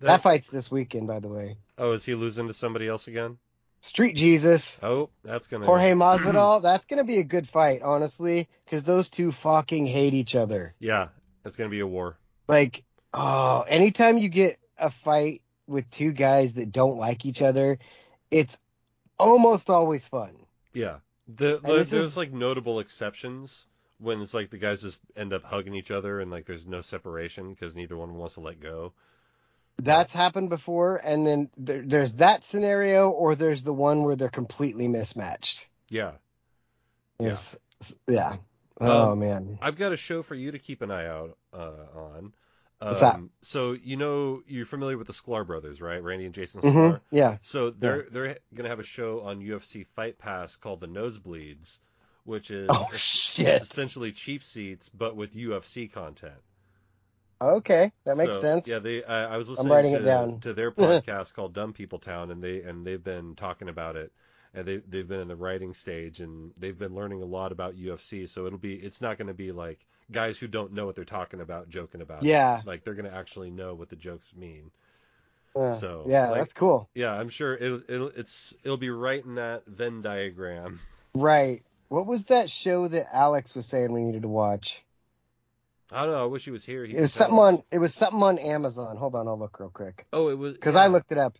That 0.00 0.22
fight's 0.22 0.48
this 0.48 0.70
weekend, 0.70 1.06
by 1.06 1.20
the 1.20 1.28
way. 1.28 1.58
Oh, 1.76 1.92
is 1.92 2.04
he 2.04 2.14
losing 2.14 2.46
to 2.48 2.54
somebody 2.54 2.88
else 2.88 3.06
again? 3.06 3.38
Street 3.82 4.16
Jesus, 4.16 4.78
Oh, 4.82 5.10
that's 5.22 5.46
gonna. 5.46 5.66
Jorge 5.66 5.92
Masvidal. 5.92 6.62
that's 6.62 6.86
gonna 6.86 7.04
be 7.04 7.18
a 7.18 7.24
good 7.24 7.46
fight, 7.48 7.82
honestly, 7.82 8.48
because 8.64 8.84
those 8.84 9.10
two 9.10 9.30
fucking 9.30 9.86
hate 9.86 10.14
each 10.14 10.34
other. 10.34 10.74
Yeah, 10.78 11.08
that's 11.42 11.56
gonna 11.56 11.68
be 11.70 11.80
a 11.80 11.86
war. 11.86 12.16
like 12.48 12.82
oh 13.12 13.60
anytime 13.68 14.16
you 14.18 14.28
get 14.30 14.58
a 14.78 14.90
fight 14.90 15.42
with 15.66 15.88
two 15.90 16.12
guys 16.12 16.54
that 16.54 16.72
don't 16.72 16.98
like 16.98 17.24
each 17.24 17.42
other 17.42 17.78
it's 18.30 18.58
almost 19.18 19.70
always 19.70 20.06
fun 20.06 20.34
Yeah. 20.72 20.96
The, 21.26 21.58
the 21.58 21.68
there's 21.68 21.92
is- 21.92 22.16
like 22.16 22.32
notable 22.32 22.80
exceptions 22.80 23.64
when 23.98 24.20
it's 24.20 24.34
like 24.34 24.50
the 24.50 24.58
guys 24.58 24.82
just 24.82 24.98
end 25.16 25.32
up 25.32 25.42
hugging 25.44 25.74
each 25.74 25.90
other 25.90 26.20
and 26.20 26.30
like 26.30 26.44
there's 26.46 26.66
no 26.66 26.82
separation 26.82 27.54
because 27.54 27.74
neither 27.76 27.96
one 27.96 28.14
wants 28.14 28.34
to 28.34 28.40
let 28.40 28.60
go. 28.60 28.92
that's 29.78 30.12
happened 30.12 30.50
before 30.50 30.96
and 30.96 31.26
then 31.26 31.48
there, 31.56 31.82
there's 31.82 32.14
that 32.14 32.44
scenario 32.44 33.08
or 33.10 33.34
there's 33.34 33.62
the 33.62 33.72
one 33.72 34.02
where 34.02 34.16
they're 34.16 34.28
completely 34.28 34.88
mismatched 34.88 35.68
Yeah. 35.88 36.12
It's- 37.18 37.56
yeah 38.08 38.36
oh 38.80 39.12
Um, 39.12 39.20
man 39.20 39.58
I've 39.62 39.76
got 39.76 39.92
a 39.92 39.96
show 39.96 40.22
for 40.22 40.34
you 40.34 40.50
to 40.52 40.58
keep 40.58 40.82
an 40.82 40.90
eye 40.90 41.06
out 41.06 41.36
uh, 41.52 41.86
on. 41.94 42.32
What's 42.86 43.00
that? 43.00 43.20
Um, 43.20 43.30
so 43.42 43.72
you 43.72 43.96
know 43.96 44.42
you're 44.46 44.66
familiar 44.66 44.98
with 44.98 45.06
the 45.06 45.12
Sklar 45.12 45.46
brothers, 45.46 45.80
right? 45.80 46.02
Randy 46.02 46.26
and 46.26 46.34
Jason 46.34 46.62
hmm 46.62 46.96
Yeah. 47.10 47.38
So 47.42 47.70
they're 47.70 48.04
they're 48.10 48.38
gonna 48.54 48.68
have 48.70 48.80
a 48.80 48.84
show 48.84 49.22
on 49.22 49.40
UFC 49.42 49.84
Fight 49.84 50.18
Pass 50.18 50.56
called 50.56 50.80
the 50.80 50.88
Nosebleeds, 50.88 51.80
which 52.24 52.50
is 52.50 52.72
Oh 52.74 52.86
shit. 52.96 53.62
essentially 53.62 54.12
cheap 54.12 54.44
seats 54.44 54.88
but 54.90 55.16
with 55.16 55.36
UFC 55.36 55.88
content. 55.88 56.42
Okay, 57.40 57.92
that 58.04 58.16
makes 58.16 58.38
So, 58.38 58.40
sense. 58.40 58.66
Yeah, 58.66 58.78
they. 58.78 59.04
I, 59.04 59.34
I 59.34 59.36
was 59.36 59.50
listening 59.50 59.86
to, 59.88 60.32
to 60.42 60.54
their 60.54 60.70
podcast 60.82 61.34
called 61.34 61.52
Dumb 61.54 61.72
People 61.72 61.98
Town, 61.98 62.30
and 62.30 62.42
they 62.42 62.62
and 62.62 62.86
they've 62.86 63.02
been 63.02 63.34
talking 63.34 63.68
about 63.68 63.96
it, 63.96 64.12
and 64.54 64.66
they 64.66 64.76
they've 64.78 65.06
been 65.08 65.20
in 65.20 65.28
the 65.28 65.36
writing 65.36 65.74
stage, 65.74 66.20
and 66.20 66.52
they've 66.56 66.78
been 66.78 66.94
learning 66.94 67.22
a 67.22 67.26
lot 67.26 67.52
about 67.52 67.76
UFC. 67.76 68.26
So 68.26 68.46
it'll 68.46 68.58
be 68.58 68.74
it's 68.76 69.00
not 69.02 69.18
going 69.18 69.28
to 69.28 69.34
be 69.34 69.52
like 69.52 69.86
guys 70.10 70.38
who 70.38 70.46
don't 70.46 70.72
know 70.72 70.86
what 70.86 70.94
they're 70.96 71.04
talking 71.04 71.40
about 71.40 71.68
joking 71.68 72.00
about. 72.00 72.22
it. 72.22 72.26
Yeah. 72.28 72.60
like 72.64 72.84
they're 72.84 72.94
going 72.94 73.10
to 73.10 73.16
actually 73.16 73.50
know 73.50 73.74
what 73.74 73.88
the 73.88 73.96
jokes 73.96 74.30
mean. 74.36 74.70
Uh, 75.56 75.72
So, 75.74 76.04
yeah, 76.06 76.30
like- 76.30 76.40
that's 76.40 76.52
cool. 76.52 76.88
Yeah, 76.94 77.12
I'm 77.12 77.28
sure 77.28 77.54
it'll, 77.56 77.82
it'll 77.88 78.08
it's 78.08 78.54
it'll 78.64 78.76
be 78.76 78.90
right 78.90 79.24
in 79.24 79.36
that 79.36 79.64
Venn 79.66 80.02
diagram. 80.02 80.80
Right. 81.14 81.62
What 81.88 82.06
was 82.06 82.24
that 82.24 82.50
show 82.50 82.88
that 82.88 83.14
Alex 83.14 83.54
was 83.54 83.66
saying 83.66 83.92
we 83.92 84.02
needed 84.02 84.22
to 84.22 84.28
watch? 84.28 84.82
I 85.92 86.02
don't 86.06 86.12
know. 86.12 86.22
I 86.24 86.26
wish 86.26 86.44
he 86.44 86.50
was 86.50 86.64
here. 86.64 86.84
He 86.84 86.96
It 86.96 87.00
was 87.00 87.12
something 87.12 87.38
us. 87.38 87.44
on. 87.44 87.62
It 87.70 87.78
was 87.78 87.94
something 87.94 88.22
on 88.22 88.38
Amazon. 88.38 88.96
Hold 88.96 89.14
on, 89.14 89.28
I'll 89.28 89.38
look 89.38 89.60
real 89.60 89.70
quick. 89.70 90.06
Oh, 90.12 90.28
it 90.28 90.34
was 90.38 90.54
Because 90.54 90.74
yeah. 90.74 90.82
I 90.82 90.86
looked 90.88 91.12
it 91.12 91.18
up. 91.18 91.36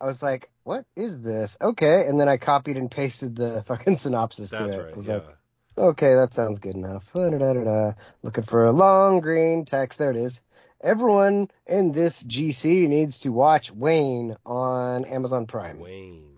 I 0.00 0.06
was 0.06 0.22
like, 0.22 0.48
"What 0.62 0.86
is 0.96 1.20
this?" 1.20 1.56
Okay, 1.60 2.06
and 2.06 2.18
then 2.18 2.28
I 2.28 2.36
copied 2.38 2.76
and 2.78 2.90
pasted 2.90 3.36
the 3.36 3.62
fucking 3.66 3.98
synopsis 3.98 4.50
to 4.50 4.68
it. 4.68 4.76
right. 4.84 4.92
I 4.92 4.96
was 4.96 5.06
Yeah. 5.06 5.14
like, 5.14 5.36
"Okay, 5.76 6.14
that 6.14 6.34
sounds 6.34 6.58
good 6.58 6.74
enough." 6.74 7.10
Da-da-da-da-da. 7.14 7.92
Looking 8.22 8.44
for 8.44 8.64
a 8.64 8.72
long 8.72 9.20
green 9.20 9.64
text. 9.64 9.98
There 9.98 10.10
it 10.10 10.16
is. 10.16 10.40
Everyone 10.80 11.48
in 11.66 11.92
this 11.92 12.22
GC 12.22 12.88
needs 12.88 13.20
to 13.20 13.30
watch 13.32 13.72
Wayne 13.72 14.36
on 14.44 15.04
Amazon 15.06 15.46
Prime. 15.46 15.78
Wayne. 15.78 16.36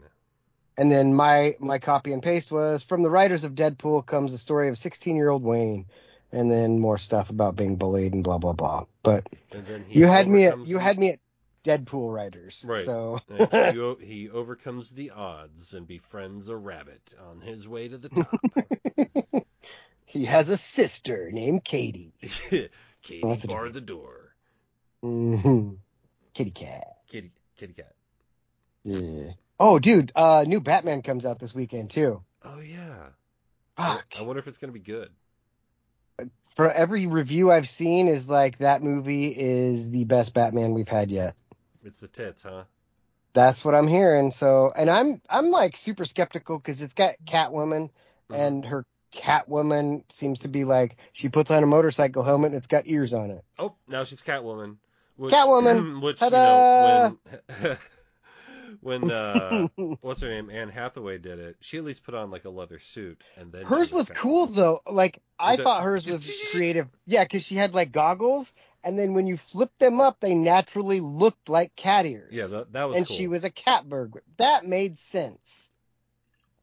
And 0.78 0.93
then 0.93 1.14
my 1.14 1.57
my 1.59 1.78
copy 1.78 2.12
and 2.12 2.22
paste 2.22 2.53
was 2.53 2.82
from 2.82 3.03
the 3.03 3.11
writers 3.11 3.45
of 3.45 3.55
Deadpool 3.55 4.07
comes 4.07 4.32
the 4.32 4.39
story 4.39 4.68
of 4.68 4.78
16 4.78 5.16
year 5.16 5.30
old 5.30 5.43
Wayne, 5.43 5.87
and 6.32 6.51
then 6.51 6.78
more 6.78 6.99
stuff 6.99 7.30
about 7.30 7.57
being 7.57 7.76
bullied 7.76 8.14
and 8.14 8.22
blah 8.22 8.39
blah 8.39 8.53
blah. 8.53 8.84
But 9.03 9.26
And 9.53 9.66
then 9.66 9.84
he 9.89 10.01
you 10.01 10.07
had 10.07 10.28
me 10.28 10.45
at 10.45 10.66
you 10.66 10.78
had 10.78 10.99
me 10.99 11.11
at 11.11 11.20
Deadpool 11.66 12.14
writers, 12.14 12.64
Right. 12.66 12.84
So 12.84 13.18
he, 13.28 13.34
o- 13.80 13.98
he 14.00 14.30
overcomes 14.30 14.90
the 14.90 15.10
odds 15.10 15.74
and 15.74 15.86
befriends 15.86 16.46
a 16.48 16.56
rabbit 16.56 17.02
on 17.28 17.40
his 17.40 17.66
way 17.66 17.88
to 17.88 17.98
the 17.98 18.08
top. 18.08 19.46
he 20.06 20.24
has 20.26 20.48
a 20.48 20.56
sister 20.56 21.30
named 21.32 21.64
Katie. 21.64 22.14
Katie 23.02 23.20
Well, 23.22 23.36
bar 23.46 23.68
the 23.70 23.80
door. 23.80 24.34
Mm-hmm. 25.04 25.74
Kitty 26.34 26.50
cat. 26.52 26.86
Kitty, 27.08 27.32
kitty 27.56 27.72
cat. 27.72 27.94
Yeah. 28.84 29.32
Oh, 29.58 29.78
dude, 29.78 30.12
uh, 30.14 30.44
new 30.46 30.60
Batman 30.60 31.02
comes 31.02 31.26
out 31.26 31.38
this 31.40 31.54
weekend 31.54 31.90
too. 31.90 32.22
Oh 32.44 32.60
yeah. 32.60 33.08
Fuck. 33.76 34.06
I 34.16 34.22
wonder 34.22 34.38
if 34.38 34.46
it's 34.46 34.58
gonna 34.58 34.72
be 34.72 34.78
good. 34.78 35.10
For 36.54 36.70
every 36.70 37.06
review 37.06 37.50
I've 37.50 37.68
seen 37.68 38.08
is 38.08 38.30
like 38.30 38.58
that 38.58 38.82
movie 38.82 39.26
is 39.28 39.90
the 39.90 40.04
best 40.04 40.32
Batman 40.32 40.72
we've 40.72 40.88
had 40.88 41.10
yet. 41.10 41.34
It's 41.87 42.01
the 42.01 42.09
tits, 42.09 42.43
huh? 42.43 42.64
That's 43.32 43.64
what 43.64 43.74
I'm 43.74 43.87
hearing. 43.87 44.32
So, 44.32 44.72
and 44.76 44.91
I'm 44.91 45.20
I'm 45.30 45.51
like 45.51 45.76
super 45.76 46.05
skeptical 46.05 46.59
because 46.59 46.82
it's 46.82 46.95
got 46.95 47.14
Catwoman, 47.24 47.91
Mhm. 48.30 48.34
and 48.34 48.64
her 48.64 48.84
Catwoman 49.12 50.03
seems 50.11 50.41
to 50.41 50.49
be 50.49 50.64
like 50.64 50.97
she 51.12 51.28
puts 51.28 51.51
on 51.53 51.62
a 51.62 51.66
motorcycle 51.66 52.24
helmet 52.24 52.49
and 52.53 52.59
it's 52.59 52.66
got 52.66 52.89
ears 52.89 53.14
on 53.14 53.30
it. 53.30 53.45
Oh, 53.59 53.74
now 53.87 54.03
she's 54.05 54.20
Catwoman. 54.20 54.76
Which, 55.16 55.32
Catwoman! 55.32 56.01
Which 56.03 56.18
Ta-da! 56.18 56.37
you 56.78 56.82
know 56.82 57.18
when 57.61 57.78
when 58.80 59.11
uh 59.11 59.68
what's 60.01 60.20
her 60.20 60.28
name 60.28 60.51
Anne 60.51 60.68
Hathaway 60.68 61.18
did 61.18 61.39
it, 61.39 61.57
she 61.61 61.78
at 61.78 61.84
least 61.84 62.05
put 62.05 62.14
on 62.14 62.30
like 62.30 62.45
a 62.47 62.51
leather 62.51 62.78
suit 62.78 63.22
and 63.37 63.53
then 63.53 63.64
Hers 63.64 63.93
was 63.93 64.11
cool 64.11 64.47
though. 64.47 64.82
Like 64.91 65.22
I 65.39 65.53
Was 65.53 65.61
thought 65.61 65.82
hers 65.82 66.07
was 66.11 66.28
creative. 66.51 66.89
Yeah, 67.07 67.24
because 67.24 67.45
she 67.45 67.55
had 67.55 67.74
like 67.74 67.93
goggles, 67.93 68.53
and 68.87 68.97
then 68.97 69.14
when 69.14 69.26
you 69.26 69.37
flipped 69.37 69.80
them 69.80 70.01
up, 70.01 70.20
they 70.20 70.37
naturally 70.37 71.01
looked 71.01 71.49
like 71.49 71.74
cat 71.74 72.07
ears. 72.07 72.32
Yeah, 72.32 72.47
that, 72.47 72.72
that 72.72 72.84
was 72.84 72.97
and 72.97 73.07
cool. 73.07 73.16
she 73.16 73.26
was 73.26 73.43
a 73.43 73.51
cat 73.51 73.89
burglar. 73.89 74.22
That 74.37 74.64
made 74.64 75.01
sense. 75.01 75.68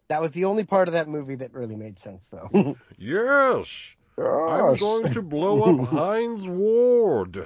That 0.07 0.21
was 0.21 0.31
the 0.31 0.45
only 0.45 0.63
part 0.63 0.87
of 0.87 0.93
that 0.93 1.09
movie 1.09 1.35
that 1.35 1.53
really 1.53 1.75
made 1.75 1.99
sense, 1.99 2.25
though. 2.31 2.77
Yes, 2.97 3.95
I'm 4.17 4.75
going 4.75 5.11
to 5.11 5.21
blow 5.21 5.63
up 5.63 5.87
Hines 5.89 6.47
Ward. 6.47 7.45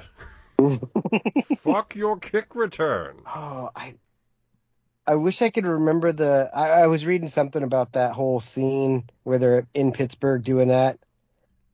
Fuck 1.58 1.96
your 1.96 2.20
kick 2.20 2.54
return. 2.54 3.22
Oh, 3.26 3.72
I 3.76 3.96
I 5.08 5.16
wish 5.16 5.42
I 5.42 5.50
could 5.50 5.66
remember 5.66 6.12
the. 6.12 6.52
I, 6.54 6.70
I 6.82 6.88
was 6.88 7.06
reading 7.06 7.30
something 7.30 7.64
about 7.64 7.94
that 7.94 8.14
whole 8.14 8.42
scene 8.42 9.10
where 9.24 9.40
they're 9.40 9.68
in 9.74 9.92
Pittsburgh 9.92 10.44
doing 10.44 10.68
that. 10.68 11.00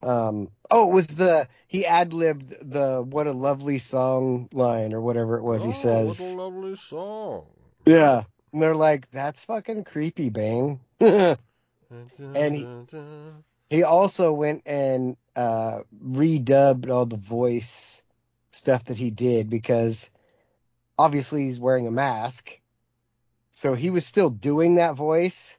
Um. 0.03 0.49
Oh, 0.69 0.89
it 0.89 0.93
was 0.93 1.07
the 1.07 1.47
he 1.67 1.85
ad 1.85 2.13
libbed 2.13 2.55
the 2.71 3.01
"What 3.01 3.27
a 3.27 3.31
lovely 3.31 3.79
song" 3.79 4.49
line 4.51 4.93
or 4.93 5.01
whatever 5.01 5.37
it 5.37 5.43
was. 5.43 5.63
he 5.63 5.69
Oh, 5.69 5.73
says, 5.73 6.19
What 6.19 6.19
a 6.19 6.35
lovely 6.35 6.75
song. 6.75 7.45
"Yeah," 7.85 8.23
and 8.51 8.61
they're 8.61 8.75
like, 8.75 9.09
"That's 9.11 9.39
fucking 9.41 9.83
creepy, 9.85 10.29
Bane." 10.29 10.79
And 12.35 12.55
he- 12.55 12.67
he 13.69 13.83
also 13.83 14.33
went 14.33 14.63
and 14.65 15.15
uh, 15.35 15.81
redubbed 16.03 16.89
all 16.89 17.05
the 17.05 17.17
voice 17.17 18.03
stuff 18.51 18.85
that 18.85 18.97
he 18.97 19.09
did 19.11 19.49
because 19.49 20.09
obviously 20.97 21.45
he's 21.45 21.59
wearing 21.59 21.87
a 21.87 21.91
mask. 21.91 22.59
So 23.51 23.73
he 23.75 23.89
was 23.89 24.05
still 24.05 24.29
doing 24.29 24.75
that 24.75 24.95
voice, 24.95 25.57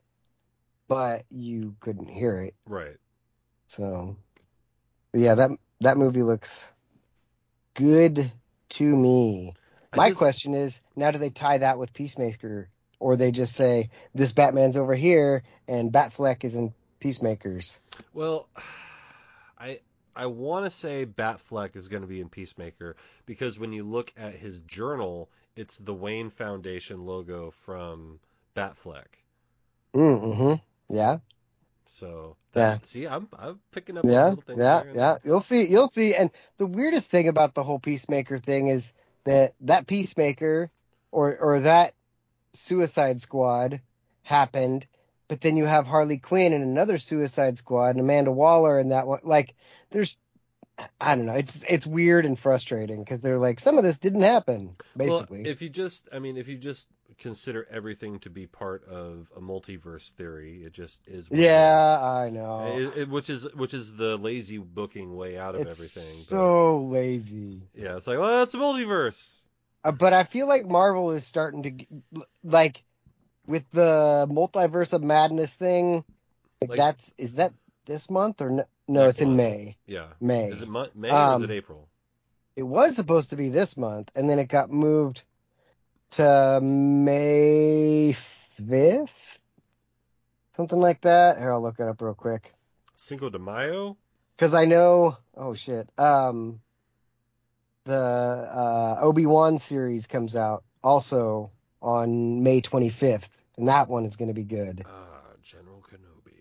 but 0.89 1.25
you 1.31 1.77
couldn't 1.81 2.09
hear 2.09 2.41
it. 2.41 2.55
right. 2.67 2.97
So 3.69 4.17
yeah, 5.15 5.35
that 5.37 5.51
that 5.81 5.97
movie 5.97 6.23
looks 6.23 6.71
good 7.75 8.31
to 8.71 8.97
me. 8.97 9.55
I 9.93 9.97
My 9.97 10.09
just- 10.09 10.19
question 10.19 10.55
is, 10.55 10.81
now 10.97 11.11
do 11.11 11.19
they 11.19 11.31
tie 11.31 11.59
that 11.59 11.79
with 11.79 11.93
Peacemaker 11.93 12.69
or 13.01 13.17
they 13.17 13.31
just 13.31 13.55
say 13.55 13.91
this 14.15 14.33
Batman's 14.33 14.77
over 14.77 14.95
here 14.95 15.43
and 15.69 15.93
Batfleck 15.93 16.45
is 16.45 16.55
in 16.55 16.73
Peacemakers? 17.01 17.81
Well, 18.12 18.49
I 19.59 19.81
I 20.17 20.27
want 20.27 20.65
to 20.67 20.71
say 20.71 21.07
Batfleck 21.07 21.77
is 21.77 21.89
going 21.89 22.03
to 22.03 22.09
be 22.09 22.21
in 22.21 22.29
Peacemaker 22.29 22.97
because 23.27 23.59
when 23.59 23.73
you 23.73 23.85
look 23.85 24.12
at 24.17 24.35
his 24.35 24.62
journal, 24.62 25.29
it's 25.57 25.79
the 25.79 25.95
Wayne 25.95 26.31
Foundation 26.31 27.05
logo 27.05 27.53
from 27.65 28.21
Batfleck. 28.57 29.07
Mm-hmm. 29.95 30.55
Yeah. 30.95 31.19
So 31.87 32.37
Yeah. 32.55 32.78
see, 32.82 33.07
I'm 33.07 33.28
I'm 33.39 33.61
picking 33.72 33.99
up 33.99 34.05
Yeah, 34.05 34.35
little 34.35 34.45
yeah, 34.57 34.82
yeah. 34.95 35.16
You'll 35.24 35.41
see, 35.41 35.66
you'll 35.66 35.91
see. 35.91 36.14
And 36.14 36.30
the 36.59 36.66
weirdest 36.66 37.11
thing 37.11 37.28
about 37.28 37.55
the 37.55 37.64
whole 37.64 37.78
Peacemaker 37.78 38.39
thing 38.39 38.68
is 38.68 38.93
that 39.24 39.55
that 39.62 39.87
Peacemaker 39.87 40.70
or 41.11 41.37
or 41.37 41.61
that 41.61 41.95
Suicide 42.55 43.20
Squad 43.20 43.80
happened, 44.22 44.87
but 45.28 45.41
then 45.41 45.57
you 45.57 45.64
have 45.64 45.87
Harley 45.87 46.18
Quinn 46.18 46.53
and 46.53 46.62
another 46.62 46.99
Suicide 46.99 47.59
Squad 47.59 47.91
and 47.91 48.01
Amanda 48.01 48.32
Waller 48.32 48.78
and 48.78 48.91
that 48.91 49.07
one. 49.07 49.20
Like, 49.22 49.55
there's, 49.91 50.16
I 51.01 51.14
don't 51.16 51.26
know. 51.26 51.35
It's 51.35 51.64
it's 51.68 51.87
weird 51.87 52.26
and 52.26 52.39
frustrating 52.39 53.03
because 53.03 53.20
they're 53.20 53.39
like 53.39 53.61
some 53.61 53.78
of 53.78 53.85
this 53.85 53.99
didn't 53.99 54.22
happen 54.22 54.76
basically. 54.97 55.43
Well, 55.43 55.51
if 55.51 55.62
you 55.62 55.68
just, 55.68 56.09
I 56.12 56.18
mean, 56.18 56.37
if 56.37 56.49
you 56.49 56.57
just 56.57 56.89
consider 57.19 57.67
everything 57.71 58.19
to 58.21 58.31
be 58.31 58.47
part 58.47 58.85
of 58.89 59.29
a 59.37 59.41
multiverse 59.41 60.11
theory, 60.12 60.62
it 60.65 60.73
just 60.73 61.01
is. 61.07 61.31
What 61.31 61.39
yeah, 61.41 61.99
I 62.03 62.31
know. 62.31 62.77
It- 62.77 62.99
it- 62.99 63.09
which 63.09 63.31
is 63.31 63.45
which 63.55 63.75
is 63.75 63.95
the 63.95 64.17
lazy 64.17 64.59
booking 64.59 65.17
way 65.17 65.39
out 65.39 65.55
of 65.55 65.62
it's 65.62 65.71
everything. 65.79 66.03
so 66.03 66.79
lazy. 66.81 67.62
yeah, 67.75 67.97
it's 67.97 68.07
like, 68.07 68.19
well, 68.19 68.43
it's 68.43 68.55
a 68.55 68.59
multiverse. 68.59 69.35
Uh, 69.85 69.93
but 69.93 70.12
I 70.12 70.25
feel 70.25 70.47
like 70.47 70.67
Marvel 70.67 71.11
is 71.12 71.27
starting 71.27 71.62
to 72.12 72.25
like 72.43 72.83
with 73.47 73.65
the 73.73 74.27
multiverse 74.31 74.93
of 74.93 75.03
madness 75.03 75.53
thing. 75.53 76.05
Like, 76.61 76.71
Like- 76.71 76.77
that's 76.79 77.12
is 77.19 77.35
that 77.35 77.53
this 77.87 78.09
month 78.11 78.41
or 78.41 78.51
no? 78.51 78.65
No, 78.87 79.09
it's 79.09 79.21
in 79.21 79.29
month. 79.29 79.37
May. 79.39 79.77
Yeah. 79.87 80.09
May. 80.21 80.49
Is 80.51 80.61
it 80.62 80.69
May 80.69 80.83
or 80.85 80.91
is 80.95 81.12
Um, 81.12 81.45
it 81.45 81.51
April? 81.51 81.89
It 82.57 82.62
was 82.62 82.95
supposed 82.95 83.31
to 83.31 83.37
be 83.37 83.49
this 83.49 83.77
month, 83.77 84.11
and 84.15 84.29
then 84.29 84.39
it 84.39 84.49
got 84.49 84.71
moved 84.71 85.23
to 86.17 86.61
May 86.62 88.17
fifth, 88.57 89.11
something 90.57 90.79
like 90.81 91.01
that. 91.03 91.39
Here, 91.39 91.53
I'll 91.53 91.62
look 91.62 91.79
it 91.81 91.89
up 91.89 92.01
real 92.01 92.15
quick 92.15 92.53
Cinco 92.97 93.31
de 93.31 93.39
Mayo. 93.39 93.97
because 94.37 94.55
I 94.55 94.65
know. 94.65 95.17
Oh 95.37 95.55
shit. 95.55 95.91
Um, 95.99 96.61
the 97.85 97.95
uh, 97.95 98.99
Obi 99.01 99.27
Wan 99.27 99.59
series 99.59 100.07
comes 100.07 100.37
out 100.37 100.65
also 100.83 101.51
on 101.83 102.43
May 102.43 102.61
twenty 102.61 102.91
fifth, 102.91 103.31
and 103.57 103.69
that 103.69 103.89
one 103.89 104.05
is 104.05 104.17
going 104.17 104.29
to 104.29 104.35
be 104.35 104.45
good. 104.45 104.85
Ah, 104.87 105.21
General 105.43 105.83
Kenobi. 105.91 106.33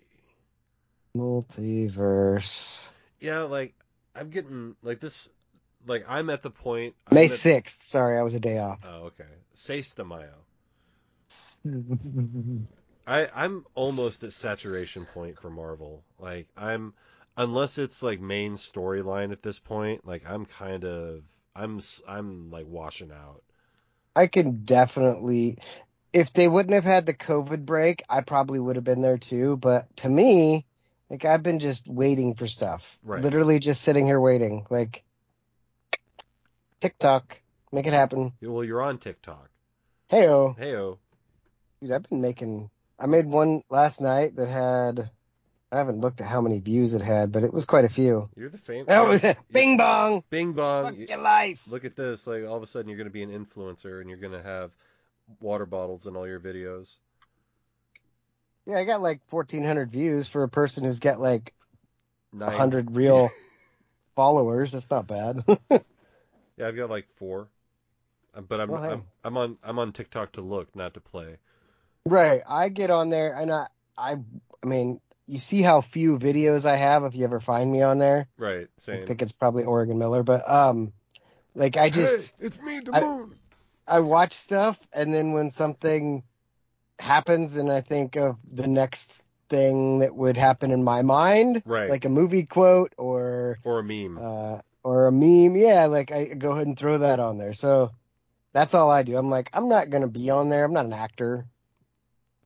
Multiverse. 1.16 2.88
Yeah, 3.20 3.42
like 3.42 3.74
I'm 4.14 4.30
getting 4.30 4.76
like 4.82 5.00
this 5.00 5.28
like 5.86 6.04
I'm 6.08 6.30
at 6.30 6.42
the 6.42 6.50
point. 6.50 6.94
I'm 7.08 7.14
May 7.14 7.24
at- 7.26 7.30
sixth. 7.30 7.86
Sorry, 7.86 8.18
I 8.18 8.22
was 8.22 8.34
a 8.34 8.40
day 8.40 8.58
off. 8.58 8.80
Oh, 8.84 9.06
okay. 9.06 9.24
Seis 9.54 9.92
de 9.92 10.04
Mayo. 10.04 10.34
I 13.06 13.28
I'm 13.34 13.64
almost 13.74 14.22
at 14.24 14.32
saturation 14.32 15.06
point 15.06 15.38
for 15.40 15.50
Marvel. 15.50 16.02
Like 16.18 16.48
I'm 16.56 16.94
unless 17.36 17.78
it's 17.78 18.02
like 18.02 18.20
main 18.20 18.54
storyline 18.54 19.32
at 19.32 19.42
this 19.42 19.58
point, 19.58 20.06
like 20.06 20.24
I'm 20.28 20.46
kind 20.46 20.84
of 20.84 21.22
I'm 21.54 21.80
I'm 22.08 22.50
like 22.50 22.66
washing 22.66 23.12
out. 23.12 23.42
I 24.16 24.26
can 24.26 24.64
definitely. 24.64 25.58
If 26.12 26.32
they 26.32 26.46
wouldn't 26.46 26.74
have 26.74 26.84
had 26.84 27.06
the 27.06 27.14
COVID 27.14 27.64
break, 27.64 28.02
I 28.08 28.20
probably 28.20 28.60
would 28.60 28.76
have 28.76 28.84
been 28.84 29.02
there 29.02 29.18
too. 29.18 29.56
But 29.56 29.96
to 29.98 30.08
me, 30.08 30.64
like 31.10 31.24
I've 31.24 31.42
been 31.42 31.58
just 31.58 31.86
waiting 31.88 32.34
for 32.34 32.46
stuff. 32.46 32.98
Right. 33.02 33.22
Literally 33.22 33.58
just 33.58 33.82
sitting 33.82 34.06
here 34.06 34.20
waiting. 34.20 34.66
Like 34.70 35.03
TikTok, 36.84 37.40
make 37.72 37.86
it 37.86 37.94
happen. 37.94 38.34
Well, 38.42 38.62
you're 38.62 38.82
on 38.82 38.98
TikTok. 38.98 39.48
Heyo. 40.12 40.54
Heyo. 40.58 40.98
Dude, 41.80 41.92
I've 41.92 42.02
been 42.02 42.20
making. 42.20 42.68
I 43.00 43.06
made 43.06 43.24
one 43.24 43.62
last 43.70 44.02
night 44.02 44.36
that 44.36 44.50
had. 44.50 45.10
I 45.72 45.78
haven't 45.78 46.02
looked 46.02 46.20
at 46.20 46.26
how 46.26 46.42
many 46.42 46.60
views 46.60 46.92
it 46.92 47.00
had, 47.00 47.32
but 47.32 47.42
it 47.42 47.54
was 47.54 47.64
quite 47.64 47.86
a 47.86 47.88
few. 47.88 48.28
You're 48.36 48.50
the 48.50 48.58
famous. 48.58 48.88
That 48.88 49.08
was 49.08 49.24
it. 49.24 49.38
Bing 49.50 49.78
bong. 49.78 50.24
Bing 50.28 50.52
bong. 50.52 50.94
Fuck 50.94 51.08
your 51.08 51.18
life. 51.18 51.62
Look 51.66 51.86
at 51.86 51.96
this. 51.96 52.26
Like 52.26 52.44
all 52.46 52.58
of 52.58 52.62
a 52.62 52.66
sudden 52.66 52.90
you're 52.90 52.98
going 52.98 53.08
to 53.08 53.10
be 53.10 53.22
an 53.22 53.30
influencer 53.30 54.02
and 54.02 54.10
you're 54.10 54.18
going 54.18 54.34
to 54.34 54.42
have 54.42 54.70
water 55.40 55.64
bottles 55.64 56.06
in 56.06 56.16
all 56.16 56.28
your 56.28 56.38
videos. 56.38 56.94
Yeah, 58.66 58.76
I 58.76 58.84
got 58.84 59.00
like 59.00 59.20
1,400 59.30 59.90
views 59.90 60.28
for 60.28 60.42
a 60.42 60.48
person 60.50 60.84
who's 60.84 60.98
got 61.00 61.18
like 61.18 61.54
Nine. 62.30 62.50
100 62.50 62.94
real 62.94 63.30
followers. 64.14 64.72
That's 64.72 64.90
not 64.90 65.06
bad. 65.06 65.42
Yeah, 66.56 66.68
I've 66.68 66.76
got 66.76 66.90
like 66.90 67.06
four. 67.16 67.48
Uh, 68.34 68.40
But 68.42 68.60
I'm, 68.60 68.68
Well, 68.70 68.82
hey. 68.82 68.90
I'm 68.92 69.04
I'm 69.24 69.36
on 69.36 69.58
I'm 69.62 69.78
on 69.78 69.92
TikTok 69.92 70.32
to 70.32 70.40
look, 70.40 70.74
not 70.76 70.94
to 70.94 71.00
play. 71.00 71.38
right. 72.06 72.42
I 72.48 72.68
get 72.68 72.90
on 72.90 73.10
there 73.10 73.34
and 73.34 73.50
I, 73.52 73.66
I, 73.96 74.16
I 74.62 74.66
mean, 74.66 75.00
you 75.26 75.38
see 75.38 75.62
how 75.62 75.80
few 75.80 76.18
videos 76.18 76.64
I 76.66 76.76
have 76.76 77.04
if 77.04 77.14
you 77.14 77.24
ever 77.24 77.40
find 77.40 77.70
me 77.72 77.80
on 77.82 77.98
there. 77.98 78.26
Right. 78.36 78.66
I 78.66 78.80
Same. 78.80 79.06
think 79.06 79.22
it's 79.22 79.32
probably 79.32 79.64
Oregon 79.64 79.98
Miller, 79.98 80.22
but 80.22 80.48
um, 80.50 80.92
like 81.54 81.76
I 81.76 81.88
just. 81.90 82.32
Hey, 82.38 82.46
it's 82.46 82.60
me, 82.60 82.80
the 82.80 82.94
I- 82.94 83.00
moon. 83.00 83.34
I 83.86 84.00
watch 84.00 84.32
stuff, 84.32 84.78
and 84.94 85.12
then 85.12 85.32
when 85.32 85.50
something 85.50 86.22
happens, 86.98 87.56
and 87.56 87.70
I 87.70 87.82
think 87.82 88.16
of 88.16 88.38
the 88.50 88.66
next 88.66 89.20
thing 89.50 89.98
that 89.98 90.14
would 90.14 90.38
happen 90.38 90.70
in 90.70 90.82
my 90.82 91.02
mind, 91.02 91.62
Right. 91.66 91.90
like 91.90 92.06
a 92.06 92.08
movie 92.08 92.44
quote 92.46 92.94
or 92.96 93.58
or 93.62 93.80
a 93.80 93.84
meme. 93.84 94.16
uh, 94.18 94.60
or 94.84 95.06
a 95.06 95.12
meme, 95.12 95.56
yeah, 95.56 95.86
like 95.86 96.12
I 96.12 96.26
go 96.26 96.52
ahead 96.52 96.66
and 96.66 96.78
throw 96.78 96.98
that 96.98 97.18
on 97.18 97.38
there. 97.38 97.54
So 97.54 97.90
that's 98.52 98.74
all 98.74 98.90
I 98.90 99.02
do. 99.02 99.16
I'm 99.16 99.30
like, 99.30 99.50
I'm 99.52 99.68
not 99.68 99.90
gonna 99.90 100.06
be 100.06 100.30
on 100.30 100.50
there. 100.50 100.64
I'm 100.64 100.72
not 100.72 100.84
an 100.84 100.92
actor. 100.92 101.46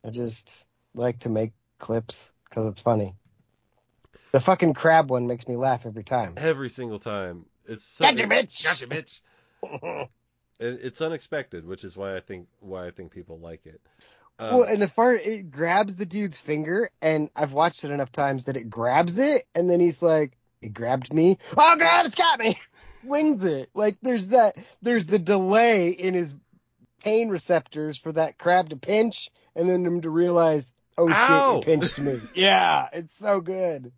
I 0.07 0.11
just 0.11 0.65
like 0.95 1.21
to 1.21 1.29
make 1.29 1.53
clips 1.79 2.33
because 2.49 2.67
it's 2.67 2.81
funny. 2.81 3.15
The 4.33 4.41
fucking 4.41 4.75
crab 4.75 5.11
one 5.11 5.27
makes 5.27 5.49
me 5.49 5.57
laugh 5.57 5.85
every 5.85 6.05
time. 6.05 6.35
Every 6.37 6.71
single 6.71 6.99
time. 6.99 7.47
It's 7.67 7.85
so, 7.85 8.05
Gotcha, 8.05 8.27
bitch! 8.27 8.65
Gotcha, 8.65 8.87
bitch. 8.87 10.09
It, 10.61 10.81
it's 10.83 11.01
unexpected, 11.01 11.65
which 11.65 11.85
is 11.85 11.97
why 11.97 12.17
I 12.17 12.21
think 12.21 12.49
why 12.59 12.89
I 12.89 12.91
think 12.91 13.13
people 13.13 13.39
like 13.39 13.65
it. 13.65 13.81
Um, 14.41 14.59
Well, 14.59 14.63
and 14.65 14.83
the 14.83 14.89
fart 14.89 15.21
it 15.25 15.53
grabs 15.53 15.95
the 15.95 16.05
dude's 16.05 16.37
finger, 16.37 16.91
and 17.01 17.31
I've 17.37 17.53
watched 17.53 17.85
it 17.85 17.93
enough 17.93 18.11
times 18.11 18.45
that 18.45 18.57
it 18.57 18.69
grabs 18.69 19.19
it, 19.19 19.47
and 19.55 19.71
then 19.71 19.79
he's 19.79 20.03
like, 20.03 20.37
"It 20.61 20.75
grabbed 20.75 21.13
me. 21.13 21.39
Oh 21.57 21.77
god, 21.77 22.07
it's 22.07 22.15
got 22.15 22.39
me!" 22.39 22.59
Wings 23.05 23.43
it. 23.45 23.71
Like 23.75 23.97
there's 24.03 24.29
that. 24.29 24.57
There's 24.83 25.07
the 25.07 25.19
delay 25.19 25.91
in 25.91 26.15
his 26.15 26.35
pain 27.01 27.29
receptors 27.29 27.97
for 27.97 28.13
that 28.13 28.39
crab 28.39 28.71
to 28.71 28.77
pinch, 28.77 29.31
and 29.55 29.69
then 29.69 29.85
him 29.85 30.01
to 30.01 30.11
realize, 30.11 30.73
"Oh 30.97 31.09
Ow! 31.11 31.61
shit, 31.61 31.69
it 31.71 31.81
pinched 31.81 31.99
me." 31.99 32.21
yeah, 32.35 32.89
it's 32.93 33.15
so 33.17 33.41
good. 33.41 33.93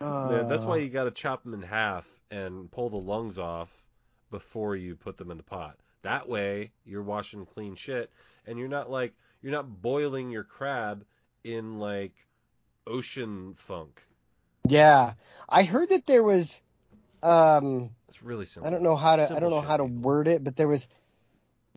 man, 0.00 0.48
that's 0.48 0.64
why 0.64 0.74
Uh, 0.74 0.78
you 0.78 0.88
got 0.88 1.04
to 1.04 1.10
chop 1.10 1.42
them 1.42 1.54
in 1.54 1.62
half 1.62 2.06
and 2.30 2.70
pull 2.70 2.90
the 2.90 2.96
lungs 2.96 3.38
off 3.38 3.68
before 4.30 4.76
you 4.76 4.96
put 4.96 5.16
them 5.16 5.30
in 5.30 5.36
the 5.36 5.42
pot. 5.42 5.76
That 6.02 6.28
way, 6.28 6.72
you're 6.84 7.02
washing 7.02 7.44
clean 7.46 7.74
shit, 7.74 8.10
and 8.46 8.58
you're 8.58 8.68
not 8.68 8.90
like 8.90 9.14
you're 9.42 9.52
not 9.52 9.82
boiling 9.82 10.30
your 10.30 10.44
crab 10.44 11.04
in 11.44 11.78
like 11.78 12.14
ocean 12.86 13.54
funk. 13.56 14.02
Yeah, 14.68 15.14
I 15.48 15.64
heard 15.64 15.88
that 15.90 16.06
there 16.06 16.22
was. 16.22 16.60
Um, 17.22 17.90
It's 18.08 18.22
really 18.22 18.46
simple. 18.46 18.68
I 18.68 18.70
don't 18.70 18.82
know 18.82 18.96
how 18.96 19.16
to 19.16 19.22
I 19.34 19.40
don't 19.40 19.50
know 19.50 19.60
shit, 19.60 19.68
how 19.68 19.76
to 19.76 19.84
people. 19.84 20.00
word 20.02 20.28
it, 20.28 20.42
but 20.44 20.56
there 20.56 20.68
was 20.68 20.86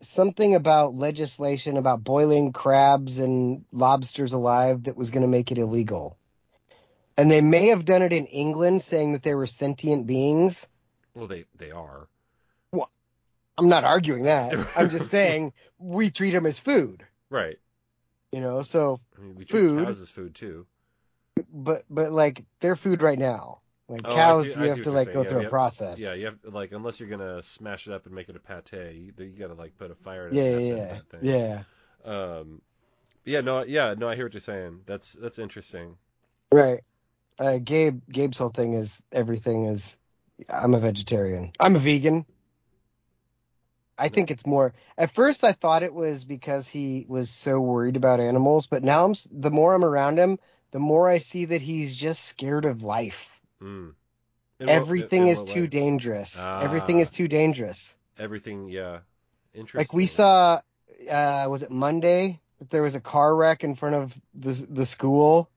something 0.02 0.54
about 0.54 0.94
legislation 0.94 1.76
about 1.76 2.04
boiling 2.04 2.52
crabs 2.52 3.18
and 3.18 3.64
lobsters 3.72 4.32
alive 4.32 4.84
that 4.84 4.96
was 4.96 5.10
going 5.10 5.22
to 5.22 5.28
make 5.28 5.50
it 5.50 5.58
illegal. 5.58 6.18
And 7.16 7.30
they 7.30 7.40
may 7.40 7.68
have 7.68 7.84
done 7.86 8.02
it 8.02 8.12
in 8.12 8.26
England 8.26 8.82
saying 8.82 9.12
that 9.12 9.22
they 9.22 9.34
were 9.34 9.46
sentient 9.46 10.06
beings. 10.06 10.68
Well, 11.14 11.26
they 11.26 11.46
they 11.56 11.70
are. 11.70 12.08
Well, 12.72 12.90
I'm 13.56 13.68
not 13.68 13.84
arguing 13.84 14.24
that. 14.24 14.52
I'm 14.76 14.90
just 14.90 15.10
saying 15.10 15.54
we 15.78 16.10
treat 16.10 16.32
them 16.32 16.46
as 16.46 16.58
food, 16.58 17.04
Right. 17.30 17.56
you 18.32 18.40
know. 18.40 18.62
So, 18.62 19.00
I 19.16 19.20
mean, 19.22 19.34
we 19.34 19.44
treat 19.46 19.60
Food. 19.60 19.86
cows 19.86 20.00
as 20.00 20.10
food 20.10 20.34
too. 20.34 20.66
But 21.56 21.84
but 21.90 22.12
like 22.12 22.44
they're 22.60 22.76
food 22.76 23.02
right 23.02 23.18
now. 23.18 23.60
Like 23.88 24.04
Oh, 24.04 24.14
cows, 24.14 24.44
see- 24.44 24.50
you 24.50 24.68
have 24.68 24.82
to 24.82 24.90
like 24.90 25.06
saying. 25.06 25.16
go 25.16 25.22
Yeah, 25.22 25.28
through 25.28 25.46
a 25.46 25.50
process. 25.50 25.98
Yeah, 26.00 26.14
you 26.14 26.26
have 26.26 26.38
like 26.44 26.72
unless 26.72 27.00
you're 27.00 27.08
gonna 27.08 27.42
smash 27.42 27.86
it 27.86 27.92
up 27.92 28.06
and 28.06 28.14
make 28.14 28.28
it 28.28 28.36
a 28.36 28.40
pate, 28.40 28.94
you, 28.94 29.12
you 29.18 29.38
got 29.38 29.48
to 29.48 29.54
like 29.54 29.76
put 29.78 29.90
a 29.90 29.94
fire 29.94 30.30
yeah, 30.32 30.58
yeah, 30.58 30.98
yeah. 31.22 31.62
Um, 32.04 32.62
yeah, 33.24 33.40
no, 33.40 33.64
yeah, 33.64 33.94
no, 33.96 34.08
I 34.08 34.14
hear 34.14 34.26
what 34.26 34.34
you're 34.34 34.40
saying. 34.40 34.80
That's 34.86 35.12
that's 35.12 35.38
interesting. 35.38 35.96
Right. 36.52 36.80
Uh, 37.38 37.58
Gabe 37.58 38.00
Gabe's 38.10 38.38
whole 38.38 38.48
thing 38.48 38.74
is 38.74 39.02
everything 39.12 39.66
is 39.66 39.96
I'm 40.48 40.74
a 40.74 40.80
vegetarian. 40.80 41.52
I'm 41.60 41.76
a 41.76 41.80
vegan. 41.80 42.26
I 43.98 44.08
think 44.10 44.30
it's 44.30 44.44
more. 44.44 44.74
At 44.98 45.14
first, 45.14 45.42
I 45.42 45.52
thought 45.52 45.82
it 45.82 45.94
was 45.94 46.24
because 46.24 46.68
he 46.68 47.06
was 47.08 47.30
so 47.30 47.58
worried 47.60 47.96
about 47.96 48.20
animals, 48.20 48.66
but 48.66 48.84
now 48.84 49.04
I'm 49.06 49.14
the 49.30 49.50
more 49.50 49.74
I'm 49.74 49.84
around 49.84 50.18
him, 50.18 50.38
the 50.72 50.78
more 50.78 51.08
I 51.08 51.18
see 51.18 51.46
that 51.46 51.62
he's 51.62 51.94
just 51.96 52.24
scared 52.24 52.64
of 52.64 52.82
life. 52.82 53.24
Mm. 53.62 53.94
What- 54.58 54.68
Everything 54.68 55.28
is 55.28 55.44
too 55.44 55.62
way? 55.62 55.66
dangerous. 55.66 56.36
Ah. 56.38 56.60
Everything 56.60 57.00
is 57.00 57.10
too 57.10 57.28
dangerous. 57.28 57.94
Everything, 58.18 58.68
yeah. 58.68 59.00
Interesting. 59.54 59.78
Like 59.78 59.92
we 59.92 60.06
saw, 60.06 60.60
uh, 61.10 61.46
was 61.48 61.62
it 61.62 61.70
Monday 61.70 62.40
that 62.58 62.70
there 62.70 62.82
was 62.82 62.94
a 62.94 63.00
car 63.00 63.34
wreck 63.34 63.64
in 63.64 63.74
front 63.74 63.94
of 63.94 64.14
the 64.34 64.52
the 64.52 64.86
school, 64.86 65.50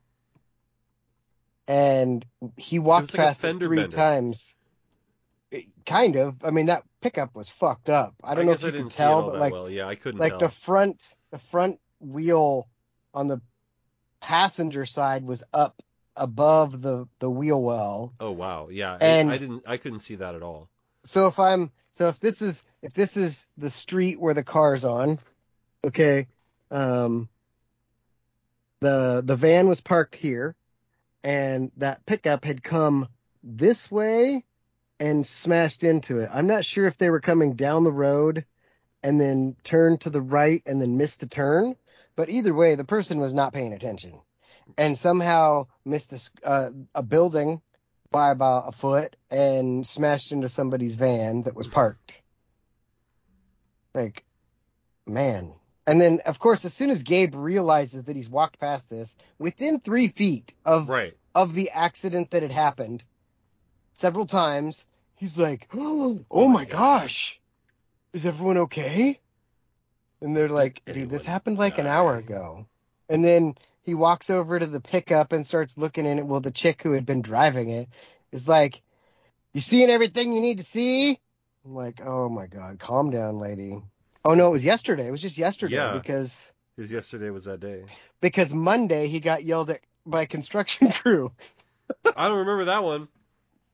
and 1.68 2.26
he 2.58 2.80
walked 2.80 3.14
like 3.14 3.26
past 3.28 3.44
it 3.44 3.60
three 3.60 3.78
bender. 3.78 3.96
times. 3.96 4.56
It- 5.52 5.66
kind 5.86 6.16
of. 6.16 6.44
I 6.44 6.52
mean, 6.52 6.68
that 6.68 6.84
pickup 7.02 7.36
was 7.36 7.50
fucked 7.50 7.90
up. 7.90 8.14
I 8.24 8.36
don't 8.36 8.46
know 8.46 8.52
if 8.54 8.62
you 8.62 8.68
I 8.68 8.72
didn't 8.72 8.86
could 8.88 8.92
see 8.94 9.04
it 9.04 9.06
tell, 9.06 9.30
but 9.32 9.40
like 9.40 9.54
well. 9.54 9.70
Yeah, 9.70 9.88
I 9.88 9.96
couldn't 9.96 10.20
like 10.20 10.34
tell. 10.34 10.40
the 10.40 10.50
front 10.50 11.04
the 11.32 11.40
front 11.40 11.80
wheel 12.00 12.68
on 13.14 13.28
the 13.28 13.42
passenger 14.22 14.86
side 14.86 15.24
was 15.24 15.44
up 15.54 15.82
above 16.16 16.82
the 16.82 17.08
the 17.20 17.30
wheel 17.30 17.62
well. 17.62 18.14
oh 18.20 18.32
wow, 18.32 18.68
yeah. 18.70 18.98
And- 19.00 19.30
I, 19.30 19.36
I 19.36 19.38
didn't, 19.38 19.64
I 19.66 19.78
couldn't 19.78 20.00
see 20.00 20.16
that 20.16 20.36
at 20.36 20.44
all. 20.44 20.70
So 21.06 21.28
if 21.28 21.40
I'm 21.40 21.72
so 21.94 22.10
if 22.10 22.20
this 22.20 22.42
is 22.42 22.64
if 22.82 22.94
this 22.94 23.18
is 23.18 23.46
the 23.58 23.70
street 23.70 24.20
where 24.20 24.34
the 24.34 24.44
car's 24.44 24.84
on, 24.86 25.20
okay, 25.86 26.28
um 26.72 27.30
the 28.82 29.22
the 29.26 29.36
van 29.36 29.68
was 29.68 29.82
parked 29.82 30.16
here 30.16 30.56
and 31.24 31.72
that 31.78 32.06
pickup 32.06 32.46
had 32.46 32.64
come 32.64 33.08
this 33.44 33.90
way 33.92 34.44
and 35.00 35.26
smashed 35.26 35.84
into 35.84 36.20
it. 36.20 36.30
I'm 36.34 36.48
not 36.48 36.66
sure 36.66 36.86
if 36.86 36.98
they 36.98 37.10
were 37.10 37.20
coming 37.22 37.54
down 37.54 37.84
the 37.84 37.92
road 37.92 38.46
and 39.04 39.20
then 39.20 39.56
turned 39.64 40.02
to 40.02 40.10
the 40.10 40.22
right 40.22 40.62
and 40.66 40.82
then 40.82 40.98
missed 40.98 41.22
the 41.22 41.28
turn, 41.28 41.76
but 42.20 42.30
either 42.30 42.54
way 42.54 42.76
the 42.76 42.84
person 42.84 43.22
was 43.22 43.34
not 43.34 43.54
paying 43.54 43.72
attention 43.72 44.20
and 44.78 44.98
somehow 44.98 45.66
missed 45.86 46.12
a, 46.12 46.46
uh, 46.46 46.70
a 46.94 47.02
building 47.02 47.62
by 48.12 48.30
about 48.30 48.68
a 48.68 48.72
foot 48.74 49.16
and 49.32 49.88
smashed 49.88 50.34
into 50.34 50.50
somebody's 50.50 50.96
van 50.96 51.44
that 51.44 51.56
was 51.56 51.70
parked. 51.70 52.22
Like, 53.96 54.26
man. 55.08 55.54
And 55.88 56.02
then, 56.02 56.20
of 56.26 56.40
course, 56.40 56.66
as 56.66 56.74
soon 56.74 56.90
as 56.90 57.04
Gabe 57.04 57.36
realizes 57.36 58.04
that 58.04 58.18
he's 58.18 58.28
walked 58.28 58.60
past 58.60 58.90
this, 58.90 59.16
within 59.38 59.80
three 59.80 60.10
feet 60.10 60.54
of 60.66 60.90
Right. 60.90 61.16
of 61.34 61.54
the 61.54 61.70
accident 61.70 62.32
that 62.32 62.42
had 62.42 62.52
happened 62.52 63.06
several 63.94 64.26
times, 64.26 64.84
he's 65.16 65.38
like, 65.38 65.70
"Oh, 65.74 66.26
Oh 66.32 66.50
my 66.50 66.66
gosh, 66.66 67.40
is 68.12 68.26
everyone 68.26 68.58
okay?" 68.58 69.22
And 70.22 70.36
they're 70.36 70.50
like, 70.50 70.82
"Dude, 70.86 71.10
this 71.10 71.26
happened 71.26 71.58
like 71.58 71.78
an 71.78 71.88
hour 71.88 72.18
ago." 72.18 72.66
And 73.08 73.24
then 73.24 73.56
he 73.82 73.94
walks 73.96 74.30
over 74.30 74.60
to 74.60 74.68
the 74.68 74.82
pickup 74.82 75.32
and 75.32 75.48
starts 75.48 75.78
looking 75.78 76.06
in 76.06 76.20
it. 76.20 76.26
Well, 76.26 76.42
the 76.42 76.52
chick 76.52 76.82
who 76.84 76.92
had 76.92 77.06
been 77.06 77.22
driving 77.22 77.70
it 77.70 77.90
is 78.32 78.48
like, 78.48 78.82
You 79.54 79.62
seeing 79.62 79.90
everything 79.90 80.32
you 80.34 80.42
need 80.42 80.60
to 80.60 80.64
see? 80.66 81.20
I'm 81.66 81.74
like, 81.76 82.02
oh 82.06 82.30
my 82.30 82.46
god, 82.48 82.80
calm 82.80 83.10
down, 83.10 83.40
lady. 83.40 83.82
Oh 84.26 84.34
no, 84.36 84.48
it 84.48 84.52
was 84.52 84.64
yesterday. 84.66 85.08
It 85.08 85.12
was 85.12 85.22
just 85.22 85.38
yesterday 85.38 85.76
Yeah. 85.76 85.94
because 85.94 86.52
Because 86.76 86.92
yesterday 86.92 87.30
was 87.32 87.46
that 87.46 87.60
day. 87.60 87.84
because 88.22 88.54
Monday 88.54 89.08
he 89.08 89.20
got 89.20 89.44
yelled 89.44 89.70
at 89.72 89.82
by 90.06 90.24
a 90.24 90.28
construction 90.28 90.92
crew. 90.92 91.32
I 92.16 92.28
don't 92.28 92.38
remember 92.40 92.66
that 92.66 92.84
one. 92.84 93.08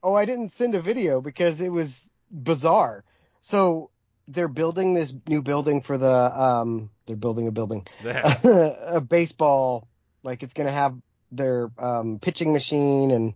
Oh, 0.01 0.13
I 0.13 0.25
didn't 0.25 0.51
send 0.51 0.75
a 0.75 0.81
video 0.81 1.19
because 1.19 1.59
it 1.59 1.69
was 1.69 2.07
bizarre. 2.31 3.03
So 3.41 3.89
they're 4.27 4.47
building 4.47 4.93
this 4.93 5.13
new 5.27 5.41
building 5.41 5.81
for 5.81 5.97
the 5.97 6.11
um 6.41 6.89
they're 7.05 7.15
building 7.15 7.47
a 7.47 7.51
building. 7.51 7.87
A 8.03 9.01
baseball 9.01 9.87
like 10.23 10.43
it's 10.43 10.53
going 10.53 10.67
to 10.67 10.73
have 10.73 10.95
their 11.31 11.69
um 11.77 12.19
pitching 12.19 12.53
machine 12.53 13.11
and 13.11 13.33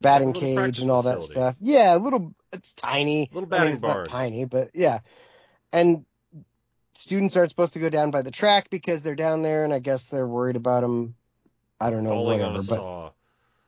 batting 0.00 0.32
cage 0.32 0.80
and 0.80 0.90
all 0.90 1.02
that 1.02 1.22
stuff. 1.22 1.56
Yeah, 1.60 1.96
a 1.96 1.98
little 1.98 2.34
it's 2.52 2.72
tiny. 2.74 3.30
Little 3.32 3.40
I 3.40 3.42
mean, 3.42 3.50
batting 3.50 3.72
it's 3.74 3.82
barn. 3.82 3.98
not 3.98 4.10
tiny, 4.10 4.44
but 4.44 4.70
yeah. 4.74 5.00
And 5.72 6.04
students 6.94 7.36
aren't 7.36 7.50
supposed 7.50 7.74
to 7.74 7.78
go 7.78 7.88
down 7.88 8.10
by 8.10 8.22
the 8.22 8.30
track 8.30 8.70
because 8.70 9.02
they're 9.02 9.14
down 9.14 9.42
there 9.42 9.64
and 9.64 9.72
I 9.72 9.78
guess 9.78 10.04
they're 10.04 10.26
worried 10.26 10.56
about 10.56 10.80
them 10.80 11.14
I 11.80 11.90
don't 11.90 12.04
know 12.04 12.10
Falling 12.10 12.40
whatever, 12.40 12.50
on 12.50 12.56
a 12.56 12.62
but 12.62 12.76
saw. 12.76 13.10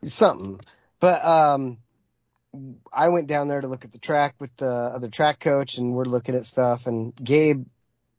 something. 0.05 0.61
But 0.99 1.25
um, 1.25 1.79
I 2.93 3.09
went 3.09 3.29
down 3.29 3.49
there 3.49 3.61
to 3.61 3.69
look 3.69 3.85
at 3.85 3.93
the 3.93 3.99
track 3.99 4.35
with 4.41 4.55
the 4.57 4.67
other 4.67 5.09
track 5.09 5.41
coach, 5.41 5.77
and 5.77 5.95
we're 5.95 6.05
looking 6.05 6.35
at 6.35 6.47
stuff. 6.47 6.87
And 6.87 7.15
Gabe 7.15 7.67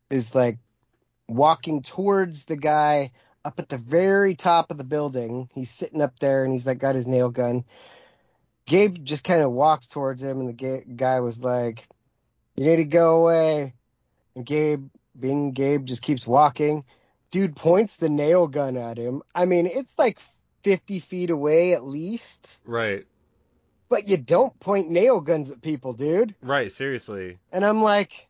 is 0.09 0.34
like 0.34 0.57
walking 1.27 1.82
towards 1.82 2.45
the 2.45 2.55
guy 2.55 3.11
up 3.43 3.59
at 3.59 3.69
the 3.69 3.77
very 3.77 4.36
top 4.36 4.71
of 4.71 4.77
the 4.77 4.84
building. 4.84 5.49
He's 5.53 5.69
sitting 5.69 6.01
up 6.01 6.19
there, 6.19 6.43
and 6.43 6.53
he's 6.53 6.65
like 6.65 6.79
got 6.79 6.95
his 6.95 7.07
nail 7.07 7.29
gun. 7.29 7.65
Gabe 8.65 9.03
just 9.03 9.23
kind 9.23 9.41
of 9.41 9.51
walks 9.51 9.88
towards 9.88 10.21
him, 10.21 10.39
and 10.39 10.57
the 10.57 10.84
guy 10.95 11.19
was 11.19 11.39
like, 11.39 11.88
"You 12.55 12.65
need 12.65 12.77
to 12.77 12.86
go 12.86 13.23
away." 13.23 13.73
And 14.36 14.45
Gabe, 14.45 14.88
being 15.19 15.51
Gabe, 15.51 15.86
just 15.86 16.01
keeps 16.01 16.25
walking. 16.25 16.86
Dude 17.32 17.55
points 17.55 17.97
the 17.97 18.09
nail 18.09 18.47
gun 18.47 18.77
at 18.77 18.97
him. 18.97 19.23
I 19.34 19.45
mean, 19.45 19.65
it's 19.65 19.97
like 19.97 20.19
50 20.63 20.99
feet 20.99 21.29
away 21.29 21.73
at 21.73 21.86
least. 21.86 22.59
Right. 22.65 23.05
But 23.91 24.07
you 24.07 24.15
don't 24.15 24.57
point 24.61 24.89
nail 24.89 25.19
guns 25.19 25.49
at 25.49 25.61
people, 25.61 25.91
dude. 25.91 26.33
Right. 26.41 26.71
Seriously. 26.71 27.39
And 27.51 27.65
I'm 27.65 27.81
like, 27.81 28.29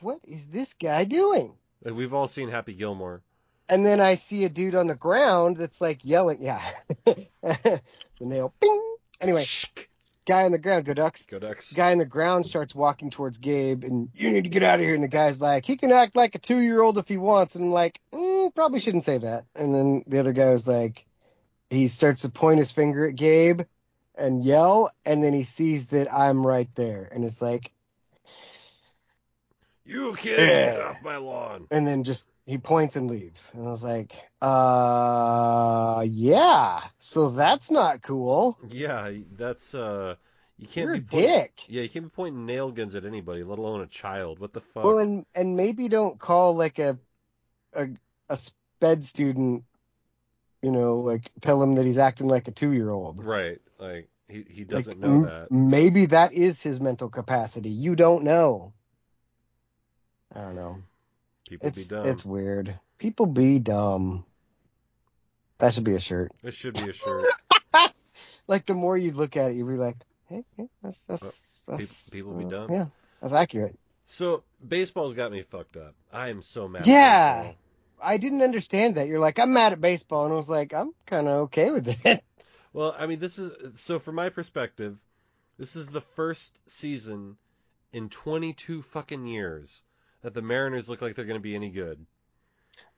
what 0.00 0.20
is 0.22 0.44
this 0.48 0.74
guy 0.74 1.04
doing? 1.04 1.54
Like, 1.82 1.94
we've 1.94 2.12
all 2.12 2.28
seen 2.28 2.50
Happy 2.50 2.74
Gilmore. 2.74 3.22
And 3.70 3.86
then 3.86 4.02
I 4.02 4.16
see 4.16 4.44
a 4.44 4.50
dude 4.50 4.74
on 4.74 4.86
the 4.86 4.94
ground 4.94 5.56
that's 5.56 5.80
like 5.80 6.04
yelling, 6.04 6.42
yeah. 6.42 6.60
the 7.06 7.80
nail, 8.20 8.52
bing. 8.60 8.96
Anyway, 9.22 9.44
guy 10.26 10.44
on 10.44 10.52
the 10.52 10.58
ground, 10.58 10.84
go 10.84 10.92
ducks. 10.92 11.24
Go 11.24 11.38
Ducks. 11.38 11.72
Guy 11.72 11.92
on 11.92 11.98
the 11.98 12.04
ground 12.04 12.44
starts 12.44 12.74
walking 12.74 13.10
towards 13.10 13.38
Gabe, 13.38 13.82
and 13.82 14.10
you 14.14 14.30
need 14.30 14.44
to 14.44 14.50
get 14.50 14.62
out 14.62 14.78
of 14.78 14.84
here. 14.84 14.94
And 14.94 15.02
the 15.02 15.08
guy's 15.08 15.40
like, 15.40 15.64
he 15.64 15.78
can 15.78 15.90
act 15.90 16.16
like 16.16 16.34
a 16.34 16.38
two 16.38 16.58
year 16.58 16.82
old 16.82 16.98
if 16.98 17.08
he 17.08 17.16
wants. 17.16 17.54
And 17.54 17.64
I'm 17.64 17.72
like, 17.72 17.98
mm, 18.12 18.54
probably 18.54 18.80
shouldn't 18.80 19.04
say 19.04 19.16
that. 19.16 19.46
And 19.54 19.74
then 19.74 20.04
the 20.06 20.20
other 20.20 20.34
guy 20.34 20.50
was 20.50 20.66
like, 20.66 21.06
he 21.70 21.88
starts 21.88 22.22
to 22.22 22.28
point 22.28 22.58
his 22.58 22.70
finger 22.70 23.08
at 23.08 23.16
Gabe 23.16 23.62
and 24.16 24.44
yell, 24.44 24.90
and 25.04 25.22
then 25.22 25.32
he 25.32 25.42
sees 25.44 25.86
that 25.88 26.12
I'm 26.12 26.46
right 26.46 26.68
there, 26.74 27.08
and 27.12 27.24
it's 27.24 27.40
like, 27.42 27.70
You 29.84 30.14
kids, 30.16 30.36
get 30.56 30.80
off 30.80 31.02
my 31.02 31.16
lawn. 31.16 31.66
and 31.70 31.86
then 31.86 32.04
just 32.04 32.26
he 32.46 32.58
points 32.58 32.96
and 32.96 33.10
leaves. 33.10 33.50
And 33.54 33.66
I 33.66 33.70
was 33.70 33.82
like, 33.82 34.14
uh, 34.42 36.04
yeah. 36.08 36.80
So 36.98 37.30
that's 37.30 37.70
not 37.70 38.02
cool. 38.02 38.58
Yeah, 38.68 39.10
that's 39.36 39.74
uh, 39.74 40.14
you 40.58 40.66
can't 40.66 40.86
You're 40.86 40.94
be 40.96 41.00
pointing, 41.02 41.30
dick. 41.30 41.52
Yeah, 41.68 41.82
you 41.82 41.88
can't 41.88 42.04
be 42.06 42.10
pointing 42.10 42.46
nail 42.46 42.70
guns 42.70 42.94
at 42.94 43.04
anybody, 43.04 43.42
let 43.42 43.58
alone 43.58 43.80
a 43.82 43.86
child. 43.86 44.38
What 44.38 44.52
the 44.52 44.60
fuck? 44.60 44.84
Well, 44.84 44.98
and 44.98 45.24
and 45.34 45.56
maybe 45.56 45.88
don't 45.88 46.18
call 46.18 46.54
like 46.56 46.78
a 46.78 46.98
a 47.74 47.88
a 48.28 48.36
sped 48.36 49.04
student, 49.04 49.64
you 50.64 50.70
know, 50.70 50.96
like 50.96 51.30
tell 51.42 51.62
him 51.62 51.74
that 51.74 51.84
he's 51.84 51.98
acting 51.98 52.26
like 52.26 52.48
a 52.48 52.50
two 52.50 52.72
year 52.72 52.90
old. 52.90 53.22
right, 53.22 53.60
like 53.78 54.08
he 54.28 54.46
he 54.48 54.64
doesn't 54.64 54.98
know 54.98 55.16
m- 55.16 55.22
that. 55.24 55.52
Maybe 55.52 56.06
that 56.06 56.32
is 56.32 56.62
his 56.62 56.80
mental 56.80 57.10
capacity. 57.10 57.68
You 57.68 57.94
don't 57.94 58.24
know. 58.24 58.72
I 60.34 60.40
don't 60.40 60.56
know. 60.56 60.78
People 61.46 61.68
It's 61.68 61.76
be 61.76 61.84
dumb. 61.84 62.06
it's 62.06 62.24
weird. 62.24 62.78
People 62.96 63.26
be 63.26 63.58
dumb. 63.58 64.24
That 65.58 65.74
should 65.74 65.84
be 65.84 65.96
a 65.96 66.00
shirt. 66.00 66.32
It 66.42 66.54
should 66.54 66.74
be 66.74 66.88
a 66.88 66.92
shirt. 66.94 67.26
Like 68.46 68.66
the 68.66 68.74
more 68.74 68.96
you 68.96 69.12
look 69.12 69.38
at 69.38 69.52
it, 69.52 69.56
you'd 69.56 69.66
be 69.66 69.78
like, 69.78 69.96
hey, 70.28 70.44
hey 70.58 70.68
that's 70.82 71.02
that's, 71.04 71.22
Well, 71.66 71.78
that's 71.78 72.10
people 72.10 72.34
be 72.34 72.44
uh, 72.44 72.48
dumb. 72.48 72.70
Yeah, 72.70 72.86
that's 73.22 73.32
accurate. 73.32 73.78
so 74.06 74.42
baseball's 74.66 75.14
got 75.14 75.32
me 75.32 75.42
fucked 75.42 75.78
up. 75.78 75.94
I 76.12 76.28
am 76.28 76.42
so 76.42 76.68
mad. 76.68 76.86
Yeah. 76.86 77.52
I 78.02 78.16
didn't 78.16 78.42
understand 78.42 78.96
that. 78.96 79.08
You're 79.08 79.20
like, 79.20 79.38
I'm 79.38 79.52
mad 79.52 79.72
at 79.72 79.80
baseball, 79.80 80.24
and 80.24 80.34
I 80.34 80.36
was 80.36 80.48
like, 80.48 80.74
I'm 80.74 80.92
kind 81.06 81.28
of 81.28 81.42
okay 81.42 81.70
with 81.70 81.88
it. 82.04 82.24
Well, 82.74 82.92
I 82.98 83.06
mean, 83.06 83.20
this 83.20 83.38
is 83.38 83.52
so 83.80 84.00
from 84.00 84.16
my 84.16 84.30
perspective, 84.30 84.98
this 85.58 85.76
is 85.76 85.86
the 85.86 86.00
first 86.00 86.58
season 86.66 87.36
in 87.92 88.08
22 88.08 88.82
fucking 88.82 89.24
years 89.26 89.84
that 90.22 90.34
the 90.34 90.42
Mariners 90.42 90.88
look 90.88 91.00
like 91.00 91.14
they're 91.14 91.24
going 91.24 91.38
to 91.38 91.42
be 91.42 91.54
any 91.54 91.70
good, 91.70 92.04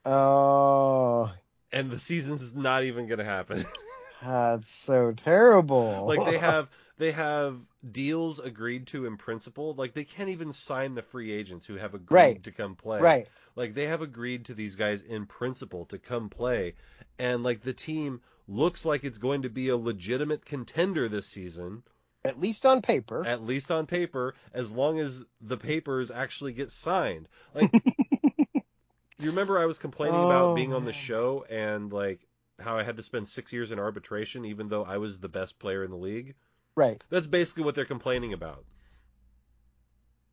oh, 0.06 1.30
and 1.70 1.90
the 1.90 1.98
season's 1.98 2.56
not 2.56 2.84
even 2.84 3.06
going 3.06 3.18
to 3.18 3.24
happen. 3.24 3.66
that's 4.22 4.72
so 4.72 5.12
terrible. 5.12 6.06
like 6.06 6.24
they 6.24 6.38
have 6.38 6.70
they 6.98 7.12
have 7.12 7.58
deals 7.92 8.38
agreed 8.38 8.86
to 8.88 9.06
in 9.06 9.16
principle. 9.16 9.74
Like 9.74 9.92
they 9.94 10.04
can't 10.04 10.30
even 10.30 10.52
sign 10.52 10.94
the 10.94 11.02
free 11.02 11.30
agents 11.32 11.66
who 11.66 11.74
have 11.76 11.94
agreed 11.94 12.14
Right. 12.14 12.42
to 12.44 12.52
come 12.52 12.74
play. 12.76 13.00
right. 13.00 13.28
Like 13.54 13.74
they 13.74 13.86
have 13.86 14.02
agreed 14.02 14.46
to 14.46 14.54
these 14.54 14.76
guys 14.76 15.02
in 15.02 15.26
principle 15.26 15.86
to 15.86 15.98
come 15.98 16.28
play, 16.28 16.74
and 17.18 17.42
like 17.42 17.62
the 17.62 17.72
team 17.72 18.20
looks 18.48 18.84
like 18.84 19.04
it's 19.04 19.18
going 19.18 19.42
to 19.42 19.48
be 19.50 19.68
a 19.68 19.76
legitimate 19.76 20.44
contender 20.44 21.08
this 21.08 21.26
season. 21.26 21.82
At 22.24 22.40
least 22.40 22.66
on 22.66 22.82
paper. 22.82 23.24
at 23.26 23.42
least 23.42 23.70
on 23.70 23.86
paper, 23.86 24.34
as 24.52 24.72
long 24.72 24.98
as 24.98 25.24
the 25.40 25.56
papers 25.56 26.10
actually 26.10 26.52
get 26.52 26.70
signed. 26.72 27.28
Like, 27.54 27.70
you 29.18 29.30
remember 29.30 29.58
I 29.58 29.66
was 29.66 29.78
complaining 29.78 30.20
Oh, 30.20 30.24
about 30.24 30.54
being 30.54 30.72
on 30.72 30.84
the 30.84 30.92
show 30.92 31.44
and 31.48 31.92
like 31.92 32.26
how 32.58 32.76
I 32.78 32.82
had 32.82 32.96
to 32.96 33.02
spend 33.02 33.28
six 33.28 33.52
years 33.52 33.70
in 33.70 33.78
arbitration, 33.78 34.44
even 34.44 34.68
though 34.68 34.84
I 34.84 34.98
was 34.98 35.18
the 35.18 35.28
best 35.28 35.58
player 35.58 35.84
in 35.84 35.90
the 35.90 35.96
league. 35.96 36.34
Right. 36.76 37.02
That's 37.08 37.26
basically 37.26 37.64
what 37.64 37.74
they're 37.74 37.84
complaining 37.84 38.32
about. 38.32 38.64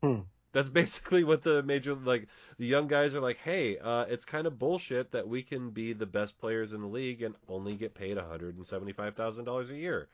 Hmm. 0.02 0.20
That's 0.52 0.68
basically 0.68 1.24
what 1.24 1.42
the 1.42 1.62
major 1.62 1.94
like 1.94 2.28
the 2.58 2.66
young 2.66 2.86
guys 2.86 3.14
are 3.14 3.20
like. 3.20 3.38
Hey, 3.38 3.78
uh, 3.78 4.04
it's 4.04 4.24
kind 4.24 4.46
of 4.46 4.58
bullshit 4.58 5.12
that 5.12 5.26
we 5.26 5.42
can 5.42 5.70
be 5.70 5.92
the 5.94 6.06
best 6.06 6.38
players 6.38 6.72
in 6.72 6.80
the 6.80 6.86
league 6.86 7.22
and 7.22 7.34
only 7.48 7.74
get 7.74 7.94
paid 7.94 8.16
one 8.16 8.26
hundred 8.26 8.56
and 8.56 8.66
seventy 8.66 8.92
five 8.92 9.16
thousand 9.16 9.44
dollars 9.44 9.70
a 9.70 9.76
year. 9.76 10.08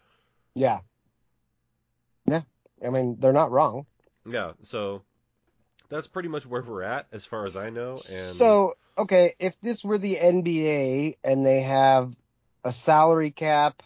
Yeah. 0.55 0.81
Yeah. 2.27 2.43
I 2.85 2.91
mean, 2.91 3.17
they're 3.19 3.33
not 3.33 3.51
wrong. 3.51 3.87
Yeah, 4.27 4.53
so 4.63 5.03
that's 5.89 6.07
pretty 6.07 6.29
much 6.29 6.47
where 6.47 6.63
we're 6.63 6.83
at 6.83 7.07
as 7.13 7.27
far 7.27 7.45
as 7.45 7.57
I 7.57 7.71
know. 7.71 7.93
And 7.93 8.37
So, 8.37 8.75
okay, 8.97 9.35
if 9.39 9.61
this 9.61 9.85
were 9.85 9.99
the 9.99 10.17
NBA 10.17 11.17
and 11.25 11.45
they 11.45 11.63
have 11.63 12.15
a 12.65 12.73
salary 12.73 13.31
cap 13.31 13.83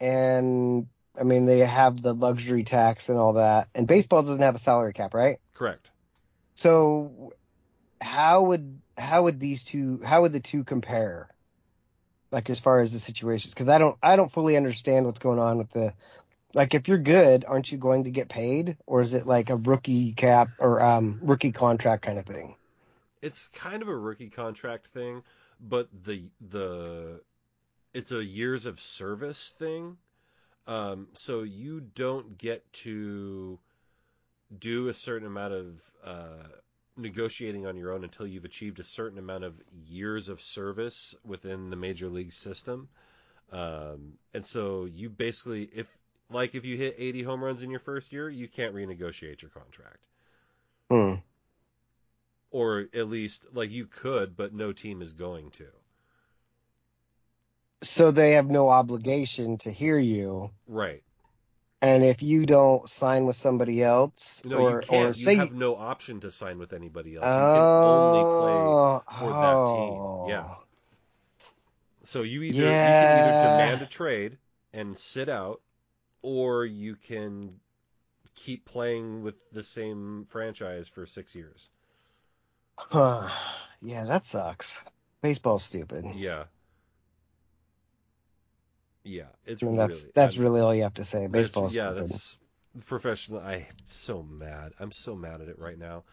and 0.00 0.88
I 1.18 1.24
mean 1.24 1.46
they 1.46 1.60
have 1.60 2.00
the 2.02 2.14
luxury 2.14 2.64
tax 2.64 3.08
and 3.08 3.18
all 3.18 3.34
that, 3.34 3.68
and 3.74 3.86
baseball 3.86 4.22
doesn't 4.22 4.42
have 4.42 4.54
a 4.54 4.58
salary 4.58 4.92
cap, 4.92 5.14
right? 5.14 5.38
correct. 5.54 5.90
So 6.54 7.32
how 8.00 8.42
would 8.42 8.80
how 8.96 9.24
would 9.24 9.40
these 9.40 9.64
two 9.64 10.00
how 10.04 10.22
would 10.22 10.32
the 10.32 10.40
two 10.40 10.64
compare? 10.64 11.28
Like 12.30 12.50
as 12.50 12.58
far 12.60 12.80
as 12.80 12.92
the 12.92 13.00
situations, 13.00 13.54
because 13.54 13.68
I 13.68 13.78
don't 13.78 13.96
I 14.02 14.16
don't 14.16 14.30
fully 14.30 14.56
understand 14.56 15.06
what's 15.06 15.18
going 15.18 15.38
on 15.38 15.58
with 15.58 15.70
the 15.70 15.94
like 16.54 16.74
if 16.74 16.88
you're 16.88 16.98
good, 16.98 17.44
aren't 17.46 17.70
you 17.70 17.78
going 17.78 18.04
to 18.04 18.10
get 18.10 18.28
paid, 18.28 18.76
or 18.86 19.00
is 19.00 19.14
it 19.14 19.26
like 19.26 19.50
a 19.50 19.56
rookie 19.56 20.12
cap 20.12 20.48
or 20.58 20.80
um 20.82 21.18
rookie 21.22 21.52
contract 21.52 22.02
kind 22.02 22.18
of 22.18 22.26
thing? 22.26 22.56
It's 23.22 23.48
kind 23.48 23.82
of 23.82 23.88
a 23.88 23.96
rookie 23.96 24.30
contract 24.30 24.88
thing, 24.88 25.22
but 25.60 25.88
the 26.04 26.24
the 26.50 27.20
it's 27.94 28.12
a 28.12 28.24
years 28.24 28.66
of 28.66 28.80
service 28.80 29.54
thing. 29.58 29.96
Um, 30.68 31.08
so 31.14 31.42
you 31.42 31.80
don't 31.80 32.38
get 32.38 32.70
to 32.84 33.58
do 34.58 34.88
a 34.88 34.94
certain 34.94 35.26
amount 35.26 35.54
of 35.54 35.82
uh, 36.04 36.48
negotiating 36.96 37.66
on 37.66 37.76
your 37.76 37.92
own 37.92 38.04
until 38.04 38.26
you've 38.26 38.44
achieved 38.44 38.78
a 38.78 38.84
certain 38.84 39.18
amount 39.18 39.44
of 39.44 39.54
years 39.86 40.28
of 40.28 40.42
service 40.42 41.14
within 41.24 41.70
the 41.70 41.76
major 41.76 42.08
league 42.08 42.32
system. 42.32 42.88
Um, 43.50 44.18
and 44.34 44.44
so 44.44 44.84
you 44.84 45.08
basically, 45.08 45.64
if 45.74 45.86
like 46.30 46.54
if 46.54 46.64
you 46.66 46.76
hit 46.76 46.96
80 46.98 47.22
home 47.22 47.42
runs 47.42 47.62
in 47.62 47.70
your 47.70 47.80
first 47.80 48.12
year, 48.12 48.28
you 48.28 48.48
can't 48.48 48.74
renegotiate 48.74 49.42
your 49.42 49.50
contract. 49.50 50.04
Hmm. 50.90 51.16
or 52.50 52.88
at 52.94 53.08
least 53.08 53.44
like 53.52 53.70
you 53.70 53.86
could, 53.86 54.36
but 54.36 54.54
no 54.54 54.72
team 54.72 55.02
is 55.02 55.12
going 55.12 55.50
to. 55.52 55.66
So 57.82 58.10
they 58.10 58.32
have 58.32 58.48
no 58.50 58.68
obligation 58.68 59.58
to 59.58 59.70
hear 59.72 59.98
you. 59.98 60.50
Right. 60.66 61.02
and 61.80 62.02
if 62.04 62.22
you 62.22 62.44
don't 62.44 62.88
sign 62.88 63.24
with 63.26 63.36
somebody 63.36 63.84
else, 63.84 64.42
No, 64.44 64.58
or 64.58 64.70
you 64.70 64.86
can't. 64.86 65.10
or 65.10 65.12
say 65.12 65.34
you 65.34 65.38
have 65.38 65.52
no 65.52 65.76
option 65.76 66.20
to 66.20 66.30
sign 66.30 66.58
with 66.58 66.72
anybody 66.72 67.14
else. 67.16 67.24
You 67.24 67.30
can 67.30 67.62
only 67.62 68.22
play 68.22 68.52
oh, 68.52 69.02
for 69.18 69.30
that 69.30 69.54
team. 69.66 70.00
oh. 70.00 70.26
Yeah. 70.28 70.54
So 72.06 72.22
you 72.22 72.42
either 72.42 72.56
you 72.56 72.62
can 72.64 73.18
either 73.18 73.42
demand 73.42 73.82
a 73.82 73.86
trade 73.86 74.38
and 74.72 74.96
sit 74.98 75.28
out, 75.28 75.60
or 76.22 76.64
you 76.64 76.96
can 76.96 77.60
keep 78.34 78.64
playing 78.64 79.22
with 79.22 79.34
the 79.52 79.62
same 79.62 80.26
franchise 80.30 80.88
for 80.88 81.06
six 81.06 81.34
years. 81.34 81.68
Huh. 82.76 83.28
yeah, 83.82 84.04
that 84.04 84.26
sucks. 84.26 84.82
Baseball's 85.22 85.64
stupid. 85.64 86.04
Yeah. 86.14 86.44
Yeah, 89.08 89.24
it's 89.46 89.62
I 89.62 89.66
mean, 89.66 89.76
really 89.76 89.88
that's 89.88 90.04
that's 90.14 90.34
I'm- 90.34 90.42
really 90.42 90.60
all 90.60 90.74
you 90.74 90.82
have 90.82 90.94
to 90.94 91.04
say. 91.04 91.26
Baseball's 91.26 91.74
yeah, 91.74 91.84
stupid. 91.92 92.02
that's 92.10 92.38
professional. 92.86 93.40
I'm 93.40 93.64
so 93.88 94.22
mad. 94.22 94.72
I'm 94.78 94.92
so 94.92 95.14
mad 95.14 95.40
at 95.40 95.48
it 95.48 95.58
right 95.58 95.78
now. 95.78 96.04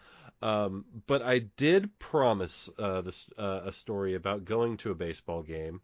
Um, 0.42 0.84
but 1.06 1.22
I 1.22 1.40
did 1.56 1.98
promise 1.98 2.68
uh, 2.78 3.00
this 3.02 3.28
uh, 3.38 3.62
a 3.66 3.72
story 3.72 4.14
about 4.14 4.44
going 4.44 4.76
to 4.78 4.90
a 4.90 4.94
baseball 4.94 5.42
game. 5.42 5.80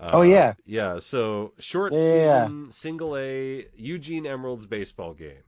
Uh, 0.00 0.10
Oh, 0.14 0.22
yeah. 0.22 0.54
yeah. 0.64 0.98
So 1.00 1.52
short 1.58 1.92
Yeah, 1.92 1.98
yeah, 2.00 2.14
yeah. 2.14 2.44
season, 2.46 2.72
single 2.72 3.16
A, 3.16 3.66
Eugene 3.76 4.26
Emeralds 4.26 4.66
baseball 4.66 5.14
game. 5.14 5.42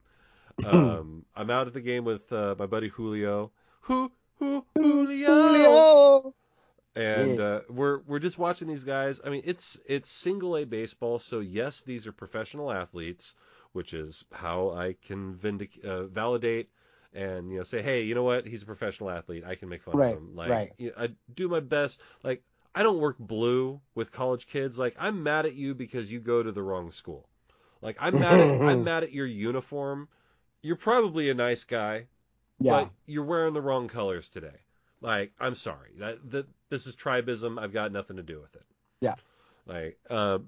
Um, 0.64 1.24
I'm 1.34 1.50
out 1.50 1.66
at 1.66 1.72
the 1.72 1.80
game 1.80 2.04
with 2.04 2.30
uh, 2.32 2.54
my 2.58 2.66
buddy 2.66 2.88
Julio. 2.88 3.50
Who, 3.82 4.12
who, 4.38 4.64
Julio. 4.76 5.26
Julio. 5.28 6.34
And 6.96 7.40
uh, 7.40 7.60
we're 7.68 8.00
we're 8.06 8.18
just 8.20 8.38
watching 8.38 8.68
these 8.68 8.84
guys. 8.84 9.20
I 9.24 9.30
mean, 9.30 9.42
it's 9.44 9.80
it's 9.86 10.08
single 10.08 10.56
A 10.56 10.64
baseball, 10.64 11.18
so 11.18 11.40
yes, 11.40 11.82
these 11.82 12.06
are 12.06 12.12
professional 12.12 12.70
athletes, 12.72 13.34
which 13.72 13.92
is 13.94 14.24
how 14.32 14.70
I 14.70 14.94
can 15.04 15.34
vindic- 15.34 15.84
uh, 15.84 16.04
validate 16.04 16.70
and 17.12 17.50
you 17.50 17.58
know 17.58 17.64
say, 17.64 17.82
hey, 17.82 18.02
you 18.02 18.14
know 18.14 18.22
what? 18.24 18.46
He's 18.46 18.62
a 18.62 18.66
professional 18.66 19.10
athlete. 19.10 19.44
I 19.46 19.54
can 19.56 19.68
make 19.68 19.82
fun 19.82 19.94
Right, 19.94 20.14
of 20.16 20.22
him. 20.22 20.34
Like, 20.36 20.50
right. 20.50 20.72
you 20.78 20.88
know, 20.90 21.04
I 21.04 21.08
do 21.34 21.48
my 21.48 21.60
best. 21.60 22.00
Like, 22.22 22.42
I 22.74 22.82
don't 22.82 22.98
work 23.00 23.18
blue 23.18 23.80
with 23.94 24.12
college 24.12 24.46
kids. 24.46 24.78
Like, 24.78 24.94
I'm 24.98 25.22
mad 25.22 25.46
at 25.46 25.54
you 25.54 25.74
because 25.74 26.10
you 26.12 26.20
go 26.20 26.42
to 26.42 26.52
the 26.52 26.62
wrong 26.62 26.90
school. 26.92 27.28
Like, 27.82 27.96
I'm 28.00 28.18
mad 28.18 28.40
at 28.40 28.52
I'm 28.64 28.82
mad 28.84 29.04
at 29.04 29.12
your 29.12 29.26
uniform. 29.26 30.08
You're 30.62 30.76
probably 30.76 31.30
a 31.30 31.34
nice 31.34 31.64
guy, 31.64 32.08
Yeah. 32.58 32.88
but 32.88 32.90
you're 33.06 33.24
wearing 33.24 33.54
the 33.54 33.62
wrong 33.62 33.88
colors 33.88 34.28
today. 34.28 34.58
Like, 35.00 35.32
I'm 35.38 35.54
sorry. 35.54 35.92
That 35.98 36.30
that 36.30 36.46
this 36.74 36.88
is 36.88 36.96
tribism. 36.96 37.56
I've 37.56 37.72
got 37.72 37.92
nothing 37.92 38.16
to 38.16 38.22
do 38.24 38.40
with 38.40 38.56
it. 38.56 38.66
Yeah. 39.00 39.14
Like, 39.64 39.96
uh, 40.10 40.40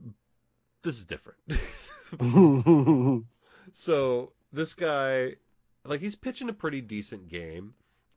this 0.83 0.99
is 0.99 1.07
different. 1.07 1.39
so 3.72 4.33
this 4.53 4.74
guy, 4.74 5.37
like, 5.85 6.01
he's 6.01 6.16
pitching 6.16 6.49
a 6.49 6.53
pretty 6.53 6.81
decent 6.81 7.29
game, 7.29 7.74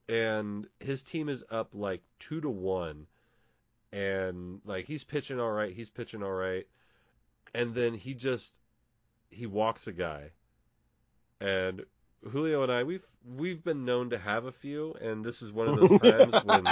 and 0.08 0.66
his 0.80 1.04
team 1.04 1.30
is 1.30 1.44
up 1.52 1.70
like 1.74 2.02
two 2.18 2.42
to 2.42 2.50
one, 2.50 3.06
and 3.92 4.60
like 4.66 4.86
he's 4.86 5.04
pitching 5.04 5.40
all 5.40 5.52
right. 5.52 5.72
He's 5.72 5.92
pitching 5.92 6.24
all 6.24 6.32
right, 6.32 6.66
and 7.54 7.76
then 7.76 7.94
he 7.94 8.16
just 8.16 8.56
he 9.30 9.46
walks 9.46 9.86
a 9.86 9.92
guy, 9.92 10.32
and 11.40 11.86
Julio 12.28 12.64
and 12.64 12.72
I 12.72 12.84
we've 12.84 13.06
we've 13.26 13.64
been 13.64 13.86
known 13.86 14.10
to 14.10 14.18
have 14.18 14.46
a 14.46 14.52
few, 14.52 14.96
and 15.02 15.24
this 15.24 15.42
is 15.42 15.52
one 15.52 15.68
of 15.68 15.76
those 15.76 16.00
times 16.02 16.44
when 16.44 16.66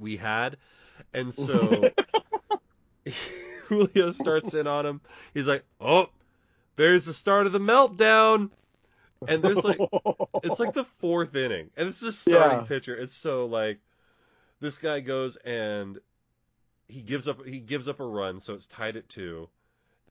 we 0.00 0.16
had, 0.16 0.56
and 1.14 1.32
so 1.34 1.92
Julio 3.68 4.12
starts 4.12 4.54
in 4.54 4.66
on 4.66 4.86
him. 4.86 5.00
He's 5.34 5.46
like, 5.46 5.64
"Oh, 5.80 6.08
there's 6.76 7.06
the 7.06 7.12
start 7.12 7.46
of 7.46 7.52
the 7.52 7.58
meltdown," 7.60 8.50
and 9.26 9.44
there's 9.44 9.64
like 9.64 9.82
it's 10.42 10.58
like 10.58 10.72
the 10.74 10.84
fourth 10.84 11.34
inning, 11.36 11.70
and 11.76 11.88
it's 11.88 12.00
just 12.00 12.22
starting 12.22 12.60
Yeah. 12.60 12.64
pitcher. 12.64 12.96
It's 12.96 13.14
so 13.14 13.46
like 13.46 13.78
this 14.60 14.78
guy 14.78 15.00
goes 15.00 15.36
and 15.36 15.98
he 16.88 17.02
gives 17.02 17.28
up 17.28 17.44
he 17.46 17.60
gives 17.60 17.88
up 17.88 18.00
a 18.00 18.06
run, 18.06 18.40
so 18.40 18.54
it's 18.54 18.66
tied 18.66 18.96
at 18.96 19.08
two, 19.08 19.48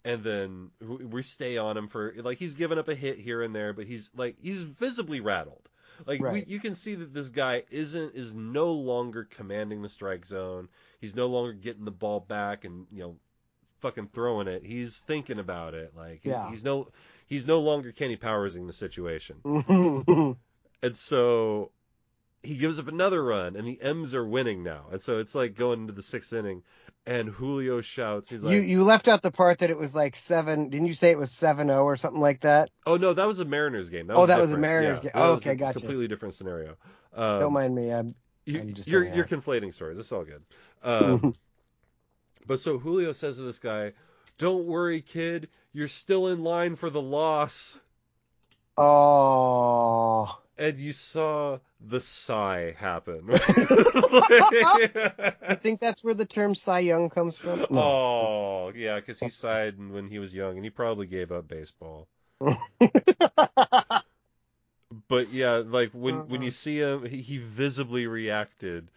and 0.06 0.24
then 0.24 0.72
we 0.82 1.06
we 1.06 1.24
stay 1.24 1.58
on 1.58 1.78
him 1.78 1.88
for 1.88 2.14
like 2.18 2.38
he's 2.38 2.56
given 2.56 2.78
up 2.80 2.88
a 2.90 2.96
hit 2.96 3.20
here 3.20 3.42
and 3.44 3.56
there, 3.56 3.74
but 3.74 3.86
he's 3.86 4.12
like 4.16 4.36
he's 4.42 4.64
visibly 4.64 5.20
rattled. 5.22 5.70
Like 6.06 6.22
we, 6.22 6.44
you 6.46 6.60
can 6.60 6.76
see 6.76 6.96
that 6.96 7.14
this 7.14 7.30
guy 7.30 7.64
isn't 7.72 8.16
is 8.16 8.34
no 8.34 8.72
longer 8.72 9.24
commanding 9.26 9.82
the 9.82 9.90
strike 9.90 10.26
zone. 10.26 10.70
He's 11.00 11.16
no 11.16 11.28
longer 11.28 11.54
getting 11.54 11.86
the 11.86 11.92
ball 11.92 12.20
back 12.20 12.66
and 12.66 12.86
you 12.92 13.00
know 13.00 13.16
fucking 13.80 14.10
throwing 14.14 14.48
it. 14.48 14.64
He's 14.64 15.00
thinking 15.00 15.40
about 15.40 15.74
it. 15.74 15.94
Like 15.96 16.22
Yeah. 16.24 16.50
he's 16.50 16.64
no 16.64 16.90
he's 17.26 17.48
no 17.48 17.60
longer 17.60 17.92
Kenny 17.92 18.16
Powersing 18.16 18.68
the 18.68 18.74
situation. 18.74 19.38
And 20.84 20.96
so 20.96 21.72
he 22.44 22.56
gives 22.56 22.80
up 22.80 22.88
another 22.88 23.24
run, 23.24 23.56
and 23.56 23.68
the 23.68 23.80
M's 23.82 24.14
are 24.16 24.26
winning 24.26 24.64
now. 24.64 24.86
And 24.92 25.02
so 25.02 25.20
it's 25.20 25.36
like 25.36 25.56
going 25.56 25.82
into 25.82 25.94
the 25.94 26.04
sixth 26.04 26.34
inning, 26.34 26.64
and 27.06 27.30
Julio 27.30 27.82
shouts, 27.82 28.30
he's 28.30 28.44
like, 28.44 28.56
you 28.56 28.62
you 28.62 28.84
left 28.84 29.08
out 29.08 29.22
the 29.22 29.32
part 29.32 29.60
that 29.60 29.70
it 29.70 29.78
was 29.78 29.96
like 29.96 30.16
seven. 30.16 30.70
Didn't 30.70 30.88
you 30.88 30.94
say 30.94 31.12
it 31.12 31.18
was 31.18 31.32
seven 31.32 31.68
zero 31.68 31.84
or 31.84 31.96
something 31.96 32.22
like 32.22 32.42
that? 32.42 32.70
"Oh 32.86 32.98
no, 32.98 33.14
that 33.14 33.28
was 33.28 33.40
a 33.40 33.46
Mariners 33.46 33.90
game. 33.90 34.08
That 34.08 34.18
Oh, 34.18 34.22
was 34.22 34.28
that 34.28 34.40
was 34.40 34.52
a. 34.52 34.58
Mariners 34.58 34.98
Yeah, 35.00 35.04
game. 35.04 35.12
Oh, 35.16 35.34
okay, 35.34 35.56
gotcha. 35.56 35.80
Completely 35.80 36.08
different 36.08 36.36
scenario. 36.36 36.76
Um, 37.16 37.40
Don't 37.40 37.54
mind 37.54 37.76
me. 37.76 37.92
I'm, 37.92 38.16
you, 38.46 38.60
I'm 38.60 38.74
just 38.74 38.90
you're 38.90 39.04
you're 39.04 39.26
that. 39.26 39.30
conflating 39.30 39.74
stories. 39.74 39.98
It's 40.00 40.12
all 40.12 40.24
good. 40.26 40.44
Um, 40.84 41.34
but 42.48 42.60
so 42.60 42.78
Julio 42.78 43.14
says 43.14 43.38
to 43.38 43.44
this 43.44 43.60
guy, 43.60 43.94
"Don't 44.38 44.66
worry, 44.66 45.02
kid. 45.02 45.50
You're 45.74 45.88
still 45.88 46.28
in 46.28 46.44
line 46.44 46.76
for 46.76 46.90
the 46.90 47.02
loss." 47.02 47.80
oh. 48.78 50.38
And 50.60 50.80
you 50.80 50.94
saw 50.94 51.60
the 51.80 52.02
sigh 52.02 52.74
happen. 52.78 53.26
I 53.30 55.56
think 55.62 55.80
that's 55.80 56.04
where 56.04 56.16
the 56.16 56.26
term 56.26 56.56
Cy 56.56 56.80
Young 56.80 57.10
comes 57.10 57.38
from. 57.38 57.60
No. 57.70 57.80
Oh, 57.80 58.72
yeah, 58.76 58.96
because 58.96 59.20
he 59.20 59.30
sighed 59.30 59.78
when 59.78 60.08
he 60.08 60.18
was 60.18 60.34
young, 60.34 60.56
and 60.56 60.64
he 60.64 60.72
probably 60.72 61.06
gave 61.06 61.32
up 61.32 61.48
baseball. 61.48 62.08
But 65.10 65.34
yeah, 65.34 65.64
like 65.66 65.92
when 65.92 66.16
uh-huh. 66.16 66.24
when 66.28 66.42
you 66.42 66.52
see 66.52 66.80
him, 66.80 67.06
he, 67.06 67.22
he 67.22 67.38
visibly 67.38 68.08
reacted 68.08 68.88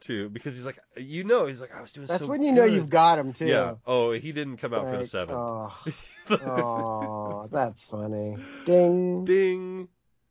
to 0.00 0.28
because 0.28 0.54
he's 0.54 0.66
like, 0.66 0.78
you 0.96 1.24
know, 1.24 1.46
he's 1.46 1.60
like, 1.60 1.74
I 1.74 1.80
was 1.80 1.92
doing 1.92 2.06
that's 2.06 2.22
so 2.22 2.28
when 2.28 2.42
you 2.42 2.52
know 2.52 2.64
you've 2.64 2.90
got 2.90 3.18
him 3.18 3.32
too. 3.32 3.46
Yeah. 3.46 3.74
Oh, 3.86 4.12
he 4.12 4.32
didn't 4.32 4.58
come 4.58 4.74
out 4.74 4.90
for 4.90 4.98
the 4.98 5.06
seventh. 5.06 5.32
Oh, 5.32 5.72
oh, 6.30 7.48
that's 7.50 7.82
funny. 7.82 8.36
Ding. 8.66 9.24
Ding. 9.24 9.88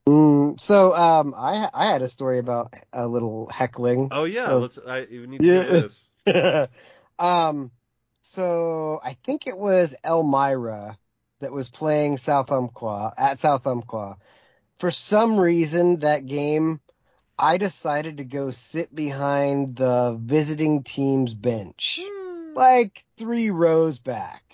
Mm, 0.08 0.58
so, 0.58 0.96
um, 0.96 1.34
I 1.36 1.70
I 1.74 1.86
had 1.88 2.02
a 2.02 2.08
story 2.08 2.40
about 2.40 2.74
a 2.94 3.06
little 3.06 3.48
heckling. 3.50 4.08
Oh 4.12 4.24
yeah, 4.24 4.54
let's. 4.54 4.80
I 4.80 5.06
we 5.10 5.28
need 5.28 5.42
to 5.42 5.48
Yeah. 5.48 5.64
do 5.64 5.82
this. 5.82 6.70
um, 7.20 7.72
so 8.22 9.02
I 9.04 9.18
think 9.26 9.48
it 9.48 9.58
was 9.58 9.94
Elmira 10.06 10.98
that 11.42 11.52
was 11.52 11.68
playing 11.68 12.18
South 12.18 12.52
Umpqua 12.52 13.14
at 13.18 13.40
South 13.40 13.68
Umpqua. 13.68 14.18
For 14.80 14.92
some 14.92 15.38
reason, 15.38 16.00
that 16.00 16.26
game, 16.26 16.80
I 17.38 17.58
decided 17.58 18.18
to 18.18 18.24
go 18.24 18.52
sit 18.52 18.94
behind 18.96 19.76
the 19.76 20.18
visiting 20.20 20.84
team's 20.84 21.34
bench, 21.34 22.00
like 22.56 23.04
three 23.18 23.50
rows 23.50 24.00
back. 24.00 24.47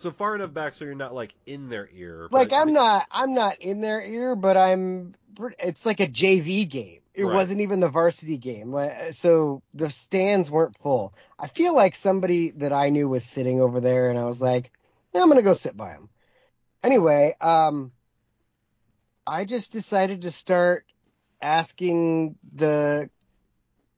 So 0.00 0.10
far 0.10 0.34
enough 0.34 0.54
back 0.54 0.72
so 0.72 0.86
you're 0.86 0.94
not 0.94 1.14
like 1.14 1.34
in 1.44 1.68
their 1.68 1.86
ear. 1.94 2.26
Like 2.30 2.54
I'm 2.54 2.72
not, 2.72 3.06
I'm 3.10 3.34
not 3.34 3.58
in 3.60 3.82
their 3.82 4.02
ear, 4.02 4.34
but 4.34 4.56
I'm. 4.56 5.14
It's 5.58 5.84
like 5.84 6.00
a 6.00 6.06
JV 6.06 6.66
game. 6.68 7.00
It 7.12 7.24
Right. 7.24 7.34
wasn't 7.34 7.60
even 7.60 7.80
the 7.80 7.90
varsity 7.90 8.38
game. 8.38 8.74
So 9.12 9.60
the 9.74 9.90
stands 9.90 10.50
weren't 10.50 10.78
full. 10.78 11.12
I 11.38 11.48
feel 11.48 11.74
like 11.74 11.94
somebody 11.94 12.50
that 12.52 12.72
I 12.72 12.88
knew 12.88 13.10
was 13.10 13.24
sitting 13.24 13.60
over 13.60 13.78
there, 13.82 14.08
and 14.08 14.18
I 14.18 14.24
was 14.24 14.40
like, 14.40 14.72
yeah, 15.12 15.20
I'm 15.20 15.28
gonna 15.28 15.42
go 15.42 15.52
sit 15.52 15.76
by 15.76 15.90
him. 15.90 16.08
Anyway, 16.82 17.36
um, 17.38 17.92
I 19.26 19.44
just 19.44 19.70
decided 19.70 20.22
to 20.22 20.30
start 20.30 20.86
asking 21.42 22.36
the 22.54 23.10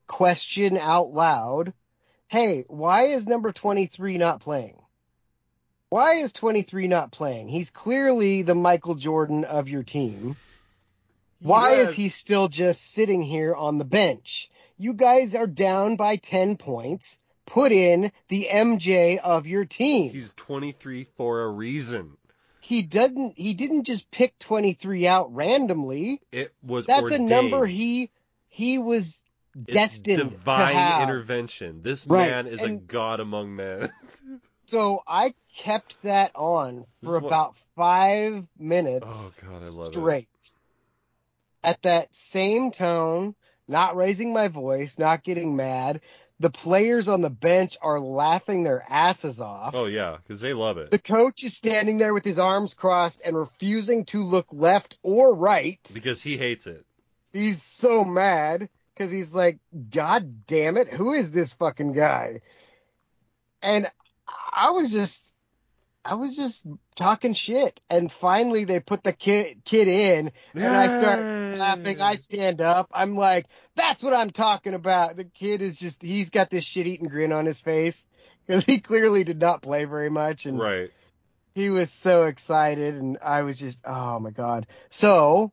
question 0.07 0.77
out 0.77 1.13
loud. 1.13 1.73
Hey, 2.27 2.65
why 2.67 3.03
is 3.03 3.25
number 3.25 3.53
23 3.53 4.17
not 4.17 4.41
playing? 4.41 4.82
Why 5.93 6.15
is 6.15 6.33
23 6.33 6.87
not 6.87 7.11
playing? 7.11 7.49
He's 7.49 7.69
clearly 7.69 8.41
the 8.41 8.55
Michael 8.55 8.95
Jordan 8.95 9.43
of 9.43 9.69
your 9.69 9.83
team. 9.83 10.35
Why 11.39 11.73
Yes. 11.73 11.89
is 11.89 11.93
he 11.95 12.09
still 12.09 12.47
just 12.47 12.81
sitting 12.93 13.21
here 13.21 13.53
on 13.53 13.77
the 13.77 13.85
bench? 13.85 14.49
You 14.75 14.93
guys 14.95 15.35
are 15.35 15.45
down 15.45 15.95
by 15.95 16.15
10 16.15 16.57
points. 16.57 17.19
Put 17.45 17.71
in 17.71 18.11
the 18.27 18.47
MJ 18.49 19.19
of 19.19 19.45
your 19.45 19.65
team. 19.65 20.09
He's 20.11 20.33
23 20.33 21.03
for 21.15 21.41
a 21.41 21.47
reason. 21.51 22.17
he 22.61 22.81
doesn't 22.81 23.37
he 23.37 23.53
didn't 23.53 23.83
just 23.83 24.09
pick 24.09 24.39
23 24.39 25.05
out 25.05 25.31
randomly. 25.35 26.21
It 26.31 26.55
was 26.63 26.87
That's 26.87 27.03
ordained. 27.03 27.29
a 27.29 27.33
number 27.35 27.67
he 27.67 28.09
he 28.49 28.79
was 28.79 29.21
It's 29.55 29.73
destined 29.73 30.31
divine 30.31 30.73
to 30.73 30.79
have. 30.79 31.01
intervention. 31.03 31.83
This 31.83 32.07
Right, 32.07 32.29
man 32.31 32.47
is 32.47 32.63
a 32.63 32.71
god 32.77 33.19
among 33.19 33.55
men. 33.55 33.91
So 34.73 35.03
I 35.05 35.35
kept 35.55 36.01
that 36.01 36.31
on 36.33 36.87
for 37.03 37.19
what- 37.19 37.27
about 37.27 37.55
five 37.75 38.43
minutes 38.57 39.05
Oh 39.07 39.31
god, 39.39 39.61
I 39.61 39.69
love 39.69 39.85
straight. 39.85 40.27
At 41.63 41.83
that 41.83 42.13
same 42.15 42.71
tone, 42.71 43.35
not 43.67 43.95
raising 43.95 44.33
my 44.33 44.47
voice, 44.47 44.97
not 44.97 45.23
getting 45.23 45.55
mad. 45.55 46.01
The 46.39 46.49
players 46.49 47.07
on 47.07 47.21
the 47.21 47.29
bench 47.29 47.77
are 47.83 47.99
laughing 47.99 48.63
their 48.63 48.83
asses 48.89 49.39
off. 49.39 49.75
Oh 49.75 49.85
yeah, 49.85 50.17
because 50.17 50.41
they 50.41 50.53
love 50.53 50.79
it. 50.79 50.89
The 50.89 50.97
coach 50.97 51.43
is 51.43 51.55
standing 51.55 51.99
there 51.99 52.15
with 52.15 52.25
his 52.25 52.39
arms 52.39 52.73
crossed 52.73 53.21
and 53.23 53.37
refusing 53.37 54.05
to 54.05 54.23
look 54.23 54.47
left 54.51 54.97
or 55.03 55.35
right. 55.35 55.87
Because 55.93 56.19
he 56.19 56.35
hates 56.35 56.65
it. 56.65 56.83
He's 57.31 57.61
so 57.61 58.03
mad 58.03 58.69
because 58.95 59.11
he's 59.11 59.33
like, 59.33 59.59
God 59.91 60.47
damn 60.47 60.77
it, 60.77 60.89
who 60.89 61.13
is 61.13 61.29
this 61.29 61.53
fucking 61.53 61.93
guy? 61.93 62.41
And 63.61 63.87
I 64.51 64.71
was 64.71 64.91
just, 64.91 65.31
I 66.05 66.15
was 66.15 66.35
just 66.35 66.65
talking 66.95 67.33
shit. 67.33 67.79
And 67.89 68.11
finally 68.11 68.65
they 68.65 68.79
put 68.79 69.03
the 69.03 69.13
kid, 69.13 69.63
kid 69.65 69.87
in 69.87 70.31
and 70.53 70.75
I 70.75 70.87
start 70.87 71.25
laughing. 71.51 72.01
I 72.01 72.15
stand 72.15 72.61
up. 72.61 72.91
I'm 72.93 73.15
like, 73.15 73.45
that's 73.75 74.03
what 74.03 74.13
I'm 74.13 74.29
talking 74.31 74.73
about. 74.73 75.15
The 75.15 75.23
kid 75.25 75.61
is 75.61 75.77
just, 75.77 76.01
he's 76.01 76.29
got 76.29 76.49
this 76.49 76.63
shit 76.63 76.87
eating 76.87 77.07
grin 77.07 77.31
on 77.31 77.45
his 77.45 77.59
face 77.59 78.05
because 78.45 78.63
he 78.65 78.79
clearly 78.81 79.23
did 79.23 79.39
not 79.39 79.61
play 79.61 79.85
very 79.85 80.09
much. 80.09 80.45
And 80.45 80.59
Right. 80.59 80.91
he 81.55 81.69
was 81.69 81.91
so 81.91 82.23
excited 82.23 82.95
and 82.95 83.17
I 83.23 83.43
was 83.43 83.57
just 83.57 83.81
oh 83.85 84.19
my 84.19 84.31
god. 84.31 84.67
So 84.89 85.51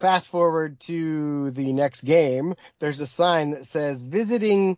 fast 0.00 0.28
forward 0.28 0.80
to 0.80 1.50
the 1.52 1.72
next 1.72 2.02
game, 2.02 2.54
there's 2.80 3.00
a 3.00 3.06
sign 3.06 3.50
that 3.50 3.66
says 3.66 4.02
visiting 4.02 4.76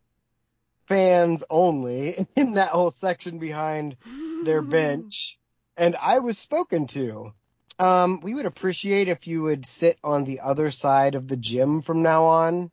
fans 0.89 1.43
only 1.51 2.27
in 2.37 2.55
that 2.55 2.71
whole 2.71 2.91
section 2.91 3.39
behind 3.39 3.97
their 4.43 4.63
bench. 4.77 5.39
And 5.77 5.97
I 5.97 6.21
was 6.21 6.39
spoken 6.39 6.87
to. 6.89 7.33
Um, 7.79 8.21
we 8.21 8.35
would 8.35 8.47
appreciate 8.47 9.09
if 9.09 9.27
you 9.27 9.43
would 9.43 9.67
sit 9.67 9.99
on 10.05 10.25
the 10.25 10.41
other 10.41 10.71
side 10.71 11.17
of 11.17 11.27
the 11.27 11.37
gym 11.37 11.83
from 11.83 12.03
now 12.03 12.27
on. 12.27 12.71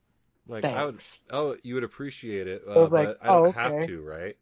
Like 0.48 0.66
I 0.66 0.86
would. 0.86 1.02
Oh, 1.32 1.56
you 1.64 1.76
would 1.76 1.84
appreciate 1.84 2.48
it. 2.48 2.64
Uh, 2.68 2.74
I 2.74 2.78
was 2.80 2.92
like, 2.92 3.08
but 3.08 3.18
I 3.22 3.28
don't 3.28 3.48
oh, 3.48 3.52
have 3.52 3.88
to, 3.88 4.02
right? 4.02 4.38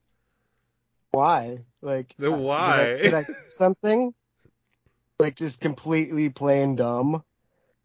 Why? 1.12 1.60
Like 1.82 2.14
Then 2.18 2.34
uh, 2.34 2.38
did 2.38 2.42
I- 2.42 2.44
why? 2.44 2.98
Did 3.02 3.14
I, 3.14 3.24
do 3.24 3.36
something? 3.50 4.14
Like 5.20 5.36
just 5.36 5.60
completely 5.60 6.30
plain 6.30 6.76
dumb. 6.76 7.24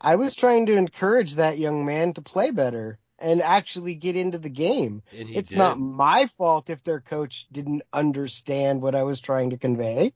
I 0.01 0.17
was 0.17 0.35
trying 0.35 0.67
to 0.67 0.77
encourage 0.77 1.35
that 1.35 1.59
young 1.59 1.85
man 1.85 2.13
to 2.15 2.23
play 2.23 2.51
better 2.51 2.99
and 3.25 3.41
actually 3.43 3.95
get 3.95 4.15
into 4.17 4.39
the 4.39 4.49
game. 4.51 5.03
It's 5.11 5.49
did. 5.49 5.59
not 5.59 5.81
my 5.81 6.27
fault 6.27 6.69
if 6.71 6.85
their 6.85 7.01
coach 7.01 7.47
didn't 7.51 7.83
understand 7.93 8.83
what 8.83 8.95
I 8.95 9.03
was 9.03 9.19
trying 9.21 9.51
to 9.51 9.57
convey 9.57 10.13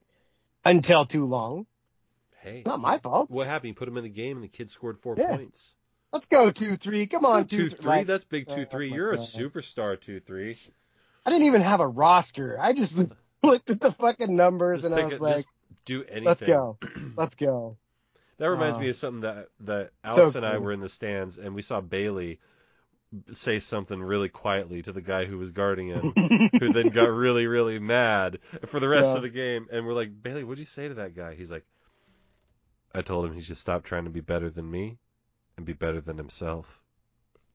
until 0.64 1.06
too 1.06 1.24
long. 1.24 1.66
Hey. 2.40 2.62
Not 2.64 2.80
my 2.80 2.98
fault. 2.98 3.30
What 3.30 3.46
happened? 3.46 3.68
You 3.68 3.74
put 3.74 3.88
him 3.88 3.96
in 3.96 4.04
the 4.04 4.10
game, 4.10 4.36
and 4.36 4.44
the 4.44 4.48
kid 4.48 4.70
scored 4.70 4.98
four 5.00 5.14
Yeah. 5.18 5.36
points. 5.36 5.74
Let's 6.12 6.26
go 6.26 6.50
two 6.50 6.76
three. 6.76 7.06
Come 7.06 7.24
on 7.24 7.46
two 7.46 7.56
two 7.56 7.68
three. 7.70 7.76
three. 7.78 7.86
Like, 7.90 8.06
That's 8.06 8.24
big 8.24 8.48
two 8.48 8.64
three. 8.66 8.92
You're 8.92 9.12
a 9.12 9.16
superstar 9.18 10.00
two 10.00 10.20
three. 10.20 10.56
I 11.26 11.30
didn't 11.30 11.46
even 11.46 11.62
have 11.62 11.80
a 11.80 11.86
roster. 11.88 12.58
I 12.60 12.72
just 12.72 12.96
looked 13.42 13.70
at 13.70 13.80
the 13.80 13.92
fucking 13.92 14.34
numbers 14.34 14.82
Just 14.82 14.92
and 14.92 15.00
I 15.00 15.04
was 15.04 15.14
it- 15.14 15.20
like, 15.20 15.44
do 15.84 16.04
anything. 16.04 16.24
let's 16.24 16.42
go, 16.42 16.78
let's 17.16 17.34
go. 17.34 17.76
That 18.38 18.50
reminds 18.50 18.76
Oh. 18.76 18.80
me 18.80 18.88
of 18.90 18.96
something 18.96 19.22
that 19.22 19.48
that 19.60 19.90
Alex 20.04 20.34
and 20.36 20.46
I 20.46 20.58
were 20.58 20.72
in 20.72 20.80
the 20.80 20.88
stands 20.88 21.38
and 21.38 21.54
we 21.54 21.62
saw 21.62 21.80
Bailey 21.80 22.38
say 23.30 23.58
something 23.60 24.02
really 24.02 24.28
quietly 24.28 24.82
to 24.82 24.92
the 24.92 25.00
guy 25.00 25.24
who 25.24 25.38
was 25.38 25.50
guarding 25.50 25.88
him, 25.88 26.12
who 26.60 26.72
then 26.72 26.90
got 26.90 27.06
really 27.06 27.46
really 27.46 27.78
mad 27.78 28.38
for 28.66 28.80
the 28.80 28.88
rest 28.88 29.10
Yeah. 29.10 29.16
of 29.16 29.22
the 29.22 29.30
game. 29.30 29.66
And 29.70 29.86
we're 29.86 29.94
like, 29.94 30.10
Bailey, 30.22 30.44
what'd 30.44 30.58
you 30.58 30.64
say 30.66 30.88
to 30.88 30.94
that 30.94 31.14
guy? 31.16 31.34
He's 31.34 31.50
like, 31.50 31.64
I 32.94 33.02
told 33.02 33.24
him 33.26 33.34
he 33.34 33.42
should 33.42 33.56
stop 33.56 33.84
trying 33.84 34.04
to 34.04 34.10
be 34.10 34.20
better 34.20 34.50
than 34.50 34.70
me 34.70 34.98
and 35.56 35.64
be 35.66 35.72
better 35.72 36.00
than 36.00 36.16
himself. 36.18 36.80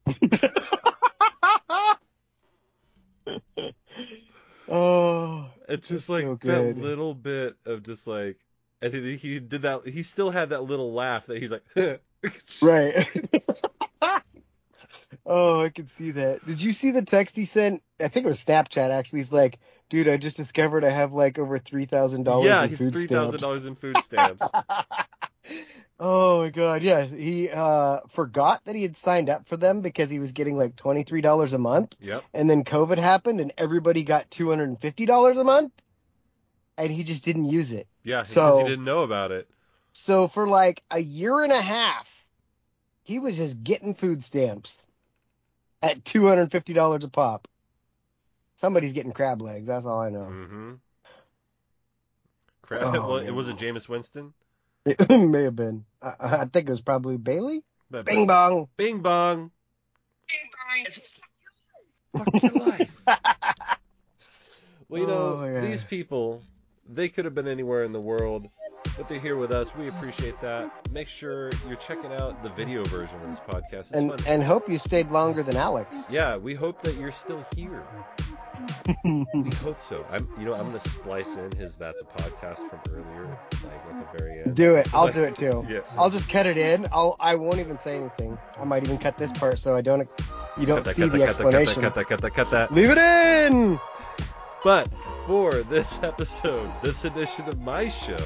oh, 4.68 5.50
It's 5.70 5.88
just 5.88 6.10
like 6.10 6.24
so 6.24 6.38
that 6.44 6.78
little 6.78 7.14
bit 7.14 7.56
of 7.66 7.84
just 7.84 8.08
like, 8.08 8.38
and 8.82 8.94
he, 8.94 9.16
he 9.18 9.40
did 9.40 9.64
that. 9.64 9.88
He 9.88 10.04
still 10.04 10.30
had 10.32 10.50
that 10.50 10.64
little 10.64 10.94
laugh 10.94 11.28
that 11.28 11.40
he's 11.42 11.52
like, 11.52 11.64
right. 12.62 13.08
Oh, 15.26 15.62
I 15.62 15.70
can 15.70 15.88
see 15.90 16.12
that. 16.12 16.46
Did 16.46 16.62
you 16.62 16.74
see 16.74 16.92
the 16.92 17.02
text 17.04 17.36
he 17.36 17.46
sent? 17.46 17.82
I 18.00 18.08
think 18.08 18.26
it 18.26 18.30
was 18.30 18.44
Snapchat 18.44 18.90
actually. 18.90 19.20
He's 19.20 19.34
like, 19.34 19.60
dude, 19.90 20.08
I 20.08 20.18
just 20.18 20.38
discovered 20.38 20.84
I 20.84 20.90
have 20.90 21.14
like 21.14 21.40
over 21.40 21.58
three 21.60 21.86
thousand 21.86 22.24
dollars 22.24 22.46
yeah, 22.46 22.64
in 22.64 22.76
food 22.76 22.94
three 22.94 23.08
thousand 23.08 23.40
stamps. 23.40 23.42
dollars 23.42 23.66
in 23.66 23.76
food 23.76 23.98
stamps. 24.02 24.46
oh 26.00 26.42
my 26.44 26.50
god, 26.50 26.84
yeah. 26.84 27.04
He 27.04 27.50
uh 27.50 28.02
forgot 28.12 28.62
that 28.66 28.76
he 28.76 28.82
had 28.84 28.98
signed 28.98 29.30
up 29.30 29.48
for 29.48 29.58
them 29.58 29.82
because 29.82 30.10
he 30.10 30.20
was 30.20 30.32
getting 30.32 30.58
like 30.58 30.76
twenty 30.76 31.04
three 31.04 31.22
dollars 31.22 31.54
a 31.54 31.60
month. 31.60 31.96
yep. 32.00 32.24
and 32.34 32.50
then 32.50 32.64
COVID 32.64 32.98
happened 32.98 33.40
and 33.40 33.54
everybody 33.58 34.04
got 34.04 34.30
two 34.32 34.50
hundred 34.50 34.70
and 34.70 34.80
fifty 34.80 35.06
dollars 35.06 35.38
a 35.38 35.44
month, 35.44 35.72
and 36.78 36.92
he 36.92 37.04
just 37.04 37.24
didn't 37.24 37.46
use 37.46 37.72
it. 37.72 37.88
Yeah, 38.04 38.22
because 38.22 38.34
So- 38.34 38.58
he 38.60 38.64
didn't 38.70 38.86
know 38.86 39.02
about 39.02 39.32
it. 39.32 39.48
So 39.96 40.28
for 40.28 40.48
like 40.48 40.82
a 40.90 40.98
year 41.00 41.44
and 41.44 41.52
a 41.52 41.62
half, 41.62 42.10
he 43.04 43.20
was 43.20 43.38
just 43.38 43.64
getting 43.64 43.94
food 43.94 44.24
stamps 44.24 44.84
at 45.84 46.04
two 46.04 46.26
hundred 46.28 46.50
fifty 46.52 46.74
dollars 46.74 47.04
a 47.04 47.08
pop. 47.10 47.48
Somebody's 48.56 48.94
getting 48.94 49.12
crab 49.12 49.42
legs. 49.42 49.68
That's 49.68 49.86
all 49.86 50.00
I 50.00 50.10
know. 50.10 50.28
Mm-hmm. 50.32 50.72
Crap. 52.64 52.82
Oh, 52.84 52.92
well, 52.92 53.18
it 53.18 53.32
wasn't 53.32 53.60
Jameis 53.60 53.88
Winston. 53.90 54.34
It 54.86 55.10
may 55.30 55.44
have 55.44 55.56
been. 55.56 55.86
I, 56.02 56.14
I 56.22 56.46
think 56.46 56.68
it 56.68 56.72
was 56.72 56.82
probably 56.82 57.18
Bailey. 57.18 57.64
But, 57.92 58.06
Bing 58.06 58.26
bong. 58.26 58.70
Bing 58.78 59.02
bong. 59.02 59.52
Bing 60.28 60.50
bong. 62.14 62.26
Fuck 62.26 62.44
your 62.44 62.52
life. 62.54 62.90
Well, 64.90 65.02
you 65.02 65.08
know, 65.08 65.40
Oh, 65.42 65.46
yeah. 65.46 65.62
these 65.62 65.84
people, 65.84 66.42
they 66.88 67.10
could 67.10 67.26
have 67.26 67.34
been 67.36 67.48
anywhere 67.48 67.84
in 67.84 67.92
the 67.92 68.00
world, 68.02 68.48
but 68.98 69.08
they're 69.08 69.20
here 69.20 69.38
with 69.38 69.52
us. 69.52 69.76
We 69.76 69.88
appreciate 69.88 70.40
that. 70.42 70.72
Make 70.92 71.08
sure 71.08 71.50
you're 71.68 71.78
checking 71.78 72.12
out 72.14 72.42
the 72.44 72.50
video 72.50 72.84
version 72.86 73.20
of 73.22 73.30
this 73.30 73.40
podcast. 73.40 73.74
It's 73.74 73.92
and 73.92 74.10
fun. 74.10 74.20
and 74.28 74.44
hope 74.44 74.70
you 74.70 74.78
stayed 74.78 75.10
longer 75.10 75.44
than 75.44 75.56
Alex. 75.56 76.06
yeah, 76.10 76.38
we 76.38 76.54
hope 76.54 76.82
that 76.84 76.96
you're 76.96 77.12
still 77.12 77.44
here. 77.56 77.84
We 79.04 79.50
hope 79.64 79.82
so. 79.82 80.06
I'm, 80.12 80.28
you 80.40 80.46
know, 80.46 80.54
I'm 80.54 80.68
gonna 80.68 80.80
splice 80.80 81.36
in 81.36 81.52
his 81.54 81.76
"That's 81.76 82.02
a 82.02 82.06
Podcast" 82.06 82.58
from 82.70 82.80
earlier, 82.90 83.38
like 83.64 83.82
at 83.90 84.12
the 84.14 84.18
very 84.18 84.42
end. 84.42 84.56
Do 84.56 84.76
it. 84.76 84.94
I'll 84.94 85.12
do 85.12 85.24
it 85.24 85.36
too. 85.36 85.66
Yeah. 85.70 85.80
I'll 85.98 86.10
just 86.10 86.30
cut 86.30 86.46
it 86.46 86.58
in. 86.58 86.88
I'll 86.92 87.16
I 87.20 87.36
won't 87.36 87.60
even 87.60 87.78
say 87.80 87.98
anything. 87.98 88.38
I 88.60 88.64
might 88.64 88.84
even 88.84 88.98
cut 89.00 89.18
this 89.18 89.32
part 89.32 89.60
so 89.60 89.76
I 89.76 89.82
don't 89.82 90.08
you 90.58 90.66
don't 90.66 90.84
that, 90.84 90.96
see 90.96 91.08
the 91.08 91.18
that, 91.18 91.36
cut 91.36 91.38
that, 91.38 91.44
cut 91.44 91.52
that, 91.52 91.62
explanation. 91.62 91.82
cut 91.82 91.96
that, 91.96 92.06
cut 92.08 92.22
that, 92.22 92.34
cut 92.34 92.52
that. 92.52 92.74
Leave 92.74 92.90
it 92.92 92.98
in. 92.98 93.80
But 94.64 94.88
for 95.26 95.52
this 95.64 96.00
episode, 96.04 96.70
this 96.84 97.04
edition 97.06 97.48
of 97.50 97.60
my 97.62 97.90
show 97.90 98.18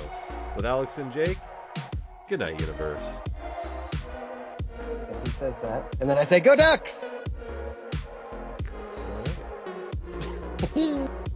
with 0.57 0.65
Alex 0.65 0.97
and 0.97 1.11
Jake, 1.11 1.37
good 2.27 2.39
night, 2.39 2.59
universe. 2.59 3.19
And 5.07 5.27
he 5.27 5.31
says 5.33 5.53
that, 5.61 5.95
and 6.01 6.09
then 6.09 6.17
I 6.17 6.23
say, 6.23 6.39
"Go 6.39 6.55
Ducks!" 6.55 7.09